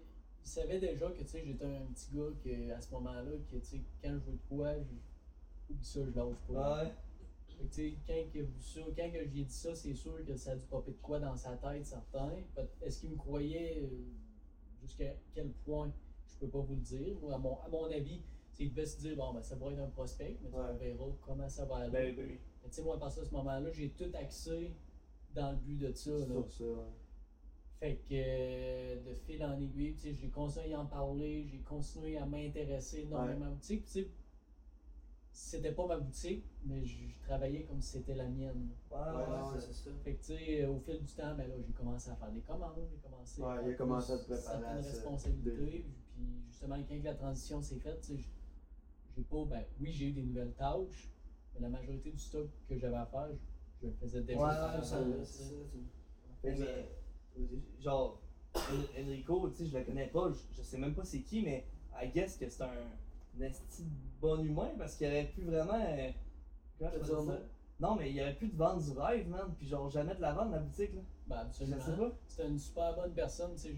[0.43, 3.57] il savait déjà que tu sais, j'étais un petit gars que, à ce moment-là, que
[3.59, 4.95] tu sais, quand je veux de quoi, je...
[5.71, 6.83] oublie ça, je lâche pas.
[6.85, 6.93] Ouais.
[7.49, 10.37] Fait que, tu sais, quand que, ça, quand que j'ai dit ça, c'est sûr que
[10.37, 12.33] ça a dû popper de quoi dans sa tête, certain.
[12.83, 13.89] Est-ce qu'il me croyait euh,
[14.83, 15.91] jusqu'à quel point?
[16.29, 17.17] Je peux pas vous le dire.
[17.21, 18.21] Moi, à mon, à mon avis,
[18.59, 20.75] il devait se dire bon, ben, ça va être un prospect, mais tu sais, on
[20.77, 21.91] verra comment ça va aller.
[21.91, 22.39] Ben, oui.
[22.63, 24.73] Mais tu sais, moi, à partir de ce moment-là, j'ai tout axé
[25.35, 26.11] dans le but de ça.
[26.11, 26.25] là.
[26.27, 26.93] Sur ça, ouais.
[27.79, 32.25] Fait que euh, de fil en aiguille, j'ai continué à en parler, j'ai continué à
[32.25, 33.55] m'intéresser énormément.
[35.39, 38.71] C'était pas ma boutique, mais je travaillais comme si c'était la mienne.
[38.91, 39.91] Ouais, ouais, ouais, c'est ça.
[40.03, 42.41] Fait que, tu sais, au fil du temps, ben là, j'ai commencé à faire des
[42.41, 45.85] commandes, j'ai commencé Ouais, il a prendre commencé à te préparer à certaines responsabilités.
[45.85, 48.25] Puis, justement, quand la transition s'est faite, tu sais,
[49.15, 51.11] j'ai pas, ben oui, j'ai eu des nouvelles tâches,
[51.55, 53.37] mais la majorité du stock que j'avais à faire, je,
[53.83, 54.41] je le faisais déjà.
[54.41, 55.45] Ouais, ça, c'est.
[56.45, 56.57] Mais,
[57.37, 57.47] mais,
[57.79, 58.23] genre,
[58.55, 61.43] En- Enrico, tu sais, je le connais pas, je, je sais même pas c'est qui,
[61.43, 61.67] mais
[62.03, 62.71] I guess que c'est un,
[63.39, 63.51] de
[64.21, 65.75] bon humain parce qu'il aurait pu vraiment.
[65.75, 66.11] euh,
[66.79, 67.39] comment je peux dire ça?
[67.79, 70.33] Non, mais il aurait pu te vendre du rêve, man, puis genre jamais te la
[70.33, 71.01] vendre la boutique, là.
[71.27, 71.81] Ben, Je absolument.
[71.85, 72.19] sais pas.
[72.27, 73.53] C'était une super bonne personne.
[73.55, 73.75] tu sais,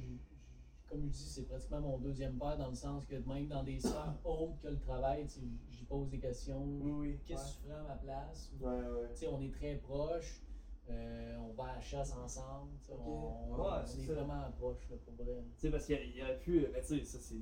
[0.89, 3.79] Comme je dis, c'est pratiquement mon deuxième père dans le sens que même dans des
[3.81, 5.41] sphères autres que le travail, tu sais,
[5.71, 6.63] j'y pose des questions.
[6.81, 7.21] Oui, oui.
[7.27, 8.53] Qu'est-ce que tu ferais à ma place?
[8.61, 9.09] Ouais, ouais.
[9.11, 10.43] Tu sais, on est très proches.
[10.91, 12.71] euh, on va à la chasse ensemble.
[12.87, 15.35] tu sais, On, Ouais, est vraiment proches là, pour vrai.
[15.57, 16.61] Tu sais, parce qu'il il aurait pu.
[16.73, 17.35] Ben, tu sais, ça, c'est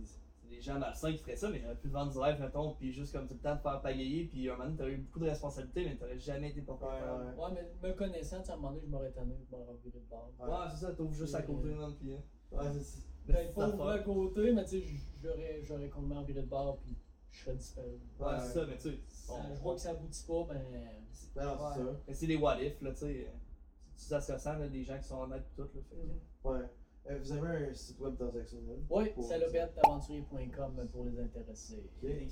[0.49, 2.73] c'est des gens malsains qui feraient ça, mais il aurait pu vendre du rêve, mettons,
[2.75, 4.97] puis juste comme tout le temps te faire pagayer, puis un moment donné, t'aurais eu
[4.99, 7.17] beaucoup de responsabilités, mais t'aurais jamais été propriétaire.
[7.37, 7.51] Ouais, Ouais,
[7.83, 9.99] mais me connaissant, tu sais, à un moment donné, je m'aurais tanné, je m'aurais reviré
[9.99, 10.31] de bord.
[10.39, 10.49] Ouais.
[10.49, 12.13] Ouais, c'est ça, t'ouvres juste à côté, man, puis.
[12.13, 12.23] hein.
[12.53, 12.99] Ouais, c'est ça.
[13.27, 14.85] Peut-être pas à côté, mais tu sais,
[15.23, 16.97] j'aurais, j'aurais complètement viré de bord, puis
[17.31, 17.99] je serais disparu.
[18.21, 18.33] Ouais, Ouais.
[18.41, 19.01] c'est ça, mais tu sais.
[19.09, 20.63] Ça- je vois que ça aboutit pas, ben.
[21.35, 21.93] Ben non, c'est Ouais.
[22.09, 23.27] Mais c'est des what if, là, tu sais.
[23.97, 25.81] C'est ça se ressent, là, des gens qui sont honnêtes et tout, là.
[25.91, 26.49] Fait ça.
[26.51, 26.61] Ouais.
[27.09, 28.79] Euh, vous avez un site web transactionnel?
[28.91, 31.89] Oui, salopetteaventurier.com pour les intéressés.
[32.03, 32.27] Il y a des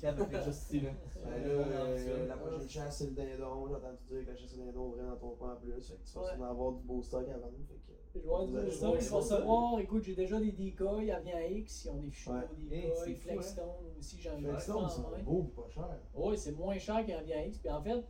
[0.81, 0.89] là.
[1.27, 3.67] Euh, la prochaine chasse, c'est le dindon.
[3.69, 5.71] J'ai entendu dire que la chasse au dindon ouvrait dans ton coin en plus.
[5.87, 6.27] Fait que tu vas Ouais.
[6.31, 7.53] sûrement avoir du beau stock à vendre.
[7.67, 7.97] Fait que...
[8.15, 11.09] Je vais avoir Vous avez- du ouais, je vais recevoir, écoute, j'ai déjà des decoys,
[11.11, 12.41] à Vient X, ils ont des fichus Ouais.
[12.69, 13.65] des c'est fou, Flexstone
[13.99, 15.99] aussi, j'en ai en c'est beau pas cher.
[16.15, 18.03] Oui, c'est moins cher qu'un Vient X, puis en fait,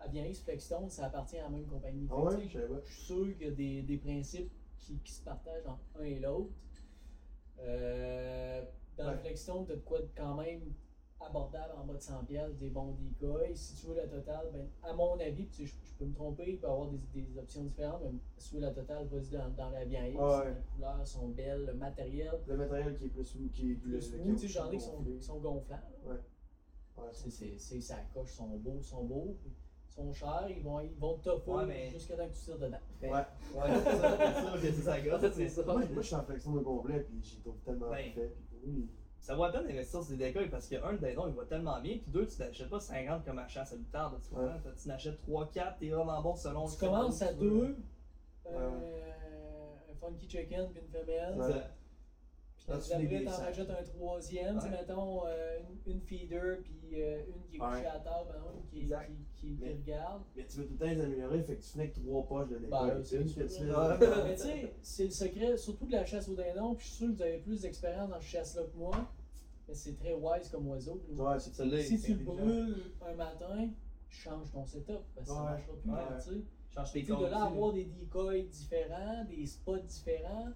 [0.00, 2.08] Avianis Flexstone, ça appartient à la même compagnie.
[2.10, 2.80] Ah ouais, je savais pas.
[2.84, 4.50] je suis sûr qu'il y a des, des principes
[4.82, 6.52] qui, qui se partagent entre un et l'autre.
[7.60, 8.62] Euh,
[8.96, 9.12] dans Ouais.
[9.12, 10.60] le Flexstone, tu as de quoi de quand même
[11.20, 13.54] abordable en bas de 100$, piastres, des bons decoys.
[13.54, 16.44] Si tu veux la totale, ben, à mon avis, tu je, je peux me tromper,
[16.48, 19.30] il peut y avoir des, des options différentes, mais si tu veux la totale, vas-y
[19.30, 20.50] dans, dans la ouais.
[20.50, 22.32] Les couleurs sont belles, le matériel.
[22.46, 24.76] Le matériel qui est plus qui est Plus, qui est oui, tu sais, j'en ai
[24.78, 24.82] qui
[25.20, 25.76] sont, gonflants.
[26.06, 26.12] là.
[26.98, 29.36] Ouais, C'est, ça coche, sont beaux, sont beaux,
[29.92, 32.78] sont chers, ils vont, ils vont te Ouais, mais- jusqu'à temps que tu tires dedans.
[33.02, 33.10] Ouais.
[33.10, 33.24] Ouais,
[33.84, 34.16] c'est ça,
[34.60, 35.64] c'est ça, c'est.
[35.66, 38.12] Moi, moi, je suis en flexion de complet, puis j'y trouve tellement Ben.
[38.12, 38.34] fait.
[38.50, 38.88] Puis oui,
[39.20, 41.44] Ça vaut la peine d'investir sur des décoils parce que, un, le dindon il va
[41.44, 44.58] tellement bien, puis deux, tu n'achètes pas 50 comme à chasse à l'outarde, tu comprends?
[44.82, 47.44] Tu n'achètes 3, 4, t'es vraiment bon selon Tu le commences fait à que tu
[47.48, 47.66] veux.
[47.68, 47.76] deux,
[48.46, 48.70] euh,
[49.90, 51.64] un funky chicken puis une femelle.
[52.66, 54.70] Puis fais des t'en rajoutes un troisième, tu sais, Ouais.
[54.80, 57.86] mettons euh, une, une feeder, puis euh, une qui est couchée Ouais.
[57.86, 58.92] à table, une qui, qui,
[59.34, 60.22] qui, qui Mais- regarde.
[60.36, 62.48] Mais tu veux tout le temps les améliorer, fait que tu finis avec trois poches
[62.50, 63.04] de Bah, décolle.
[63.04, 63.28] c'est tu
[64.36, 67.12] sais, c'est le secret, surtout de la chasse au dindon, puis je suis sûr que
[67.16, 68.92] vous avez plus d'expérience dans cette chasse-là que moi,
[69.68, 71.02] mais c'est très wise comme oiseau.
[71.10, 71.64] Ouais, c'est ça.
[71.64, 73.68] Celle-là, si tu le brûles un matin,
[74.08, 75.50] change ton setup, parce que ça Ouais.
[75.50, 76.44] marchera plus, tu sais.
[76.74, 77.42] Change tes sais, de là comptes.
[77.52, 80.48] avoir des decoys différents, des spots différents,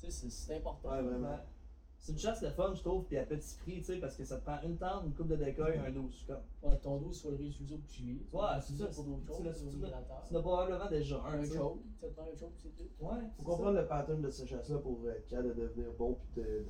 [0.00, 0.90] tu sais, c'est- c'est important.
[0.90, 1.38] Ouais, vraiment.
[1.98, 4.24] C'est une chasse de fun, je trouve, puis à petit prix, tu sais, parce que
[4.24, 6.24] ça te prend une tente, une coupe de décoil, un 12.
[6.26, 6.40] Comme.
[6.62, 8.20] Ouais, ton dos sur le riz que tu vis.
[8.32, 12.06] Ouais, c'est ça, pour d'autres choses, c'est tu n'as probablement déjà un, Un choke, ça
[12.08, 12.84] te prend un choke, c'est tout.
[13.00, 16.14] Ouais, Faut c'est comprendre le pattern de cette chasse-là pour être capable de devenir bon
[16.14, 16.64] puis de,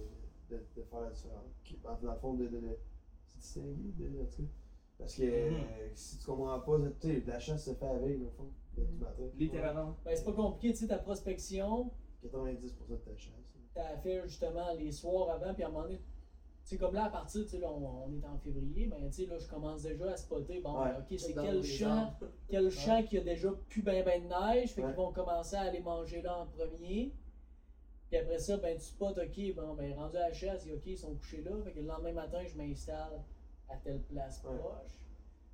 [0.51, 1.45] de, de, de faire la différence.
[1.85, 2.79] En- Dans le fond, de, de, de
[3.29, 4.49] se distinguer, de, en tout cas.
[4.99, 5.55] Parce que Mhm.
[5.55, 8.83] euh, si tu comprends pas, tu sais, la chasse se fait avec, au fond, de-
[8.85, 9.23] du matin.
[9.39, 9.97] Littéralement.
[10.05, 11.91] Ben, c'est pas compliqué, tu sais, ta prospection,
[12.23, 13.33] 90% de ta chasse.
[13.75, 16.03] t'as fait justement les soirs avant, puis à un moment donné, tu
[16.65, 19.13] sais, comme là, à partir, tu sais, là, on, on est en février, ben, tu
[19.13, 20.91] sais, là, je commence déjà à spotter, bon, Ouais.
[20.99, 22.13] ok, c'est quel champ,
[22.49, 24.89] quel champ qui a déjà plus ben ben de neige, fait Ouais.
[24.89, 27.13] qu'ils vont commencer à aller manger là en premier.
[28.09, 30.99] Puis après ça, ben, tu spots, ok, bon, ben, rendu à la chasse, ok, ils
[30.99, 33.23] sont couchés là, fait que le lendemain matin, je m'installe
[33.69, 34.59] à telle place Ouais.
[34.59, 34.99] proche.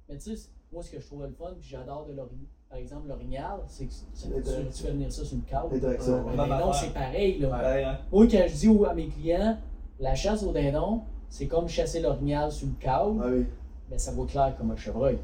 [0.09, 2.79] Mais tu sais, moi, ce que je trouvais le fun, puis j'adore de l'orignal, par
[2.79, 4.31] exemple, l'orignal, c'est que ça- tu,
[4.77, 5.43] tu fais venir ça sur le
[6.25, 6.37] ouais.
[6.37, 6.75] Même non, affaire.
[6.75, 7.49] c'est pareil, là.
[7.51, 7.85] Ouais.
[8.13, 9.57] Moi, quand je dis aux- à mes clients,
[10.01, 13.47] la chasse au dindon, c'est comme chasser l'orignal sur le câble, Ah oui.
[13.91, 15.19] mais ça vaut clair comme un chevreuil.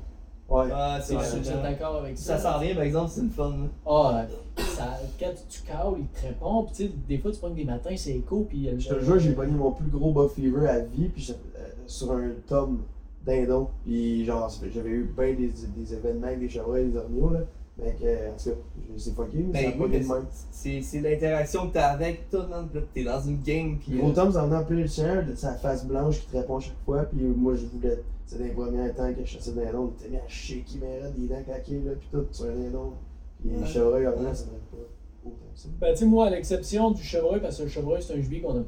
[0.49, 0.69] Ouais.
[1.03, 1.63] C'est vrai.
[1.63, 2.37] d'accord avec ça.
[2.39, 3.55] Ça s'en vient, par exemple, c'est le fun.
[3.87, 4.25] Ah,
[4.59, 6.65] ça, quand tu cales, il te répond.
[6.65, 8.47] Puis tu sais, des fois, tu prends des matins, c'est écho.
[8.49, 11.61] Puis Je te jure, j'ai pogné mon plus gros buck fever à vie puis euh,
[11.87, 12.83] sur un tome
[13.27, 13.69] dindon.
[13.85, 17.41] Puis genre, j'avais eu bien des, des événements avec des chevreuils et des orgnaux là.
[17.79, 18.57] Mais que, en tout cas,
[18.99, 20.27] c'est fucké, mais ça a Ben, pas oui, été mais de même.
[20.51, 22.69] c'est c'est l'interaction que t'as avec tout, man.
[22.71, 23.97] Puis là, T'es dans une game, puis.
[23.97, 26.37] Gros euh, Tom, ça en a plein le chien, de sa face blanche qui te
[26.37, 27.05] répond chaque fois.
[27.05, 28.03] Puis moi, je voulais.
[28.27, 29.91] C'était les premiers temps que je chassais des dindons.
[29.91, 32.55] On était mis à shaker mes raies, des dents claquées, là, puis tout sur un
[32.55, 32.93] dindon.
[33.41, 34.87] Puis les chevreuils, en vrai, ça m'aide pas.
[35.25, 35.69] Autant que ça.
[35.81, 38.43] Ben, tu sais, moi, à l'exception du chevreuil, parce que le chevreuil, c'est un gibier
[38.43, 38.63] qu'on a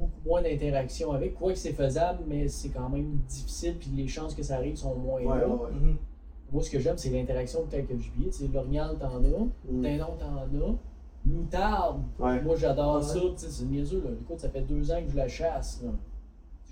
[0.00, 1.34] beaucoup moins d'interaction avec.
[1.34, 3.76] Quoique c'est faisable, mais c'est quand même difficile.
[3.78, 5.46] Puis les chances que ça arrive sont moins Ouais, là.
[5.46, 5.96] mhm.
[6.52, 8.26] Moi, ce que j'aime, c'est l'interaction que le gibier.
[8.26, 9.70] Tu sais, l'orignal, t'en as.
[9.70, 9.82] Mm.
[9.82, 10.74] Dindon, t'en as.
[11.24, 12.40] L'outarde, Ouais.
[12.42, 13.02] Moi, j'adore Ouais.
[13.02, 13.20] ça.
[13.36, 14.02] C'est niaiseux.
[14.02, 14.10] Là.
[14.20, 15.80] Écoute, ça fait deux ans que je la chasse.
[15.84, 15.90] là.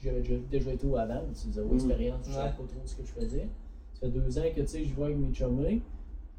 [0.03, 1.75] J'avais déjà, déjà été au avant, c'est zéro Mm.
[1.75, 2.21] expérience.
[2.25, 2.35] Je Ouais.
[2.37, 3.49] savais pas trop ce que je faisais.
[3.95, 5.83] Ça fait deux ans que tu sais, je vois avec mes chummés.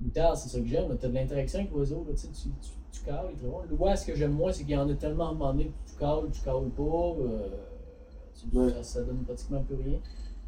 [0.01, 0.97] L'outarde, c'est ça que j'aime.
[0.97, 2.05] Tu as de l'interaction avec l'oiseau.
[2.07, 2.49] là, Tu, sais, tu,
[2.91, 3.61] tu, cales, il est très bon.
[3.77, 5.65] L'ouest, ce que j'aime moins, c'est qu'il y en a tellement à un moment donné
[5.65, 6.83] que tu cales, tu cales pas.
[6.83, 7.47] euh,
[8.51, 8.69] tu- Ouais.
[8.69, 9.99] ça, ça donne pratiquement plus rien.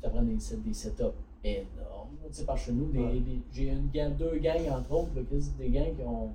[0.01, 1.03] Tu apprends des, set- des setups
[1.43, 2.09] énormes.
[2.27, 3.21] Tu sais, par chez nous, Ouais.
[3.51, 5.21] j'ai une gang, deux gangs, entre autres, là,
[5.59, 6.29] des gangs qui ont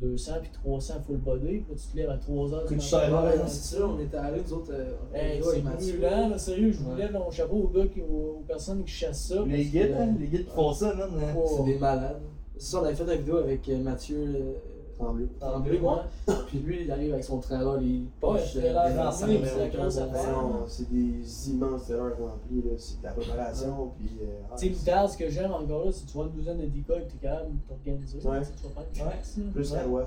[0.00, 1.58] 200 puis 300 full body.
[1.58, 4.40] Puis tu te lèves à 3 heures Ouais, ouais, non, c'est ça, on était allés,
[4.46, 8.00] nous autres, euh, Hey, c'est brûlant, là, sérieux, je lève mon chapeau aux gars, qui,
[8.02, 9.42] aux, aux personnes qui chassent ça.
[9.46, 11.10] Les guides, hein, les guides qui font ça, man.
[11.16, 11.34] hein.
[11.56, 12.20] C'est des malades.
[12.56, 14.56] C'est ça, on avait fait la vidéo avec euh, Mathieu
[14.98, 15.26] Tremblay.
[15.40, 15.88] Tremblay, Ouais.
[16.28, 16.34] ouais.
[16.48, 18.54] Puis lui, il arrive avec son trailer, les Ouais, poches.
[18.54, 22.74] le trailer, euh, c'est des immenses erreurs remplies, là.
[22.78, 24.10] C'est de la préparation, puis.
[24.22, 26.32] euh, ah, Tu sais, l'outarde, ce que j'aime encore là, c'est que tu vois une
[26.32, 28.18] douzaine de decoys et tu es capable de t'organiser.
[28.18, 28.40] Ouais.
[28.40, 28.86] Tu vas Ouais.
[29.12, 29.36] chasse.
[29.38, 29.42] là.
[29.52, 29.78] Plus Ouais.
[29.78, 30.06] qu'à loi.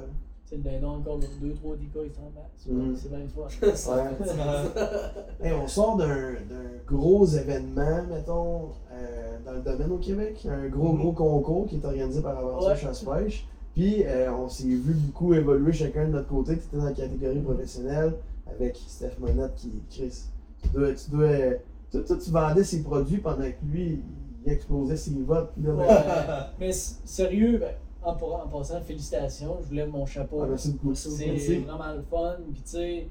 [0.50, 2.66] Tu sais, le dindon, encore deux, trois decoys, c'est en masse.
[2.88, 2.96] Mhm.
[2.96, 3.48] C'est bien le fun.
[5.42, 5.52] Ouais.
[5.64, 6.08] On sort d'un
[6.50, 10.48] d'un gros événement, mettons, euh, dans le domaine au Québec.
[10.50, 12.76] Un gros, gros concours qui est organisé par Aventure Ouais.
[12.78, 13.46] Chasse-Pêche.
[13.78, 16.57] Puis, euh, on s'est vu beaucoup évoluer chacun de notre côté.
[16.57, 18.13] Tu étais dans la catégorie professionnelle
[18.49, 20.23] avec Steph Monette qui Chris.
[20.63, 20.93] Tu dois.
[20.93, 21.57] Tu dois euh,
[21.91, 24.01] toi, toi, tu vendais ses produits pendant que lui,
[24.43, 25.51] il explosait ses votes.
[25.63, 26.49] Là.
[26.59, 28.15] Mais sérieux, ben, en,
[28.47, 30.41] passant, félicitations, je vous lève mon chapeau.
[30.41, 30.95] ah, merci beaucoup.
[30.95, 32.38] C'est vraiment le fun.
[32.51, 33.07] Puis tu sais,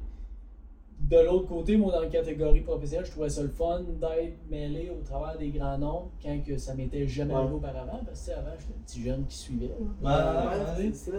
[1.00, 4.90] de l'autre côté, moi, dans la catégorie professionnelle, je trouvais ça le fun d'être mêlé
[4.90, 7.40] au travers des grands noms quand que ça m'était jamais Ouais.
[7.40, 8.00] arrivé auparavant.
[8.04, 9.70] Parce que tu sais, avant, j'étais un petit jeune qui suivait.
[10.02, 10.46] là.
[10.50, 11.12] Ouais, ouais, tu sais.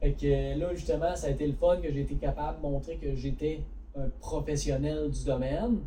[0.00, 2.96] Fait que là, justement, ça a été le fun que j'ai été capable de montrer
[2.96, 3.60] que j'étais
[3.96, 5.78] un professionnel du domaine.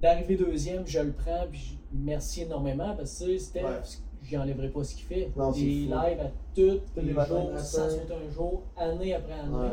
[0.00, 3.80] D'arriver deuxième, je le prends, puis je- merci énormément parce que tu sais, Steph, Ouais.
[4.22, 5.30] j'y enlèverai pas ce qu'il fait.
[5.36, 9.70] Non, c'est Des lives à tous les jours, sans sauter un jour, année après année.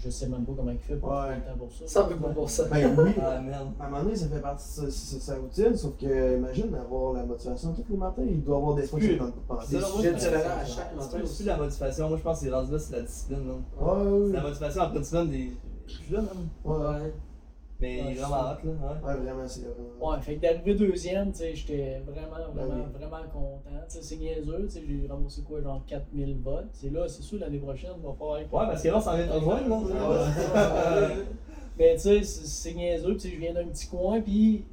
[0.00, 1.26] Je sais même pas comment il fait pour Ouais.
[1.28, 1.84] faire le temps pour ça.
[1.86, 2.64] Ça veut pas pour ça.
[2.70, 3.10] Ben oui.
[3.20, 3.68] Ah, merde.
[3.80, 7.24] À un moment donné, ça fait partie de sa, routine, sauf que, imagine avoir la
[7.24, 9.74] motivation tous les matins, il doit avoir des fois plus- c'est penser.
[9.74, 11.42] là, moi, sujets différents à c'est- chaque C'est matin plus aussi.
[11.44, 12.08] la motivation.
[12.08, 13.38] Moi, je pense que c'est rendu là, c'est la discipline.
[13.80, 15.52] Ouais, ouais, C'est la motivation après une semaine des.
[15.88, 16.20] Je suis là.
[16.64, 17.12] Ouais,
[17.80, 18.72] Mais Ouais, il est vraiment hot, là.
[18.72, 19.06] Ouais.
[19.14, 20.10] ouais, vraiment, c'est vraiment.
[20.10, 22.98] Ouais, fait que d'arriver deuxième, tu sais, j'étais vraiment, vraiment, Ben oui.
[22.98, 23.70] vraiment content.
[23.88, 26.66] Tu sais, c'est niaiseux, tu sais, j'ai remboursé quoi, genre 4000 votes.
[26.72, 28.38] C'est là, c'est sûr, l'année prochaine, il va falloir.
[28.40, 30.26] Ouais, parce que là, s'en vient de rejoindre, là.
[30.54, 31.14] Ah ouais.
[31.78, 34.64] Mais tu sais, c'est niaiseux, puis tu sais, je viens d'un petit coin, puis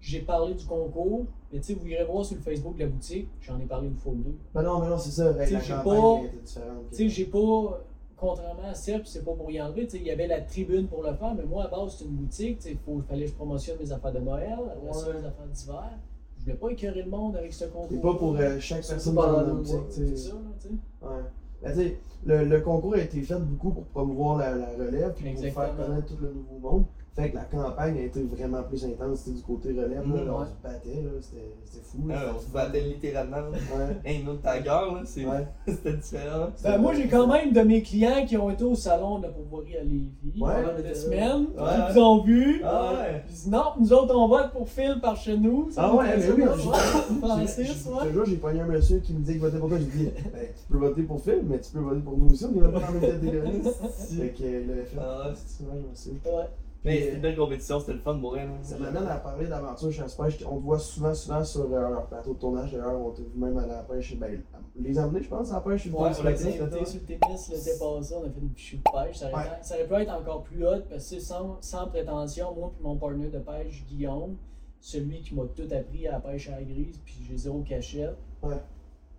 [0.00, 1.26] j'ai parlé du concours.
[1.52, 3.88] Mais tu sais, vous irez voir sur le Facebook de la boutique, j'en ai parlé
[3.88, 4.38] une fois ou deux.
[4.54, 5.34] Ben non, mais non, c'est ça.
[5.34, 6.84] Tu sais, la campagne pas- était différente.
[6.90, 7.80] Tu sais, j'ai pas,
[8.20, 10.86] contrairement à Seb, c'est pas pour y enlever, tu sais, il y avait la tribune
[10.86, 13.30] pour le faire, mais moi, à base, c'est une boutique, tu sais, il fallait que
[13.30, 15.90] je promotionne mes affaires de Noël, après ça, les affaires d'hiver.
[16.38, 17.88] Je voulais pas écœurer le monde avec ce concours.
[17.90, 20.28] C'est pas pour euh, chaque personne dans la boutique, tu C'est sais.
[20.30, 20.74] ça, là, tu sais.
[21.06, 21.22] Ouais.
[21.62, 21.92] Ben,
[22.24, 25.76] le, le concours a été fait beaucoup pour promouvoir la, la relève puis pour faire
[25.76, 26.84] connaître tout le nouveau monde.
[27.16, 29.90] Fait que la campagne a été vraiment plus intense c'était du côté relève.
[30.14, 32.06] Là, là, on se battait, là, c'était c'était fou.
[32.08, 32.14] là.
[32.28, 33.36] Ah, on se battait littéralement.
[33.50, 33.96] Ouais.
[34.04, 35.46] Hey, nous, ta gueule, là, c'est- Ouais.
[35.66, 36.50] c'était différent.
[36.62, 39.28] Ben, moi, j'ai quand même de mes clients qui ont été au salon de la
[39.30, 40.62] pourvoirie à Lévis Ouais.
[40.62, 41.86] pendant des semaines, Ouais.
[41.88, 42.62] qui vous ont vu.
[42.64, 43.22] Ah ouais.
[43.28, 45.68] Ils disent non, nous autres on vote pour Phil par chez nous.
[45.72, 46.42] Ça Ah nous ouais, mais oui.
[46.44, 49.78] Un jour, j'ai pogné un monsieur qui me dit qu'il votait pour toi.
[49.78, 52.44] J'ai dit, ben, tu peux voter pour Phil, mais tu peux voter pour nous aussi.
[52.44, 53.62] On n'est pas dans la même catégorie.
[53.62, 54.96] fait que euh, il avait fait.
[55.00, 55.34] Ah ouais.
[55.46, 56.46] C'est vrai, je me souviens.
[56.82, 58.48] Mais c'était une belle compétition, c'était le fun pour elle.
[58.62, 60.38] Ça m'amène à parler d'aventure chasse-pêche.
[60.50, 62.72] On te voit souvent, souvent sur euh, leur plateau de tournage.
[62.72, 64.16] D'ailleurs, on t'a vu même à la pêche.
[64.16, 64.42] Ben,
[64.76, 65.86] les emmener, je pense, à la pêche.
[65.86, 68.76] Ouais, on l'a été été sur le tennis l'été passé, on a fait une fichue
[68.78, 69.16] de pêche.
[69.18, 69.50] Ça aurait, Ouais.
[69.60, 72.96] ça aurait pu être encore plus hot parce que sans, sans prétention, moi et mon
[72.96, 74.36] partenaire de pêche, Guillaume,
[74.80, 78.16] celui qui m'a tout appris à la pêche à la grise, puis j'ai zéro cachette.
[78.42, 78.56] Ouais.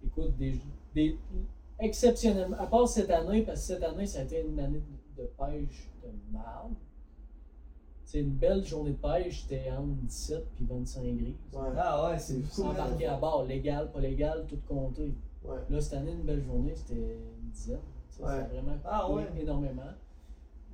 [0.04, 0.56] Écoute, des,
[0.96, 1.16] des,
[1.80, 4.82] exceptionnellement, à part cette année, parce que cette année, ça a été une année
[5.16, 6.74] de, de pêche de merde.
[8.12, 11.34] C'est une belle journée de pêche, c'était entre 17 puis 25 grises.
[11.54, 11.62] Ouais.
[11.78, 12.64] Ah ouais, c'est fou.
[12.64, 15.14] Embarqué à bord, légal, pas légal, tout compté.
[15.46, 15.56] Ouais.
[15.70, 17.78] Là, cette année, une belle journée, c'était une dizaine.
[18.10, 18.44] Ça, Ouais.
[18.54, 19.42] Vraiment Ah coupé ouais.
[19.44, 19.82] énormément.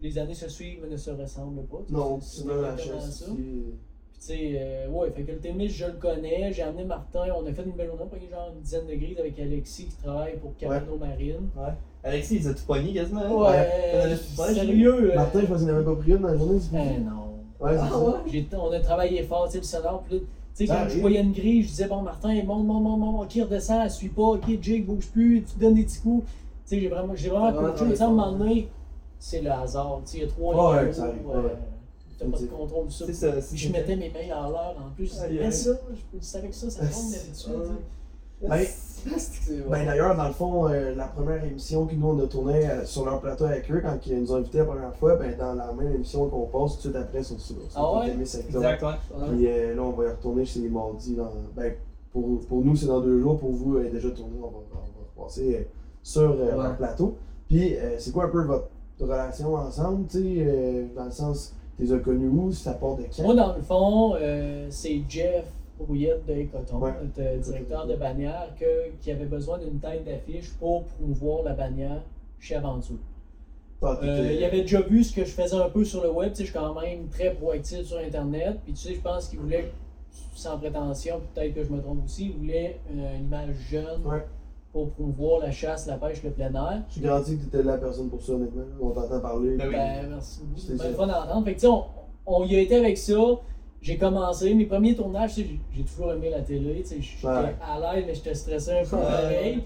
[0.01, 1.77] Les années se suivent mais ne se ressemblent pas.
[1.91, 3.65] Non, c'est- la c'est- Puis
[4.13, 6.51] tu sais, euh, ouais, fait que le tennis, je le connais.
[6.51, 8.95] J'ai amené Martin, on a fait une belle journée, on a genre une dizaine de
[8.95, 11.49] grises avec Alexis qui travaille pour Cabano Marine.
[11.55, 11.73] Ouais.
[12.03, 13.21] Alexis, il s'est tout pogné quasiment.
[13.21, 13.31] hein?
[13.51, 13.69] Ouais,
[14.07, 15.11] pêche, sérieux.
[15.11, 16.59] euh, Martin, je pense qu'il n'avait pas pris une dans la journée.
[16.59, 17.26] plus- non.
[17.60, 17.99] Ouais, Ah ça.
[17.99, 18.14] ouais?
[18.28, 20.03] J'ai- on a travaillé fort, tu sais, le sonore.
[20.08, 22.66] Puis là, tu sais, quand Ah, je voyais une grille, je disais, bon, Martin, monte,
[22.66, 25.84] monte, monte, monte, ok, redescend, elle suit pas, ok, Jake, bouge plus, tu donnes des
[25.84, 26.26] petits coups.
[26.28, 26.32] Tu
[26.66, 27.86] sais, j'ai vraiment, j'ai vraiment Vraiment coaché.
[27.86, 28.16] Mais à un fort.
[28.16, 28.68] moment donné,
[29.20, 29.99] c'est le hasard.
[30.05, 30.93] Tu sais, il y a trois Ouais, lignes
[31.34, 31.49] euh,
[32.20, 33.32] T'as pas de contrôle sur ça.
[33.32, 35.16] Puis je mettais mes mains à l'heure en plus.
[35.22, 35.72] Je disais, ça,
[36.20, 37.78] je savais que ça, ça Ah, tombe d'habitude.
[38.41, 38.65] Ben.
[39.69, 42.83] Ben d'ailleurs, dans le fond, euh, la première émission que nous on a tournée euh,
[42.83, 45.53] sur leur plateau avec eux, quand ils nous ont invités la première fois, ben dans
[45.53, 48.09] la même émission qu'on passe tout de suite après sur sur Ah ouais?
[48.09, 48.61] Témis Sector.
[48.61, 48.89] Exact, ouais.
[48.89, 49.27] Ouais.
[49.29, 51.15] Puis euh, là, on va y retourner chez les mardis.
[51.15, 51.73] Dans, ben,
[52.11, 53.39] pour, pour nous, c'est dans deux jours.
[53.39, 54.33] Pour vous, elle est déjà tourné.
[54.39, 55.67] On va, on va repasser
[56.03, 56.51] sur Ouais.
[56.61, 57.15] leur plateau.
[57.47, 58.67] Puis, c'est quoi un peu votre
[58.99, 63.03] relation ensemble, tu sais, dans le sens, tu les as connus où, ça part de
[63.03, 63.23] quand?
[63.23, 64.15] Moi, dans le fond,
[64.69, 65.45] c'est Jeff
[65.80, 66.91] Brouillette de Écoton, Ouais.
[67.01, 71.53] notre euh, directeur de bannière, que- qui avait besoin d'une tête d'affiche pour promouvoir la
[71.53, 72.01] bannière
[72.39, 72.95] chez Aventure.
[73.84, 76.32] Ah, Euh, il avait déjà vu ce que je faisais un peu sur le web,
[76.32, 79.28] tu sais, je suis quand même très proactif sur Internet, puis tu sais, je pense
[79.30, 79.71] qu'il voulait,
[80.34, 84.25] sans prétention, peut-être que je me trompe aussi, il voulait une, une image jeune Ouais.
[84.73, 86.82] pour promouvoir la chasse, la pêche, le plein air.
[86.88, 88.63] Je suis garanti que tu étais la personne pour ça, honnêtement.
[88.82, 89.57] On t'entend parler.
[89.57, 89.75] Ben oui.
[89.75, 90.59] Ben, merci beaucoup.
[90.59, 91.45] C'est le fun d'entendre.
[91.45, 91.84] Fait que, tu sais, on,
[92.25, 93.13] on y a été avec ça.
[93.88, 94.53] J'ai commencé.
[94.53, 96.83] Mes premiers tournages, j'ai- toujours aimé la télé.
[96.83, 97.55] J'étais Ouais.
[97.61, 99.59] à l'aise, mais j'étais stressé un peu pareil.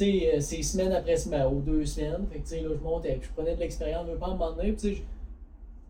[0.00, 2.26] Euh, c'est semaine après semaine, aux deux semaines.
[2.32, 4.52] Fait que, là, je montais, je prenais de l'expérience, je veux pas à un moment
[4.52, 4.72] donné.
[4.72, 5.02] Puis,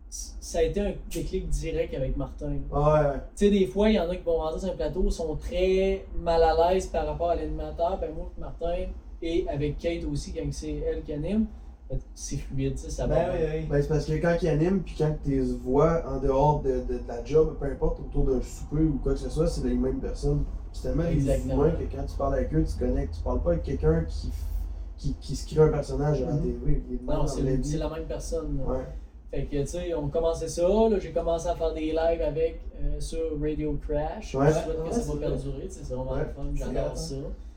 [0.09, 2.57] ça a été un déclic direct avec Martin.
[2.69, 3.13] Ouais, ouais.
[3.37, 5.35] Tu sais, des fois, il y en a qui vont rentrer sur un plateau, sont
[5.37, 7.97] très mal à l'aise par rapport à l'animateur.
[8.01, 8.87] Ben, moi, Martin,
[9.21, 11.45] et avec Kate aussi, quand c'est elle qui anime,
[12.13, 13.15] c'est fluide, tu sais, ça va.
[13.15, 13.65] Ben oui, oui.
[13.69, 16.71] Ben, c'est parce que quand ils animent, puis quand tu les vois en dehors de,
[16.87, 19.63] de, de la job, peu importe, autour d'un souper ou quoi que ce soit, c'est
[19.67, 20.43] les mêmes personnes.
[20.71, 21.65] C'est tellement Exactement.
[21.65, 23.15] humains que quand tu parles avec eux, tu connectes.
[23.15, 24.31] Tu parles pas avec quelqu'un qui,
[24.97, 26.41] qui, qui se crée un personnage à la Mhm.
[26.45, 28.61] Il de même Non, c'est la même personne.
[28.67, 28.85] Ouais.
[29.31, 30.61] Fait que, tu sais, on commençait ça.
[30.67, 34.35] Là, j'ai commencé à faire des lives avec euh, sur Radio Crash.
[34.35, 34.47] Ouais.
[34.47, 35.67] Je souhaite que ça va perdurer.
[35.69, 36.19] C'est vraiment Ouais.
[36.19, 36.45] le fun.
[36.53, 37.21] J'adore C'est hein.
[37.23, 37.48] ça.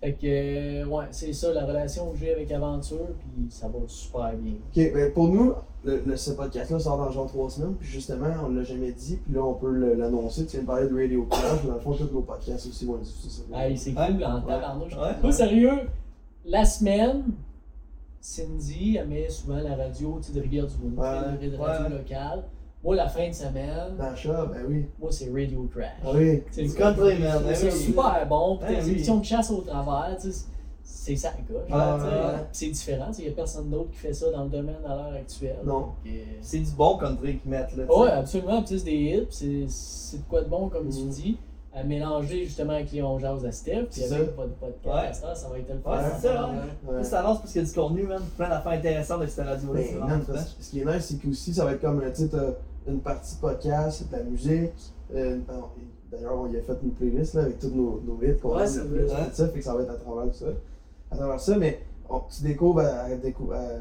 [0.00, 3.08] Fait que, euh, ouais, c'est ça la relation que j'ai avec Aventure.
[3.18, 4.54] Puis ça va super bien.
[4.54, 5.52] Ok, ben pour nous,
[5.84, 9.16] le, le- ce podcast-là sort dans genre trois semaines, puis justement, on l'a jamais dit,
[9.16, 10.46] puis là, on peut l'annoncer.
[10.46, 11.26] Tu viens de parler de Radio
[11.62, 13.44] mais dans le fond, tous nos podcasts aussi vont être diffusés
[13.76, 14.06] c'est Ouais.
[14.06, 14.46] cool en Ouais.
[14.46, 14.96] tabarnouche.
[14.96, 15.12] Ouais.
[15.22, 15.80] Moi, sérieux,
[16.46, 17.24] la semaine,
[18.22, 21.48] Cindy, elle met souvent la radio tu sais, de Rivière-du-Loup, Ouais.
[21.48, 21.96] de radio Ouais.
[21.98, 22.44] locale.
[22.82, 24.86] Moi, la fin de semaine, Dans le chat, ben oui.
[24.98, 25.90] moi, c'est Radio Crash.
[26.02, 26.42] Ah oui.
[26.50, 27.42] C'est Du country, man.
[27.54, 27.78] C'est oui.
[27.78, 28.56] super bon.
[28.56, 28.90] Puis Ouais, tes oui.
[28.92, 30.44] émissions de chasse au travers, tu sais,
[30.82, 31.68] c'est ça, gauche.
[31.70, 32.34] Ouais, ouais.
[32.52, 33.10] C'est différent.
[33.18, 35.58] Il n'y a personne d'autre qui fait ça dans le domaine à l'heure actuelle.
[35.64, 35.88] Non.
[36.06, 37.84] Euh, C'est du bon country qu'ils mettent là.
[37.94, 38.62] Ouais, absolument.
[38.62, 39.26] Puis, c'est des hits.
[39.26, 41.08] puis C'est c'est de quoi de bon, comme tu Mhm.
[41.10, 41.38] dis,
[41.72, 43.84] à mélanger justement avec les On Jase à Steph.
[43.92, 44.34] Puis C'est avec ça.
[44.36, 44.92] votre podcast, Ouais.
[45.08, 46.54] à ça, ça va être le Ouais, c'est ça, hein.
[46.88, 46.94] Ouais.
[47.00, 48.22] Plus t'annonces, plus qu'il y a du contenu, man.
[48.38, 49.80] Plein d'affaires intéressantes avec cette radio-là.
[50.08, 50.44] Ben, parce fun.
[50.60, 52.38] ce qui est nice, c'est qu'aussi, ça va être comme, tu sais, t'as
[52.86, 54.72] une partie podcast, de la musique.
[55.14, 55.38] euh,
[56.10, 58.66] D'ailleurs, on y a fait une playlist là, avec tous nos, nos hits qu'on Ouais,
[58.66, 59.16] c'est le vrai, plus, ouais.
[59.32, 60.46] ça, fait que ça va être à travers tout ça.
[61.10, 63.78] À travers ça, mais on- tu découvres à, à décou- à-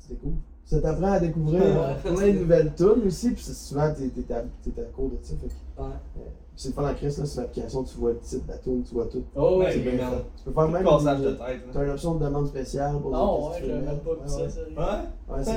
[0.00, 0.36] tu découvres?
[0.64, 1.96] Ça t'apprend à découvrir Ouais.
[2.14, 5.18] plein de nouvelles tunes aussi, puis c'est souvent t'es t'es à, t'es à court de
[5.22, 5.34] ça.
[5.40, 5.88] Fait que, Ouais.
[6.18, 6.20] euh,
[6.54, 8.94] c'est fun en Chris, là, sur l'application, tu vois le titre de la tune, tu
[8.94, 9.24] vois tout.
[9.34, 9.72] Oh, Ouais, ouais.
[9.72, 10.08] C'est bien.
[10.36, 10.84] Tu peux faire même.
[10.84, 11.38] De tête.
[11.40, 11.56] là.
[11.72, 14.28] T'as une option de demande spéciale pour Non, ouais, tu veux même pas vu Ouais,
[14.28, 14.44] ça, ouais.
[14.46, 14.84] Ouais.
[15.28, 15.52] Ouais, Ouais, c'est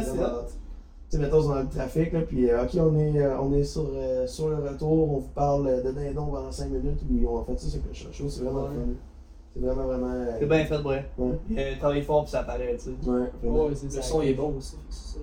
[1.15, 3.85] sais, mettons dans le trafic, là, puis euh, ok, on est, euh, on est sur,
[3.93, 7.43] euh, sur le retour, on vous parle de dindon pendant 5 minutes, oui, on a
[7.45, 8.67] fait ça, c'est quelque chose, c'est vraiment Ouais.
[8.69, 8.91] fun.
[9.53, 10.11] C'est vraiment, vraiment.
[10.11, 10.81] euh, C'est bien fait.
[10.83, 11.05] Ouais.
[11.49, 13.09] Il travaille fort puis ça apparaît, tu sais.
[13.09, 13.19] Ouais.
[13.43, 14.01] Ouais, c'est Le ça.
[14.01, 14.75] son il est bon aussi.
[14.89, 15.19] c'est.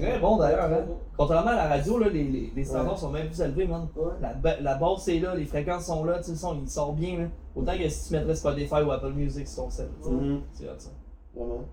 [0.00, 0.70] Très bon d'ailleurs, hein.
[0.70, 0.94] Ouais.
[1.16, 2.98] Contrairement à la radio, là, les, les, les standards Ouais.
[3.00, 3.88] sont même plus élevés, man.
[3.96, 4.04] Ouais.
[4.22, 6.92] La, ba- la base est là, les fréquences sont là, tu sais, son il sort
[6.92, 7.24] bien, là.
[7.56, 9.88] Autant que si tu mettrais Spotify ou Apple Music sur ton set.
[10.02, 10.14] tu sais.
[10.14, 10.90] Mhm, C'est hot, ça.
[11.34, 11.64] Vraiment.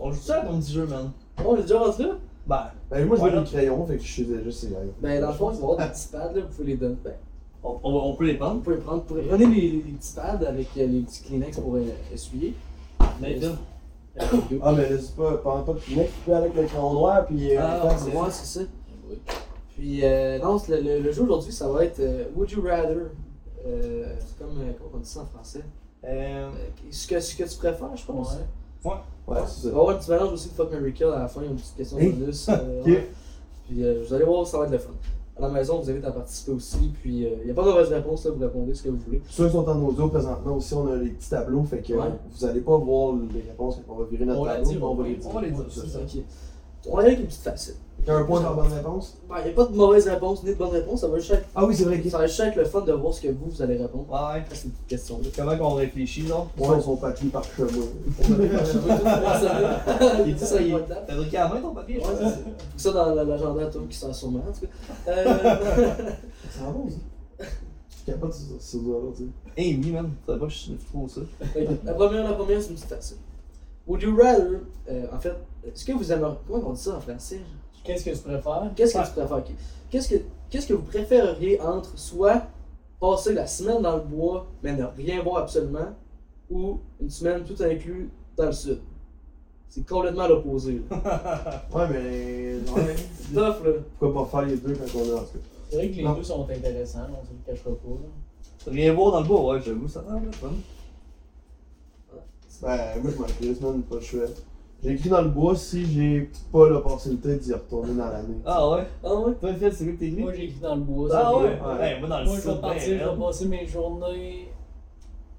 [0.00, 1.10] On joue ça à ton petit jeu, man.
[1.44, 2.14] On est déjà rentré là?
[2.46, 3.42] Ben, Ben, moi, je Ouais, veux là.
[3.42, 4.68] des crayons, fait que je suis déjà, c'est.
[5.00, 6.76] Ben, dans le fond, il va y avoir des petits pads, là, vous pouvez les
[6.76, 6.96] donner.
[7.04, 7.14] Ben,
[7.64, 8.60] on, on, on peut les vous prendre.
[8.62, 11.74] pouvez prendre, vous pouvez- prenez les, les petits pads avec euh, les petits Kleenex pour
[11.74, 12.54] euh, essuyer.
[13.20, 13.56] Nathan.
[14.62, 16.92] Ah, mais là, c'est pas, pendant pas tu mets, tu peux aller avec le crayon
[16.94, 17.54] noir, puis.
[17.54, 18.66] euh, Ah, c'est moi, c'est ça.
[19.74, 22.96] Puis, euh, non, le, le- le jeu aujourd'hui, ça va être euh, Would You Rather.
[23.66, 25.60] Euh, c'est comme, euh, comment on dit ça en français?
[26.04, 26.50] Euh, Euh,
[26.90, 28.36] ce, que, ce que tu préfères, je pense.
[28.84, 28.90] Ouais.
[28.90, 28.96] Ouais,
[29.28, 29.62] c'est Il ça.
[29.64, 31.56] va y avoir un petit mélange aussi de Fuck Mary Kill à la fin, une
[31.56, 32.48] petite question bonus.
[32.48, 33.08] euh, ouais.
[33.66, 34.90] Puis euh, vous allez voir, ça va être le fun.
[35.38, 36.92] À la maison, vous invite à participer aussi.
[37.02, 39.20] Puis il n'y a pas de mauvaise réponse, là, vous répondez ce que vous voulez.
[39.28, 42.06] Ceux qui sont en audio présentement aussi, on a les petits tableaux, fait que Ouais.
[42.32, 44.94] vous allez pas voir les réponses on va virer notre On tableau, dit, mais on
[44.94, 45.28] va on les va- dire.
[45.30, 46.24] on va les dire, Ouais, c'est.
[46.90, 47.74] On va y aller avec une petite facile.
[48.06, 49.18] Il y a un point dans la bonne réponse?
[49.28, 51.46] Il n'y a pas de mauvaise réponse ni de bonne réponse, ça va juste être,
[51.56, 52.00] Ah oui, c'est vrai.
[52.08, 54.06] ça va juste être le fun de voir ce que vous, vous allez répondre.
[54.08, 54.16] ouais.
[54.40, 55.28] à ces petites questions-là.
[55.36, 56.48] Comment qu'on réfléchit, genre?
[56.56, 57.68] Ouais, son papier par chemin.
[60.26, 61.98] Il dit ça, il est T'as à la main ton papier?
[61.98, 62.04] Ouais,
[62.76, 62.92] c'est ça.
[62.92, 65.12] Dans la- l'agenda à toi qui sert sûrement, en tout cas.
[65.12, 65.24] Euh,
[66.50, 67.44] Ça va bon, ça.
[68.06, 69.28] Je capote sur ce doigt-là, tu sais.
[69.56, 70.10] Eh oui, man.
[70.26, 71.20] Ça pas, je suis trop ça.
[71.84, 73.16] La première, la première, c'est une petite facile.
[73.88, 74.60] Would you rather,
[74.90, 75.34] euh, en fait,
[75.66, 77.40] est-ce que vous aimeriez, comment on dit ça en français?
[77.86, 78.70] Qu'est-ce que tu préfères?
[78.74, 79.36] Qu'est-ce que tu préfères?
[79.38, 79.50] ok.
[79.90, 82.42] Qu'est-ce que, qu'est-ce que vous préféreriez entre soit
[83.00, 85.94] passer la semaine dans le bois, mais ne rien voir absolument,
[86.50, 88.80] ou une semaine tout inclus dans le sud?
[89.68, 90.80] C'est complètement l'opposé.
[90.90, 91.64] là.
[91.74, 92.54] Ouais, mais.
[92.74, 92.96] Ouais.
[93.20, 93.72] C'est tough, là.
[93.98, 95.38] Pourquoi pas faire les deux quand on est en tout cas?
[95.68, 96.14] C'est vrai que les Non.
[96.14, 97.88] deux sont intéressants, on se le cachera pas.
[97.88, 98.72] là.
[98.72, 100.50] Rien voir dans le bois, ouais, j'avoue, ça a l'air fun.
[102.62, 104.22] Ben, moi, je m'en crisse, man, pas le choix.
[104.86, 108.36] J'ai écrit dans le bois si j'ai pas l'opportunité d'y retourner dans l'année.
[108.46, 108.82] Ah ouais?
[109.02, 109.32] Ah ouais?
[109.40, 110.22] Toi, Phil, c'est lui que t'es écrit?
[110.22, 111.08] Moi j'ai écrit dans le bois.
[111.12, 111.42] Ah ouais?
[111.42, 111.78] Ouais.
[111.80, 113.18] Ouais, moi dans le Moi je vais partir, je vais raide.
[113.18, 114.48] passer mes journées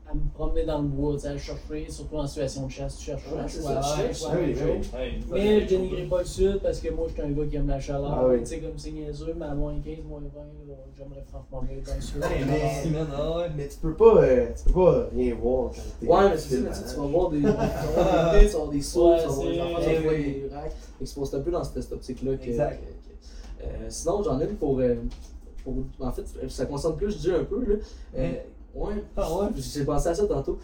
[0.09, 3.29] à me promener dans le bois, à chercher, surtout en situation de chasse, tu cherches
[3.29, 5.21] Ouais, un choix, Ah oui, oui.
[5.31, 7.67] Mais je dénigrerai pas le sud parce que moi je suis un gars qui aime
[7.67, 8.13] la chaleur.
[8.13, 8.39] Ah oui.
[8.39, 10.25] Tu sais, comme c'est niaiseux, mais à moins 15, moins 20,
[10.69, 12.21] là, j'aimerais franchement mieux dans le sud.
[12.21, 12.99] Mais-.
[13.17, 13.49] Ah ouais.
[13.57, 16.07] Mais tu peux pas, euh, tu peux pas rien voir quand t'es.
[16.07, 19.27] Ouais, mais c'est ça, mais tu tu vas voir des, des des sauts, Ouais, tu
[19.27, 20.71] vas voir des enfants, tu vas racks.
[21.03, 22.31] C'est un peu dans cette, optique-là.
[22.41, 22.81] Exact.
[23.61, 24.95] euh, sinon, j'en ai une pour, euh,
[25.65, 25.75] pour.
[25.99, 27.75] En fait, ça concerne plus Dieu un peu, là.
[28.77, 29.47] Ouais, Ah ouais?
[29.57, 30.59] j'ai pensé à ça tantôt.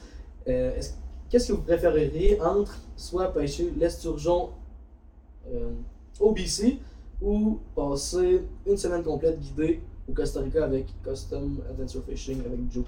[0.47, 0.93] Euh, est-ce-
[1.29, 4.49] Qu'est-ce que vous préféreriez entre soit pêcher l'esturgeon
[5.51, 5.71] euh,
[6.19, 6.77] au BC
[7.21, 12.83] ou passer une semaine complète guidée au Costa Rica avec Custom Adventure Fishing avec Joe?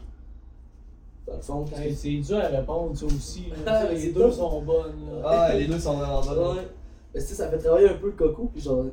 [1.26, 1.66] Dans le fond,
[1.96, 3.46] C'est dur à répondre, ça aussi.
[3.66, 4.94] Ah, les deux sont bonnes.
[5.12, 5.22] là.
[5.26, 6.58] Ah, les deux sont vraiment bonnes.
[6.58, 6.68] Ouais.
[7.16, 8.86] Mais tu sais, ça fait travailler un peu le coco, puis genre.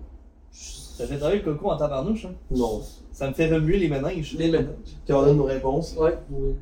[1.02, 2.34] Ça fait travailler le coco en tabarnouche, hein.
[2.50, 2.80] Non.
[3.12, 4.34] Ça me fait remuer les méninges.
[4.38, 4.66] Les ménages.
[5.06, 5.94] Quand on donne nos réponses.
[5.98, 6.54] Ouais, oui.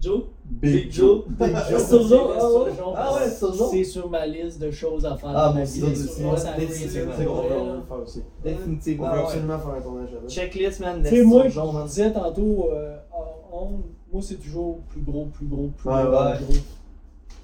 [0.00, 0.22] Joe?
[0.44, 1.22] Big Joe.
[1.28, 2.12] Big Joe.
[2.18, 2.70] Ah ouais?
[2.96, 3.30] Ah ouais.
[3.70, 5.30] C'est sur ma liste de choses à faire.
[5.32, 7.42] Ah, moi ma aussi, c'est- c'est- c'est- c'est C'est qu'on là.
[7.48, 8.22] va le faire aussi.
[8.44, 9.10] On Définitivement.
[9.10, 9.22] veut ouais.
[9.24, 10.28] absolument faire un tournage là-bas.
[10.28, 11.02] Checklist, man.
[11.04, 12.96] Tu sais, moi, je disais tantôt, euh,
[13.52, 13.70] en
[14.12, 16.36] moi, c'est toujours plus gros, plus gros, plus gros, ouais.
[16.36, 16.54] plus gros.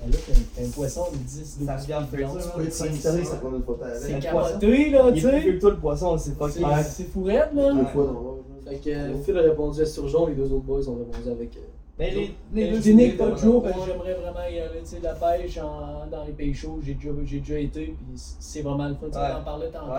[0.00, 0.32] Ben là, t'as
[0.62, 2.40] t'as un poisson de 10, 12 Ça regarde pieds de faire long.
[2.40, 2.70] ça, Tu peux
[3.24, 5.58] ça prend une photo C'est capoté, là, Il tu sais.
[5.58, 6.84] toi, le poisson, c'est pas C'est clair.
[6.84, 7.72] c'est fourrette, là.
[7.74, 10.88] Deux fois dans le Fait que euh, Phil a répondu Esturgeon, les deux autres boys
[10.88, 11.56] ont répondu avec.
[11.56, 11.60] euh,
[11.98, 12.20] Mais les,
[12.52, 13.86] les Mais deux, pas le jour parce que Ouais.
[13.88, 14.80] j'aimerais vraiment y aller.
[14.80, 15.56] Tu sais, la pêche
[16.10, 18.06] dans les pays chauds, j'ai déjà, j'ai déjà été, puis
[18.38, 19.06] c'est vraiment le fun.
[19.10, 19.92] Tu en parlait tantôt.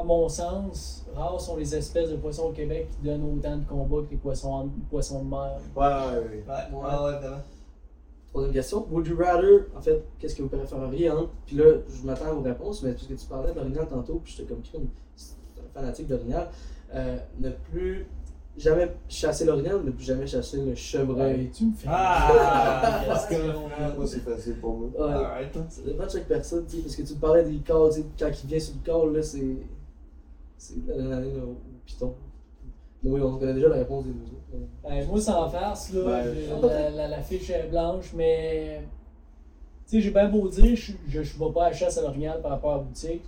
[0.00, 3.64] À mon sens, rares sont les espèces de poissons au Québec qui donnent autant de
[3.64, 5.56] combats que les poissons, les poissons de mer.
[5.74, 6.44] Ouais, ouais, ouais.
[6.46, 7.28] Ouais, ouais, ouais.
[8.38, 8.86] Troisième question.
[8.90, 11.30] Would you rather, en fait, qu'est-ce que vous préféreriez entre.
[11.46, 14.32] Puis là, je m'attends à vos réponses, mais parce que tu parlais d'Orignal tantôt, puis
[14.36, 14.88] j'étais comme crime,
[15.74, 16.48] fanatique d'Orignal.
[16.94, 18.06] Euh, ne plus
[18.56, 21.50] jamais chasser l'Orignal, ne plus jamais chasser le chevreuil.
[21.50, 21.88] tu me fais.
[21.90, 24.88] Ah, Qu'est-ce que- Moi, c'est facile pour moi.
[25.08, 25.50] Ouais.
[25.68, 28.04] Ça dépend de chaque personne, tu sais, parce que tu parlais des calls, tu sais,
[28.18, 29.56] quand il vient sur le call, là, c'est.
[30.56, 31.56] C'est l'adrénaline au, au
[31.86, 32.14] piton.
[33.02, 34.24] Mais oui, on connaît déjà la réponse des deux
[34.82, 38.82] Ben, moi, sans farce, là, Ben, je- la, la- la fiche est blanche, mais.
[39.86, 42.02] Tu sais, j'ai bien beau dire, je je- je vais pas à la chasse à
[42.02, 43.22] l'orignal par rapport à la boutique,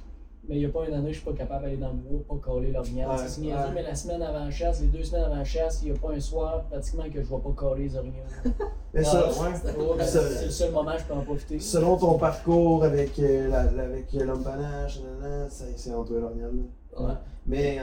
[0.48, 2.20] mais il n'y a pas une année, je suis pas capable d'aller dans le bois,
[2.28, 3.08] pas coller l'orignal.
[3.08, 3.74] Ouais, c'est ouais.
[3.74, 6.00] mais la semaine avant la chasse, les deux semaines avant la chasse, il n'y a
[6.00, 8.14] pas un soir pratiquement que je vais pas coller les orignaux.
[8.92, 10.04] Mais ça, ouais.
[10.04, 11.58] C'est le seul moment que je peux en profiter.
[11.60, 13.48] Selon ton parcours avec, euh,
[15.48, 16.50] ça- c'est entre l'orignal.
[16.98, 17.12] Ouais.
[17.46, 17.82] Mais euh,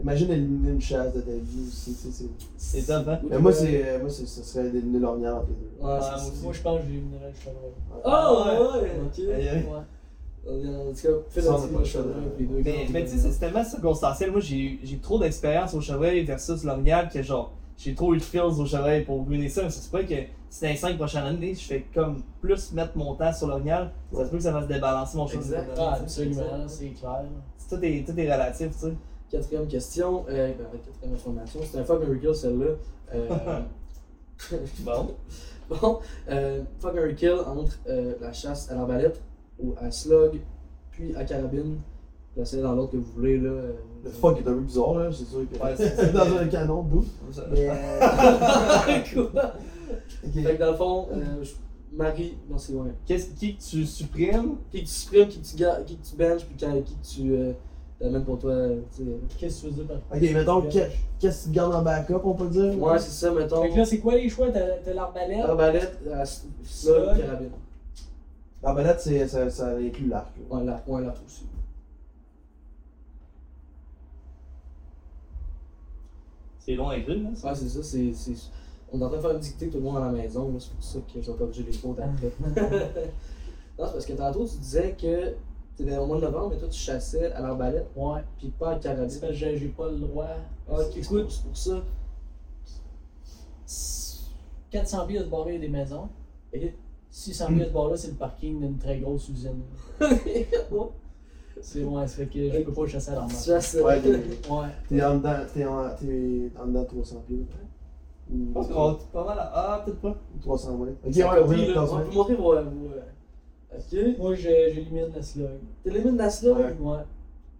[0.00, 1.94] imagine éliminer une chasse de ta vie aussi.
[1.94, 2.24] tu sais,
[2.56, 3.18] c'est- C'est top, hein?
[3.28, 5.86] Mais moi, c'est, euh, moi c'est, ce serait d'éliminer l'orignal entre les deux.
[5.86, 6.58] Ouais, Ouais, c'est moi ça.
[6.58, 7.72] je pense que j'éliminerais le chevreuil.
[8.04, 8.80] Oh, ouais.
[8.82, 9.74] ouais, ok.
[10.46, 12.14] En tout cas, fais Ça, la chevreuil.
[12.64, 14.30] Mais, mais tu sais, c'est- tellement circonstanciel.
[14.30, 18.22] Moi, j'ai j'ai trop d'expérience au chevreuil versus l'orignal que genre, j'ai trop eu de
[18.22, 19.68] feels au chevreuil pour ruiner ça.
[19.68, 20.14] Ça se peut que
[20.48, 23.90] si dans les 5 prochaines années, je fais comme plus mettre mon temps sur l'orignal,
[24.12, 25.40] ça se peut que ça va se débalancer mon choix.
[25.40, 25.68] Exact.
[25.76, 27.24] Ah, absolument, c'est clair.
[27.68, 28.92] Tout est, tout est relatif, tu sais.
[29.30, 32.66] Quatrième question, euh, ben, en fait, quatrième information, c'est un fuck Miracle celle-là.
[33.14, 33.28] Euh,
[34.84, 35.14] Bon.
[35.68, 35.98] bon,
[36.30, 39.20] euh, fuck Mary Kill entre euh, la chasse à l'arbalète
[39.58, 40.40] ou à slug,
[40.92, 41.78] puis à carabine.
[42.34, 43.50] Placez dans l'autre que vous voulez là.
[43.50, 43.72] euh,
[44.04, 45.56] Le fuck est un peu bizarre, là, c'est sûr que.
[45.62, 47.04] Ouais, c'est- dans un canon, d'où.
[47.32, 47.66] Ça- Mais.
[49.14, 49.52] Quoi?
[50.32, 51.52] Fait que dans le fond, euh, je-
[51.92, 52.90] Marie, non c'est ouais.
[53.06, 54.56] Qu'est-ce qui que tu supprimes?
[54.70, 56.94] Qui que tu supprimes, qui que tu, ga- qui que tu benches, puis quand, qui
[56.94, 57.34] que tu
[58.00, 58.54] euh, t'amènes pour toi,
[58.96, 59.10] tu sais.
[59.38, 60.78] Qu'est-ce que tu veux dire par Ok, mettons, que-
[61.18, 62.80] qu'est-ce que tu gardes en backup, on peut dire?
[62.80, 63.62] Ouais, c'est ça, mettons.
[63.62, 64.50] Fait que là, c'est quoi les choix?
[64.50, 65.40] T'as t'as l'arbalète?
[65.44, 67.18] Arbalète, à s- slug, Slug.
[67.20, 67.50] carabine.
[68.62, 70.30] L'arbalète, c'est, ça, ça inclut l'arc.
[70.50, 70.56] là.
[70.56, 71.46] Ouais, l'arc, ouais, l'arc aussi.
[76.60, 77.30] C'est long à écrire, là.
[77.30, 78.12] Ouais, c'est ça, c'est.
[78.12, 78.50] c'est-
[78.92, 80.58] On est en train de faire une dictée tout le monde à la maison, là,
[80.58, 82.30] c'est pour ça que je vais corriger les fautes après.
[83.78, 85.34] non, c'est parce que tantôt tu disais que
[85.84, 88.20] t'étais au mois de novembre, mais toi tu chassais à l'arbalète, Ouais.
[88.38, 89.04] puis pas à C'est carabine.
[89.06, 90.26] parce que j'ai pas le droit.
[90.70, 91.82] Ah, ok, écoute, c'est pour ça.
[94.70, 96.08] 400 pieds de ce bord-là, il y a des maisons.
[96.52, 96.74] Et-
[97.10, 99.62] 600 pieds de ce bord-là, c'est le parking d'une très grosse usine.
[100.00, 100.86] Ouais,
[101.60, 103.44] C'est ouais, ça fait que je peux pas chasser à tu l'arbalète.
[103.44, 103.74] chasses.
[103.82, 104.10] Ouais, t'es,
[104.50, 104.68] Ouais.
[104.88, 107.44] t'es en dedans, t'es en, t'es en dedans de 300 pieds.
[108.54, 109.50] Qu'on pas mal à...
[109.54, 110.14] Ah, peut-être pas.
[110.42, 110.98] 300 mètres.
[111.04, 111.14] Ok,
[111.48, 112.54] ouais, dans On peut montrer vos.
[113.74, 113.98] Ok.
[114.18, 115.48] Moi, j'ai- j'élimine la slug.
[115.84, 116.56] T'élimines la slug.
[116.56, 116.76] Ouais.
[116.80, 116.98] Ouais.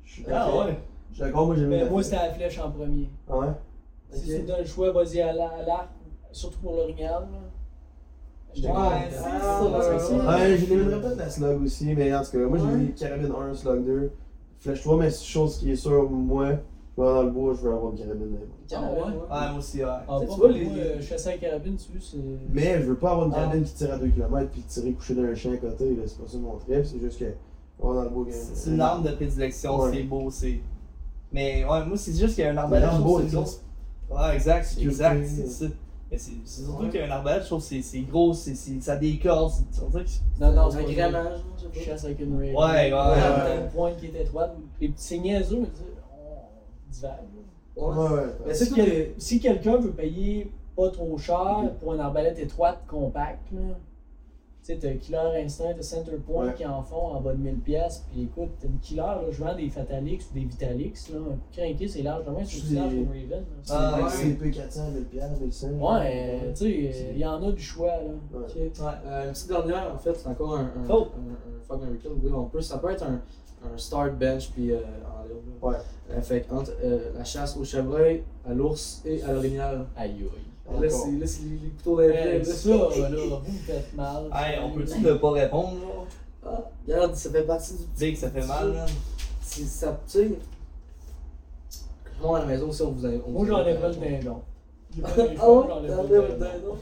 [0.05, 0.67] Je suis Ah d'accord.
[0.67, 0.79] ouais.
[1.11, 3.09] Je suis d'accord, moi j'ai mis Mais moi, c'était la flèche en premier.
[3.29, 3.47] Ah ouais
[4.11, 5.89] Si tu me donnes le choix, vas-y à la- à l'arc,
[6.33, 7.23] surtout pour l'orignal.
[7.23, 7.29] là.
[8.55, 8.93] Je Ouais, t'accorde.
[9.11, 9.65] c'est Ah, ça.
[9.65, 10.21] ouais, c'est ouais.
[10.25, 10.49] ça.
[10.49, 12.73] L'éliminerais peut-être la slug aussi, mais en tout cas, moi j'ai Ouais.
[12.73, 14.11] mis carabine 1, slug 2,
[14.59, 16.53] flèche 3, mais chose qui est sûre, moi,
[16.99, 18.29] je vais dans le bois, je veux avoir une carabine.
[18.31, 18.47] dans les.
[18.75, 18.99] Ah ouais?
[19.01, 19.91] Ouais, moi aussi, ouais.
[20.09, 22.19] Ah, Tu vois, les- moi, euh, chasser à la carabine, tu sais, c'est.
[22.53, 23.39] Mais je veux pas avoir une Ah.
[23.41, 26.19] carabine qui tire à 2 km puis tirer couché d'un chien à côté, là, c'est
[26.21, 27.33] pas ça mon trip, c'est juste que
[27.81, 28.27] on va dans le bois.
[28.31, 29.91] C'est c'est une arme de prédilection, Ouais.
[29.93, 30.59] c'est beau, c'est.
[31.33, 32.91] Mais ouais, moi c'est juste qu'il y a un arbalète.
[32.93, 34.19] je trouve c'est c'est gros.
[34.19, 35.67] Ouais, exact, exact, c'est ça.
[36.11, 36.89] Mais c'est c'est surtout Ouais.
[36.89, 39.51] qu'il y a un arbalète, je trouve que c'est- gros, ça décorde.
[39.53, 39.83] c'est-
[40.41, 41.71] Non, non, un c'est grenage, vrai.
[41.73, 42.35] je chasse avec une.
[42.39, 43.59] Ouais, ouais, ouais.
[43.63, 44.57] une pointe qui est étroite.
[44.81, 45.69] Les petits c'est niaiseux, mais
[47.77, 47.85] Ouais,
[48.47, 48.55] Ouais.
[48.55, 49.07] Si, c'est que.
[49.19, 53.61] si quelqu'un veut payer pas trop cher pour une arbalète étroite, compacte, là,
[54.65, 56.55] tu sais, t'as Killer Instinct, t'as Center Point Ouais.
[56.55, 57.61] qui en font en bas de 1000$.
[57.61, 61.09] pièces Puis écoute, t'as une Killer, là, je vends des Fatalix ou des Vitalix.
[61.11, 62.25] Là, un coup craqué, c'est large.
[62.27, 63.45] Demain, c'est Je aussi large dis- qu'une Raven.
[63.63, 64.11] C'est- Ah, Avec ouais.
[64.11, 65.69] CP 400, 1000 piastres, 1100.
[65.69, 67.87] Ouais, euh, tu sais, il y en a du choix.
[67.89, 68.03] Là.
[68.39, 68.45] Ouais.
[68.45, 68.55] Ok.
[68.57, 68.71] Ouais.
[69.07, 71.07] Euh, une petite dernière, en fait, c'est encore un, un, Oh.
[71.71, 71.77] un.
[72.23, 73.21] Oui, on peut, ça peut être un,
[73.65, 75.37] un start bench puis euh, enlève.
[75.63, 75.69] là.
[75.69, 75.77] Ouais.
[76.11, 79.87] Euh, fait que entre euh, la chasse au chevreuil, à l'ours et à l'orignal.
[79.97, 80.81] Aïe aïe.
[80.81, 82.45] Là, c'est là, c'est les, les couteaux plaies, là.
[82.45, 84.25] ça, là, vous me faites mal.
[84.35, 86.05] Hey, on peut-tu ne pas répondre, là?
[86.47, 88.87] Ah, regarde, ça fait partie du sais que ça fait mal, là.
[89.41, 90.31] C'est ça, tu sais.
[92.21, 93.11] Moi à la maison aussi, on vous a.
[93.27, 94.43] on Moi, j'enlèverais le dindon.
[95.05, 95.37] Ah ouais?
[95.37, 96.77] T'enlèves le dindon?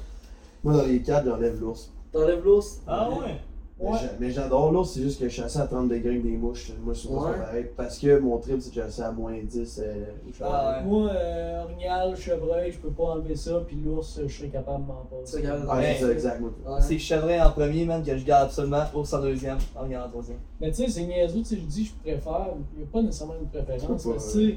[0.65, 1.91] Moi, dans les quatre, j'enlève l'ours.
[2.13, 2.81] T'enlèves l'ours?
[2.87, 3.39] Ah ouais?
[3.79, 3.99] Mais Ouais.
[4.01, 6.73] j'a- Mais j'adore l'ours, c'est juste que je chassais à 30 degrés avec des mouches.
[6.83, 7.33] Moi, je suis pas Ouais.
[7.33, 7.67] ça pareil.
[7.77, 9.83] Parce que mon trip, c'est de chasser à moins 10.
[9.85, 10.05] euh.
[10.41, 10.85] Ah ouais.
[10.89, 14.89] Moi, euh, orignal, chevreuil, je peux pas enlever ça, puis l'ours, je serais capable de
[14.89, 15.43] m'en passer.
[15.43, 16.13] c'est ça, Ouais.
[16.13, 16.41] exact.
[16.41, 16.51] moi.
[16.67, 16.81] Ouais.
[16.81, 18.83] C'est chevreuil en premier, man, que je garde absolument.
[18.95, 20.39] Ours en deuxième, regardant en troisième.
[20.59, 23.03] Mais tu sais, c'est niaiseux, tu sais, je dis je préfère, il n'y a pas
[23.03, 24.53] nécessairement une préférence, pas, parce que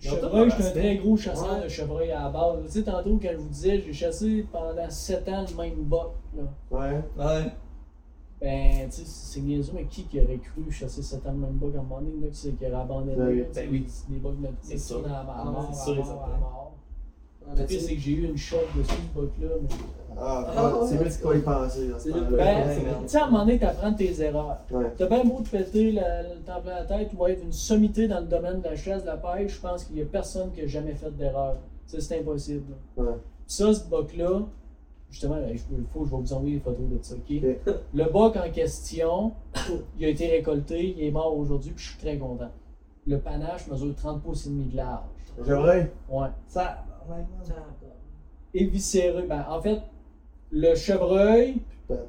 [0.00, 1.64] chevreuil, je suis un très gros chasseur Ouais.
[1.64, 2.58] de chevreuil à la base.
[2.66, 6.10] Tu sais, tantôt, quand je vous disais, j'ai chassé pendant 7 ans le même buck,
[6.36, 6.42] là.
[6.70, 7.00] Ouais.
[7.18, 7.52] Ouais.
[8.40, 11.58] Ben, tu sais, c'est niaiseux, mais qui qui aurait cru chasser 7 ans le même
[11.76, 13.44] à un moment donné, là, qui, c'est- qui aurait abandonné, Ben oui.
[13.54, 13.86] Ben oui.
[14.08, 15.04] des de C'est sûr.
[15.04, 18.24] à la mort, Ah, à c'est sûr mort, à Le pire, c'est que j'ai eu
[18.28, 19.68] une shot dessus, ce buck-là, mais...
[20.18, 21.88] Ah, Ah, ouais, c'est ouais, plus quoi y penser.
[21.88, 21.96] Ben,
[23.02, 24.58] tu sais, à un moment donné, t'apprends tes erreurs.
[24.70, 24.86] Ouais.
[24.96, 26.00] T'as bien beau te péter le
[26.46, 29.06] temps plein la tête ou être une sommité dans le domaine de la chasse, de
[29.08, 31.56] la pêche, je pense qu'il y a personne qui a jamais fait d'erreur.
[31.86, 32.72] Ça, c'est impossible.
[33.46, 34.42] Ça, ce buck-là,
[35.10, 35.58] justement, il
[35.92, 37.66] faut je vais vous envoyer des photos de ça, ok?
[37.66, 37.74] Ok.
[37.94, 39.32] Le buck en question,
[39.98, 42.50] il a été récolté, il est mort aujourd'hui, puis je suis très content.
[43.06, 45.04] Le panache mesure 30 pouces et demi de large.
[46.08, 46.28] Ouais.
[46.46, 46.84] Ça.
[47.08, 47.26] Ouais, man.
[48.52, 49.22] Éviscéré.
[49.26, 49.80] Ben, en fait,
[50.50, 52.02] le chevreuil, Putain.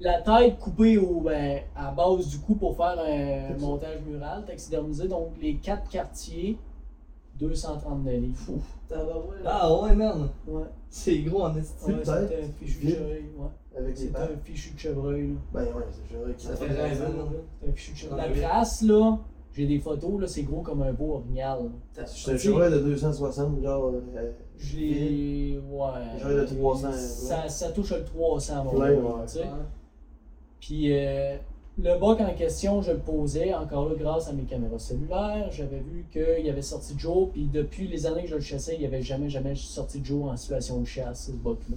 [0.00, 5.08] la tête coupée au, ben, à base du cou pour faire un montage mural, taxidermisé.
[5.08, 6.56] Donc, les quatre quartiers,
[7.40, 8.36] 239 livres.
[8.36, 8.58] Fou.
[9.44, 10.28] Ah ouais, man.
[10.46, 10.62] Ouais.
[10.88, 11.84] C'est gros en esti.
[11.90, 12.10] Ouais, c'était
[12.42, 13.24] un fichu de chevreuil.
[13.38, 13.48] Ouais.
[13.78, 15.28] Avec les C'était un fichu de chevreuil.
[15.28, 15.34] là.
[15.54, 16.90] Ben ouais, c'est j'aimerais qu'il Ça fait Ouais, ouais.
[16.94, 18.20] C'était un fichu de chevreuil.
[18.30, 19.18] Ouais, La trace, là,
[19.52, 21.70] j'ai des photos, là, c'est gros comme un beau orignal.
[22.06, 23.86] Suis un chevreuil de 260, genre.
[23.86, 25.60] euh, J'ai.
[25.70, 25.88] Ouais.
[26.28, 29.00] Le 300, Ça, ça touche le 300, mon gars, ouais.
[29.26, 29.40] tu sais.
[29.40, 29.46] Ouais.
[30.60, 31.36] Puis euh,
[31.78, 35.50] le bug en question, je le posais encore là grâce à mes caméras cellulaires.
[35.50, 38.80] J'avais vu qu'il avait sorti Joe, puis depuis les années que je le chassais, il
[38.80, 41.76] n'y avait jamais, jamais sorti Joe en situation de chasse, ce bug-là.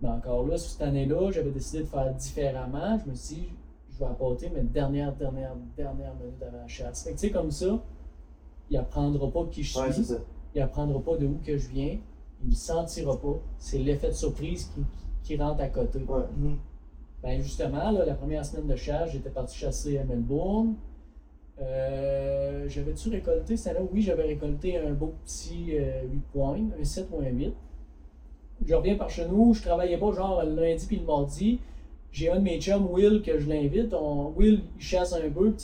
[0.00, 2.98] Mais encore là, cette année-là, j'avais décidé de faire différemment.
[3.04, 3.48] Je me suis dit,
[3.92, 7.02] je vais apporter mes dernières, dernières, dernières minutes avant la chasse.
[7.02, 7.82] Fait que tu sais, comme ça,
[8.70, 10.18] il apprendra pas qui je suis Ouais,
[10.54, 11.98] il apprendra pas de où que je viens,
[12.42, 13.38] il me sentira pas.
[13.58, 14.82] C'est l'effet de surprise qui,
[15.22, 15.98] qui rentre à côté.
[15.98, 16.22] Ouais.
[16.36, 16.58] Mhm.
[17.22, 20.74] Ben justement, là, la première semaine de chasse, j'étais parti chasser à Melbourne.
[21.60, 23.88] Euh, J'avais-tu récolté année?
[23.92, 27.52] Oui, j'avais récolté un beau petit euh, 8 points, un 7 ou un 8.
[28.64, 31.60] Je reviens par chez nous, je travaillais pas genre le lundi puis le mardi.
[32.12, 33.92] J'ai un de mes chums, Will, que je l'invite.
[33.94, 35.54] On- Will, il chasse un peu,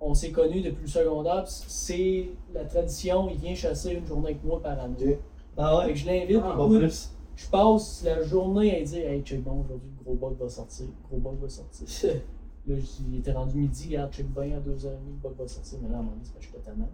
[0.00, 1.44] on s'est connus depuis le secondaire.
[1.46, 5.18] C'est la tradition, il vient chasser une journée avec moi par année.
[5.56, 5.92] Ah Fait ouais?
[5.92, 7.10] que je l'invite, Ah, plus.
[7.36, 11.18] je passe la journée à dire Hey, check bon, aujourd'hui, gros bug va sortir, gros
[11.18, 11.86] bug va sortir.
[12.66, 12.76] Là,
[13.10, 15.78] il était rendu midi, regarde, check bien, à 2h30, le bug va sortir.
[15.82, 16.84] Mais là, à un moment donné, c'est parce que je suis.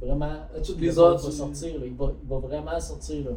[0.00, 0.26] J'ai- vraiment.
[0.26, 3.24] À toutes le les heures, va tu- sortir, là, il, va, il va vraiment sortir.
[3.24, 3.30] Là.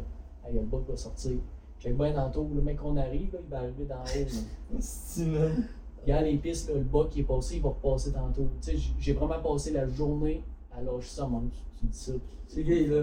[0.46, 1.32] Hey, le bug va sortir.
[1.78, 5.52] Check bien tantôt, le mec, on arrive, là, il va arriver dans man.
[6.02, 8.48] Regarde les pistes, là, le bug qui est passé, il va repasser tantôt.
[8.60, 10.42] Tu sais, j- j'ai vraiment passé la journée
[10.76, 12.12] à lâcher ça, mon tu, dis ça.
[12.46, 12.96] C'est gay, là,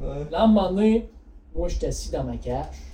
[0.00, 0.26] ouais.
[0.30, 1.08] Là, à un moment donné,
[1.54, 2.93] moi, je suis assis dans ma cache.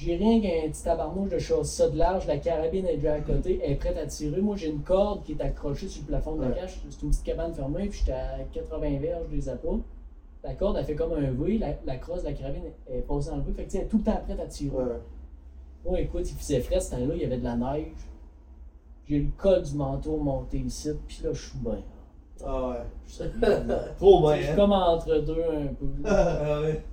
[0.00, 2.24] J'ai rien qu'un petit tabarnouche de chasse ça de large.
[2.28, 3.60] La carabine est déjà à côté.
[3.64, 4.40] Elle est prête à tirer.
[4.40, 6.78] Moi, j'ai une corde qui est accrochée sur le plafond de la cache.
[6.88, 7.88] C'est une petite cabane fermée.
[7.88, 9.80] Puis j'étais à 80 verges des appâts.
[10.44, 11.58] La corde, elle fait comme un V.
[11.58, 13.52] La, la crosse de la carabine est passée dans le V.
[13.54, 14.76] Fait que, elle est tout le temps prête à tirer.
[14.76, 14.84] Ouais.
[15.84, 17.14] Moi, écoute, il faisait frais ce temps-là.
[17.16, 17.88] Il y avait de la neige.
[19.08, 20.90] J'ai le col du manteau monté ici.
[21.08, 21.82] Puis là, je suis bien.
[22.46, 22.76] Ah ouais.
[23.04, 23.24] Je suis
[23.98, 24.56] Trop je suis bien, hein?
[24.56, 25.86] comme entre deux un peu.
[26.04, 26.84] Ah ouais.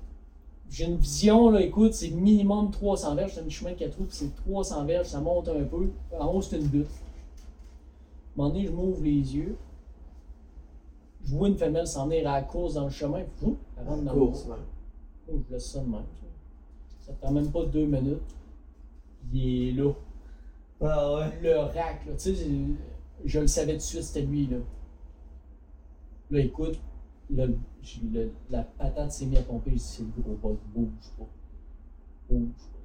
[0.70, 4.06] J'ai une vision, là, écoute, c'est minimum 300 verges, c'est un chemin de 4 roues,
[4.06, 5.90] puis c'est 300 verges, ça monte un peu.
[6.20, 6.88] En haut, c'est une butte.
[6.88, 9.56] À un moment donné, je m'ouvre les yeux.
[11.24, 14.04] Je vois une femelle s'en venir à la course dans le chemin, puis elle rentre
[14.04, 14.48] dans le Course.
[15.32, 16.04] Oh, je laisse ça de même.
[17.00, 18.22] Ça prend même pas deux minutes.
[19.34, 19.92] Il est là.
[20.82, 21.40] Ah ouais.
[21.42, 22.48] Le rack, là, tu sais,
[23.24, 24.58] je le savais tout de suite, c'était lui, là.
[26.32, 26.80] Là, écoute,
[27.30, 30.58] le- j'ai- le- la patate s'est mise à pomper, je dis, c'est le gros bug,
[30.74, 31.28] bouge pas.
[32.30, 32.80] Bouge pas.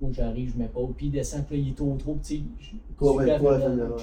[0.00, 2.44] Moi, j'arrive, je m'épaule, puis il descend, puis là, il est trop, trop petit.
[2.58, 3.98] Je Quoi, suis ben, quoi, la femelle, ouais.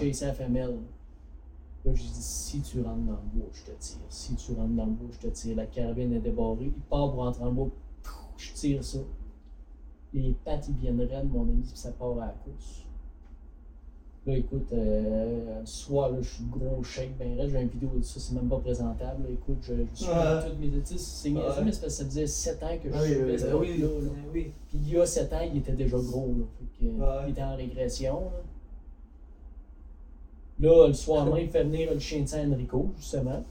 [1.86, 3.98] Là, je dis, si tu rentres dans le bois, je te tire.
[4.10, 5.56] Si tu rentres dans le bois, je te tire.
[5.56, 7.70] La carabine est débarrée, il part pour rentrer dans le bois,
[8.38, 9.00] je tire ça.
[10.14, 12.85] Les pattes, ils viennent raides, mon ami, puis ça part à la course.
[14.28, 17.90] Là, écoute, euh, le soir, là, je suis gros shake, ben raide, j'ai une vidéo
[17.96, 19.22] de ça, c'est même pas présentable.
[19.24, 20.44] Là, écoute, je, je suis Ouais.
[20.50, 21.42] toutes mes études, c'est Ouais.
[21.64, 23.88] mais c'est parce que ça faisait 7 ans que je Ah oui, suivais oui, là.
[24.02, 24.52] Ben oui.
[24.68, 26.46] Puis il y a 7 ans, il était déjà gros, là.
[26.58, 26.92] Fait que.
[27.28, 28.42] Il était en régression, là.
[30.60, 33.44] Là, le soir même, il fait venir le chien de San Enrico, justement.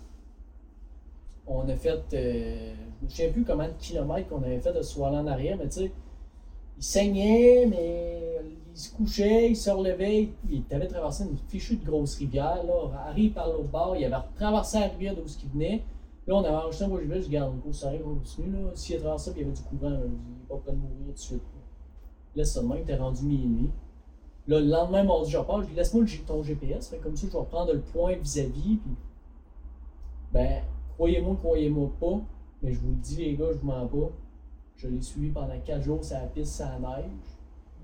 [1.46, 4.82] On a fait, euh, je me souviens plus combien de kilomètres qu'on avait fait de
[4.82, 5.92] ce soir-là en arrière, mais tu sais,
[6.78, 8.23] il saignait, mais
[8.74, 12.90] il se couchait, il se relevait, il avait traversé une fichue de grosse rivière, là,
[13.06, 15.84] arrive par l'autre bord, il avait traversé la rivière d'où il venait.
[16.26, 18.66] Là, on avait enregistré un voyage, je regarde, Nico, ça arrive, on continue.
[18.74, 20.78] S'il a traversé, puis il y avait du courant, là, il est pas prêt de
[20.78, 21.42] mourir tout de suite.
[22.34, 22.44] là.
[22.44, 23.70] Ça de même, t'es rendu minuit.
[24.48, 27.38] Là, le lendemain, mardi, je repars, je dis, laisse-moi ton GPS, fait comme ça, je
[27.38, 28.96] vais prendre le point vis-à-vis, puis.
[30.32, 30.62] Ben,
[30.94, 32.20] croyez-moi, croyez-moi pas,
[32.60, 34.10] mais je vous le dis, les gars, je vous mens pas.
[34.76, 37.33] Je l'ai suivi pendant 4 jours, sur la piste, sur la neige.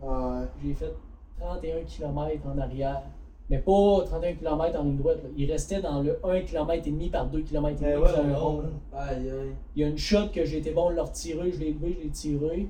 [0.02, 0.46] Ouais.
[0.64, 0.92] J'ai fait
[1.38, 3.02] 31 km en arrière.
[3.48, 5.18] Mais pas 31 km en ligne droite.
[5.24, 5.28] là.
[5.36, 8.02] Il restait dans le 1 km et demi par 2 km et Ben demi.
[8.04, 8.58] ouais, sur un ouais, rond.
[8.58, 8.64] ouais.
[8.98, 9.54] Aïe, aïe.
[9.74, 11.96] Il y a une shot que j'ai été bon de le retirer, je l'ai levé,
[11.98, 12.68] je l'ai tiré.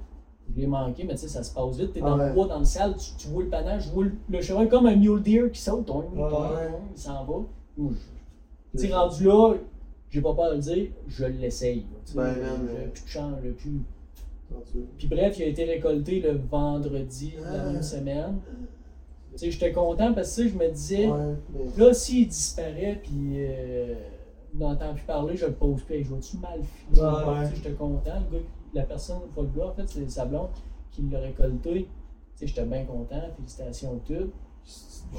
[0.52, 1.92] Je l'ai manqué, mais tu sais, ça se passe vite.
[1.92, 2.28] T'es dans Ah ouais.
[2.28, 4.68] le bois, dans le sale, tu, tu vois le panache, je vois le, le cheval
[4.68, 5.86] comme un mule deer qui saute.
[5.86, 7.34] toing, il s'en va.
[7.76, 9.54] Tu sais, rendu là,
[10.08, 11.86] j'ai pas peur de le dire, je l'essaye.
[12.16, 12.86] Ben, J'ai ouais.
[12.92, 13.82] plus de chance, plus.
[14.98, 18.40] Puis bref, il a été récolté le vendredi de la même semaine.
[19.32, 23.34] Tu sais, j'étais content parce que je me disais, Ouais, mais- là, s'il disparaît, puis
[23.36, 23.94] euh,
[24.54, 26.02] on n'entend plus parler, je le pose plus.
[26.04, 27.04] Je vais-tu mal finir?
[27.28, 28.20] Ouais, J'étais content.
[28.32, 28.44] Le gars,
[28.74, 30.48] la personne, pas le gars, en fait, c'est sa blonde
[30.90, 31.84] qui l'a récolté.
[31.84, 31.88] Tu
[32.34, 33.20] sais, j'étais bien content.
[33.36, 34.30] Félicitations tout.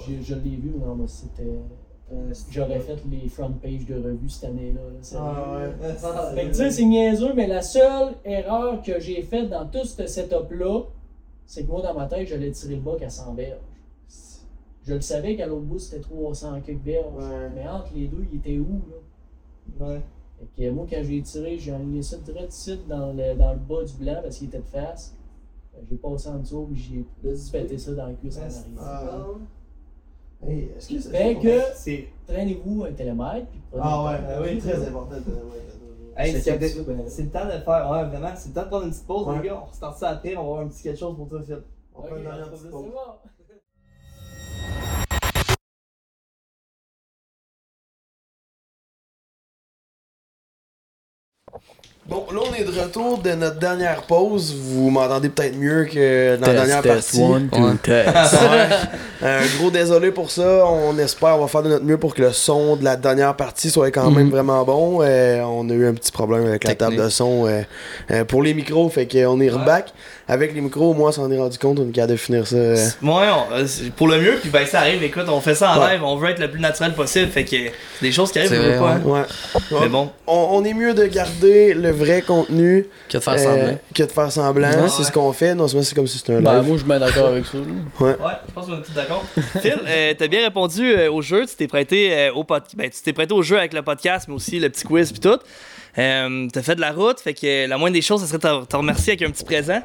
[0.06, 1.44] J'ai- Je l'ai vu, non, mais c'était.
[2.14, 4.82] Euh, J'aurais fait les front pages de revue cette année-là.
[5.16, 5.96] Ah ouais.
[6.04, 9.66] Ah, Fait que tu sais, c'est niaiseux, mais la seule erreur que j'ai faite dans
[9.66, 10.82] tout ce setup-là,
[11.46, 13.60] c'est que moi, dans ma tête, j'allais tirer le bac à 100 verges.
[14.84, 17.14] Je le savais qu'à l'autre bout, c'était 300 quelques verges.
[17.16, 17.50] Ouais.
[17.56, 18.82] Mais entre les deux, il était où,
[19.80, 19.88] là?
[19.88, 20.02] Ouais.
[20.58, 23.60] Fait que moi, quand j'ai tiré, j'ai enligné ça direct ici dans le, dans le
[23.60, 25.16] bas du blanc parce qu'il était de face.
[25.90, 27.06] J'ai passé en dessous j'ai
[27.52, 28.64] pété ça dans le cuisse en arrière.
[28.80, 29.26] Ah.
[30.48, 31.10] Hey, est-ce que c'est.
[31.12, 32.08] Fait que, C'est.
[32.28, 35.16] traînez-vous un télémètre puis prenez Ah le ouais, ah oui, très important.
[36.18, 37.04] Hey, C'est c'est comme ça, ben.
[37.10, 39.28] c'est le temps de faire, ouais, vraiment, c'est le temps de prendre une petite pause,
[39.28, 39.42] Ouais.
[39.42, 39.64] les gars.
[39.70, 41.62] On start ça après, on va avoir un petit quelque chose pour toi, Phil.
[41.96, 42.84] On Ok, fait une petite bon.
[42.84, 42.92] pause.
[42.92, 43.00] Bon,
[52.10, 54.56] là, on est de retour de notre dernière pause.
[54.56, 57.22] Vous m'entendez peut-être mieux que dans la dernière partie.
[57.22, 57.40] Ouais.
[59.22, 60.66] Un gros désolé pour ça.
[60.66, 63.36] On espère, on va faire de notre mieux pour que le son de la dernière
[63.36, 65.00] partie soit quand même vraiment bon.
[65.02, 67.62] Euh, on a eu un petit problème avec la table de son euh,
[68.10, 69.94] euh, pour les micros, fait qu'on est reback.
[70.28, 72.56] Avec les micros, moi, on s'en est rendu compte, on est capable de finir ça.
[72.56, 73.66] euh, Ouais, on- euh,
[73.98, 75.94] pour le mieux, puis ben ça arrive, écoute, on fait ça en Ouais.
[75.94, 77.72] live, on veut être le plus naturel possible, fait que c'est
[78.02, 79.02] des choses qui arrivent, vrai, pas, hein.
[79.04, 79.22] ouais.
[79.82, 83.38] Mais bon, On, on est mieux de garder le vrai contenu Que de faire euh,
[83.38, 83.78] semblant.
[83.94, 84.70] que de faire semblant.
[84.70, 84.90] Ouais.
[84.90, 85.54] C'est ce qu'on fait.
[85.56, 86.64] Non, seulement c'est comme si c'était un Ben, live.
[86.68, 87.58] moi, je suis bien d'accord avec ça.
[87.58, 88.06] là.
[88.06, 88.14] ouais,
[88.48, 89.26] je pense qu'on est tous d'accord.
[89.62, 92.64] Phil, euh, t'as bien répondu euh, au jeu, tu t'es prêté euh, au pod...
[92.78, 95.20] ben, tu t'es prêté au jeu avec le podcast, mais aussi le petit quiz puis
[95.20, 95.38] tout.
[95.98, 98.66] Euh, t'as fait de la route, fait que la moindre des choses, ce serait de
[98.66, 99.82] te- remercier avec un petit présent.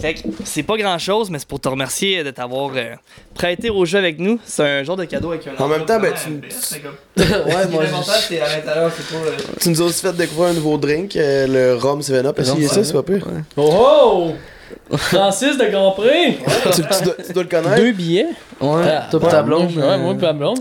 [0.00, 2.94] Fait que c'est pas grand chose, mais c'est pour te remercier de t'avoir euh,
[3.34, 4.38] prêté au jeu avec nous.
[4.44, 7.84] C'est un genre de cadeau avec un En même temps, ben, tu- comme- ouais, moi,
[7.84, 9.22] L'important, c'est à l'intérieur, c'est pas.
[9.22, 12.38] euh, Tu nous as aussi fait découvrir un nouveau drink, euh, le Rhum 7-Up.
[12.38, 12.86] Est-ce Rhum qu'il y a ça, 7-Up.
[12.86, 13.26] c'est pas pire?
[13.58, 14.32] Oh
[14.90, 14.96] oh!
[14.96, 16.38] Francis de Grand Prix!
[16.74, 17.76] tu, tu dois, tu dois le connaître.
[17.76, 18.28] Deux billets.
[18.60, 19.74] Ouais, Ah, toi pis ouais, ta blonde.
[19.74, 20.58] moi, Ouais, moi, pis ma blonde.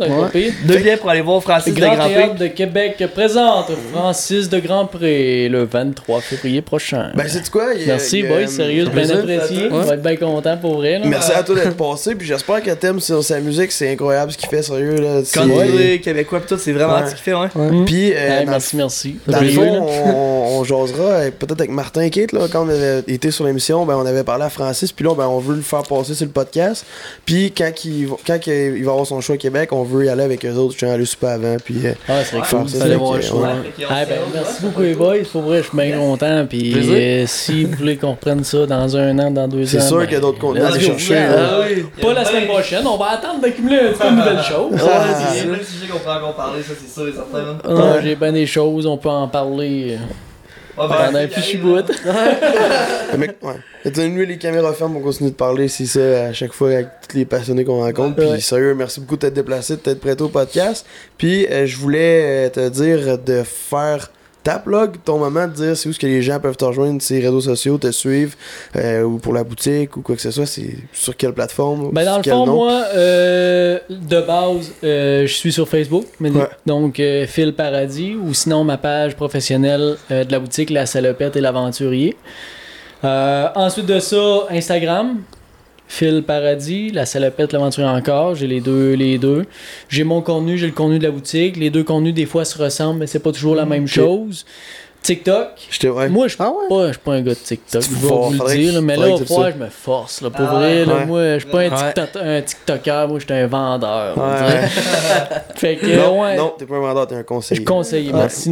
[0.65, 5.49] Deux billets pour aller voir Francis de Grand de Québec présente Francis de Grand Prix
[5.49, 7.11] le 23 février prochain.
[7.15, 7.65] Ben, c'est quoi?
[7.85, 9.67] Merci, boy, euh, sérieux, bien apprécié.
[9.71, 10.99] On va être bien content pour vrai.
[10.99, 11.05] Là.
[11.05, 14.37] Merci à toi d'être passé, puis j'espère que t'aimes sur sa musique, c'est incroyable ce
[14.37, 14.95] qu'il fait, sérieux.
[14.99, 15.21] Là.
[15.31, 17.05] Country, québécois, pis tout, c'est vraiment Ouais.
[17.07, 17.47] ce qu'il fait, ouais.
[17.85, 19.15] Puis, euh, merci, merci.
[19.27, 22.69] dans le fond, on, on jasera euh, peut-être avec Martin et Kate, là, quand on
[22.69, 25.55] avait été sur l'émission, ben, on avait parlé à Francis, puis là, ben, on veut
[25.55, 26.85] le faire passer sur le podcast.
[27.25, 30.09] Puis quand, il, va- quand il va avoir son show à Québec, on veut y
[30.09, 30.75] aller avec eux autres.
[30.77, 32.67] Je à aller super avant, puis euh, Ah, c'est cool.
[32.69, 33.43] ça, Fallait fait voir le show.
[33.43, 33.63] hein.
[33.89, 36.45] Ah, ben, merci beaucoup les boys, pour vrai, je suis bien content.
[36.47, 39.67] Puis euh, si vous voulez qu'on reprenne ça dans un an, dans deux ans.
[39.67, 41.17] c'est sûr ben, qu'il y a d'autres contenus à aller chercher.
[41.17, 41.85] Ah oui.
[42.01, 44.73] Pas la semaine prochaine, on va attendre d'accumuler un petit peu de nouvelles choses.
[44.73, 45.03] Ouais, Ah,
[45.33, 47.39] c'est c'est plein de sujets qu'on pourrait encore parler, ça, c'est sûr et certain.
[47.39, 47.57] hein.
[47.67, 47.99] Ah.
[48.03, 49.97] J'ai bien des choses, on peut en parler
[50.77, 51.83] Ouais, ben, pendant c'est un fichu bout.
[53.11, 53.91] Le mec, ouais.
[53.91, 57.17] Tenez-nous les caméras fermes pour continuer de parler, c'est ça, à chaque fois avec tous
[57.17, 58.15] les passionnés qu'on rencontre.
[58.17, 58.39] Puis Ouais.
[58.39, 60.85] sérieux, merci beaucoup de t'être déplacé, de t'être prêté au podcast.
[61.17, 64.11] Puis euh, je voulais euh, te dire de faire
[64.43, 67.01] ta plug, ton moment de dire c'est où ce que les gens peuvent te rejoindre,
[67.01, 68.33] ces réseaux sociaux, te suivre,
[68.75, 71.91] euh, ou pour la boutique, ou quoi que ce soit, c'est sur quelle plateforme?
[71.91, 72.55] Ben dans le fond, nom?
[72.55, 76.47] moi, euh, de base, euh, je suis sur Facebook, mais- Ouais.
[76.65, 82.15] donc Phil Paradis, ou sinon ma page professionnelle de la boutique La Salopette et l'Aventurier.
[83.03, 85.17] Ensuite de ça, Instagram,
[85.93, 89.43] Phil Paradis, La Salopette, l'Aventurier encore, j'ai les deux, les deux.
[89.89, 91.57] J'ai mon contenu, j'ai le contenu de la boutique.
[91.57, 93.89] Les deux contenus des fois se ressemblent, mais c'est pas toujours la même Ok.
[93.89, 94.45] chose.
[95.03, 95.47] TikTok,
[95.83, 96.09] ouais.
[96.09, 96.67] moi, je suis Ah ouais?
[96.69, 97.81] pas, je suis pas un gars de TikTok.
[97.81, 100.21] Je vais vous le dire, là, mais là, je me force.
[100.21, 101.05] Là, pour Ah vrai, là, ouais.
[101.07, 101.93] moi, je suis pas un, Ouais.
[101.93, 104.15] TikTok- un TikToker, moi, je suis un vendeur.
[105.55, 107.63] fait que, non, ouais, non, t'es pas un vendeur, t'es un je conseiller.
[107.65, 108.07] conseille.
[108.11, 108.19] Ouais.
[108.19, 108.51] Merci.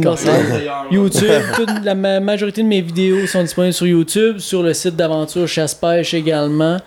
[0.90, 4.96] YouTube, toute la ma- majorité de mes vidéos sont disponibles sur YouTube, sur le site
[4.96, 6.78] d'aventure Chasse-Pêche également.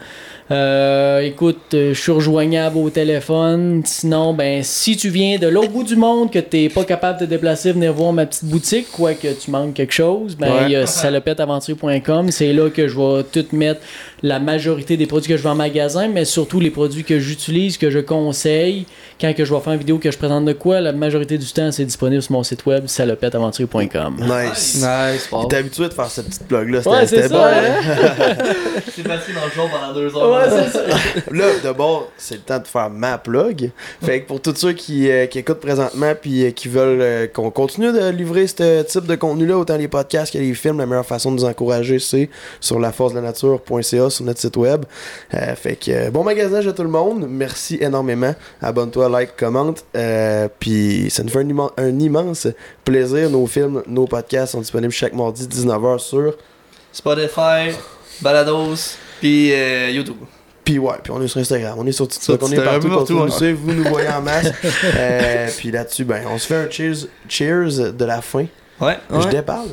[0.51, 3.81] Euh, écoute, euh, je suis rejoignable au téléphone.
[3.85, 7.25] Sinon, ben, si tu viens de l'autre bout du monde, que t'es pas capable de
[7.25, 10.61] te déplacer, venir voir ma petite boutique, quoi que tu manques quelque chose, ben, Ouais.
[10.65, 12.29] il y a salopetteaventure.com.
[12.31, 13.81] C'est là que je vais tout mettre
[14.23, 17.77] la majorité des produits que je vends en magasin, mais surtout les produits que j'utilise,
[17.77, 18.85] que je conseille.
[19.21, 21.45] Quand que je vais faire une vidéo que je présente de quoi, la majorité du
[21.51, 24.15] temps, c'est disponible sur mon site web, salopetteaventure.com.
[24.19, 24.75] Nice.
[24.83, 26.79] Nice, Il était habitué de faire cette petite plug-là.
[26.81, 27.43] C'était Ouais, c'est c'était ça, bon.
[27.43, 28.35] hein?
[28.95, 30.31] C'est passé dans le jour pendant deux heures.
[30.31, 30.81] Ouais, c'est ça.
[31.31, 33.71] Là, d'abord, c'est le temps de faire ma plug.
[34.03, 37.27] Fait que pour tous ceux qui, euh, qui écoutent présentement puis euh, qui veulent euh,
[37.27, 40.85] qu'on continue de livrer ce type de contenu-là, autant les podcasts que les films, la
[40.85, 42.29] meilleure façon de nous encourager, c'est
[42.59, 44.85] sur laforce-de-la-nature.ca sur notre site web.
[45.34, 47.26] Euh, fait que euh, bon magasinage à tout le monde.
[47.30, 48.34] Merci énormément.
[48.61, 49.84] Abonne-toi, like, commente.
[49.95, 52.48] Euh, puis ça nous fait un, immen- un immense
[52.85, 53.30] plaisir.
[53.30, 56.35] Nos films, nos podcasts sont disponibles chaque mardi 19h sur
[56.91, 57.76] Spotify,
[58.22, 60.18] Balados, puis euh, YouTube.
[60.64, 63.30] Puis ouais, puis on est sur Instagram, on est sur TikTok, on est partout, partout,
[63.30, 64.48] suivre, vous nous voyez en masse.
[64.95, 68.45] Euh, puis là-dessus, ben, on se fait un cheers, cheers de la fin.
[68.85, 68.97] Ouais.
[69.11, 69.68] Je déparle.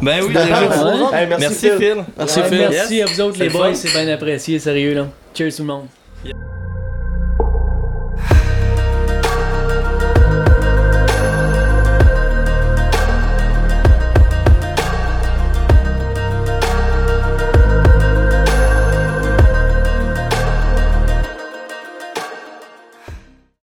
[0.00, 0.60] Ben oui, déjà.
[0.60, 1.22] Ouais.
[1.22, 2.04] Hey, Merci, Phil.
[2.16, 2.66] Merci, Phil.
[2.70, 3.74] merci à vous autres, les le boys.
[3.74, 4.94] C'est bien apprécié, sérieux.
[4.94, 5.06] là.
[5.34, 5.86] Cheers tout le monde.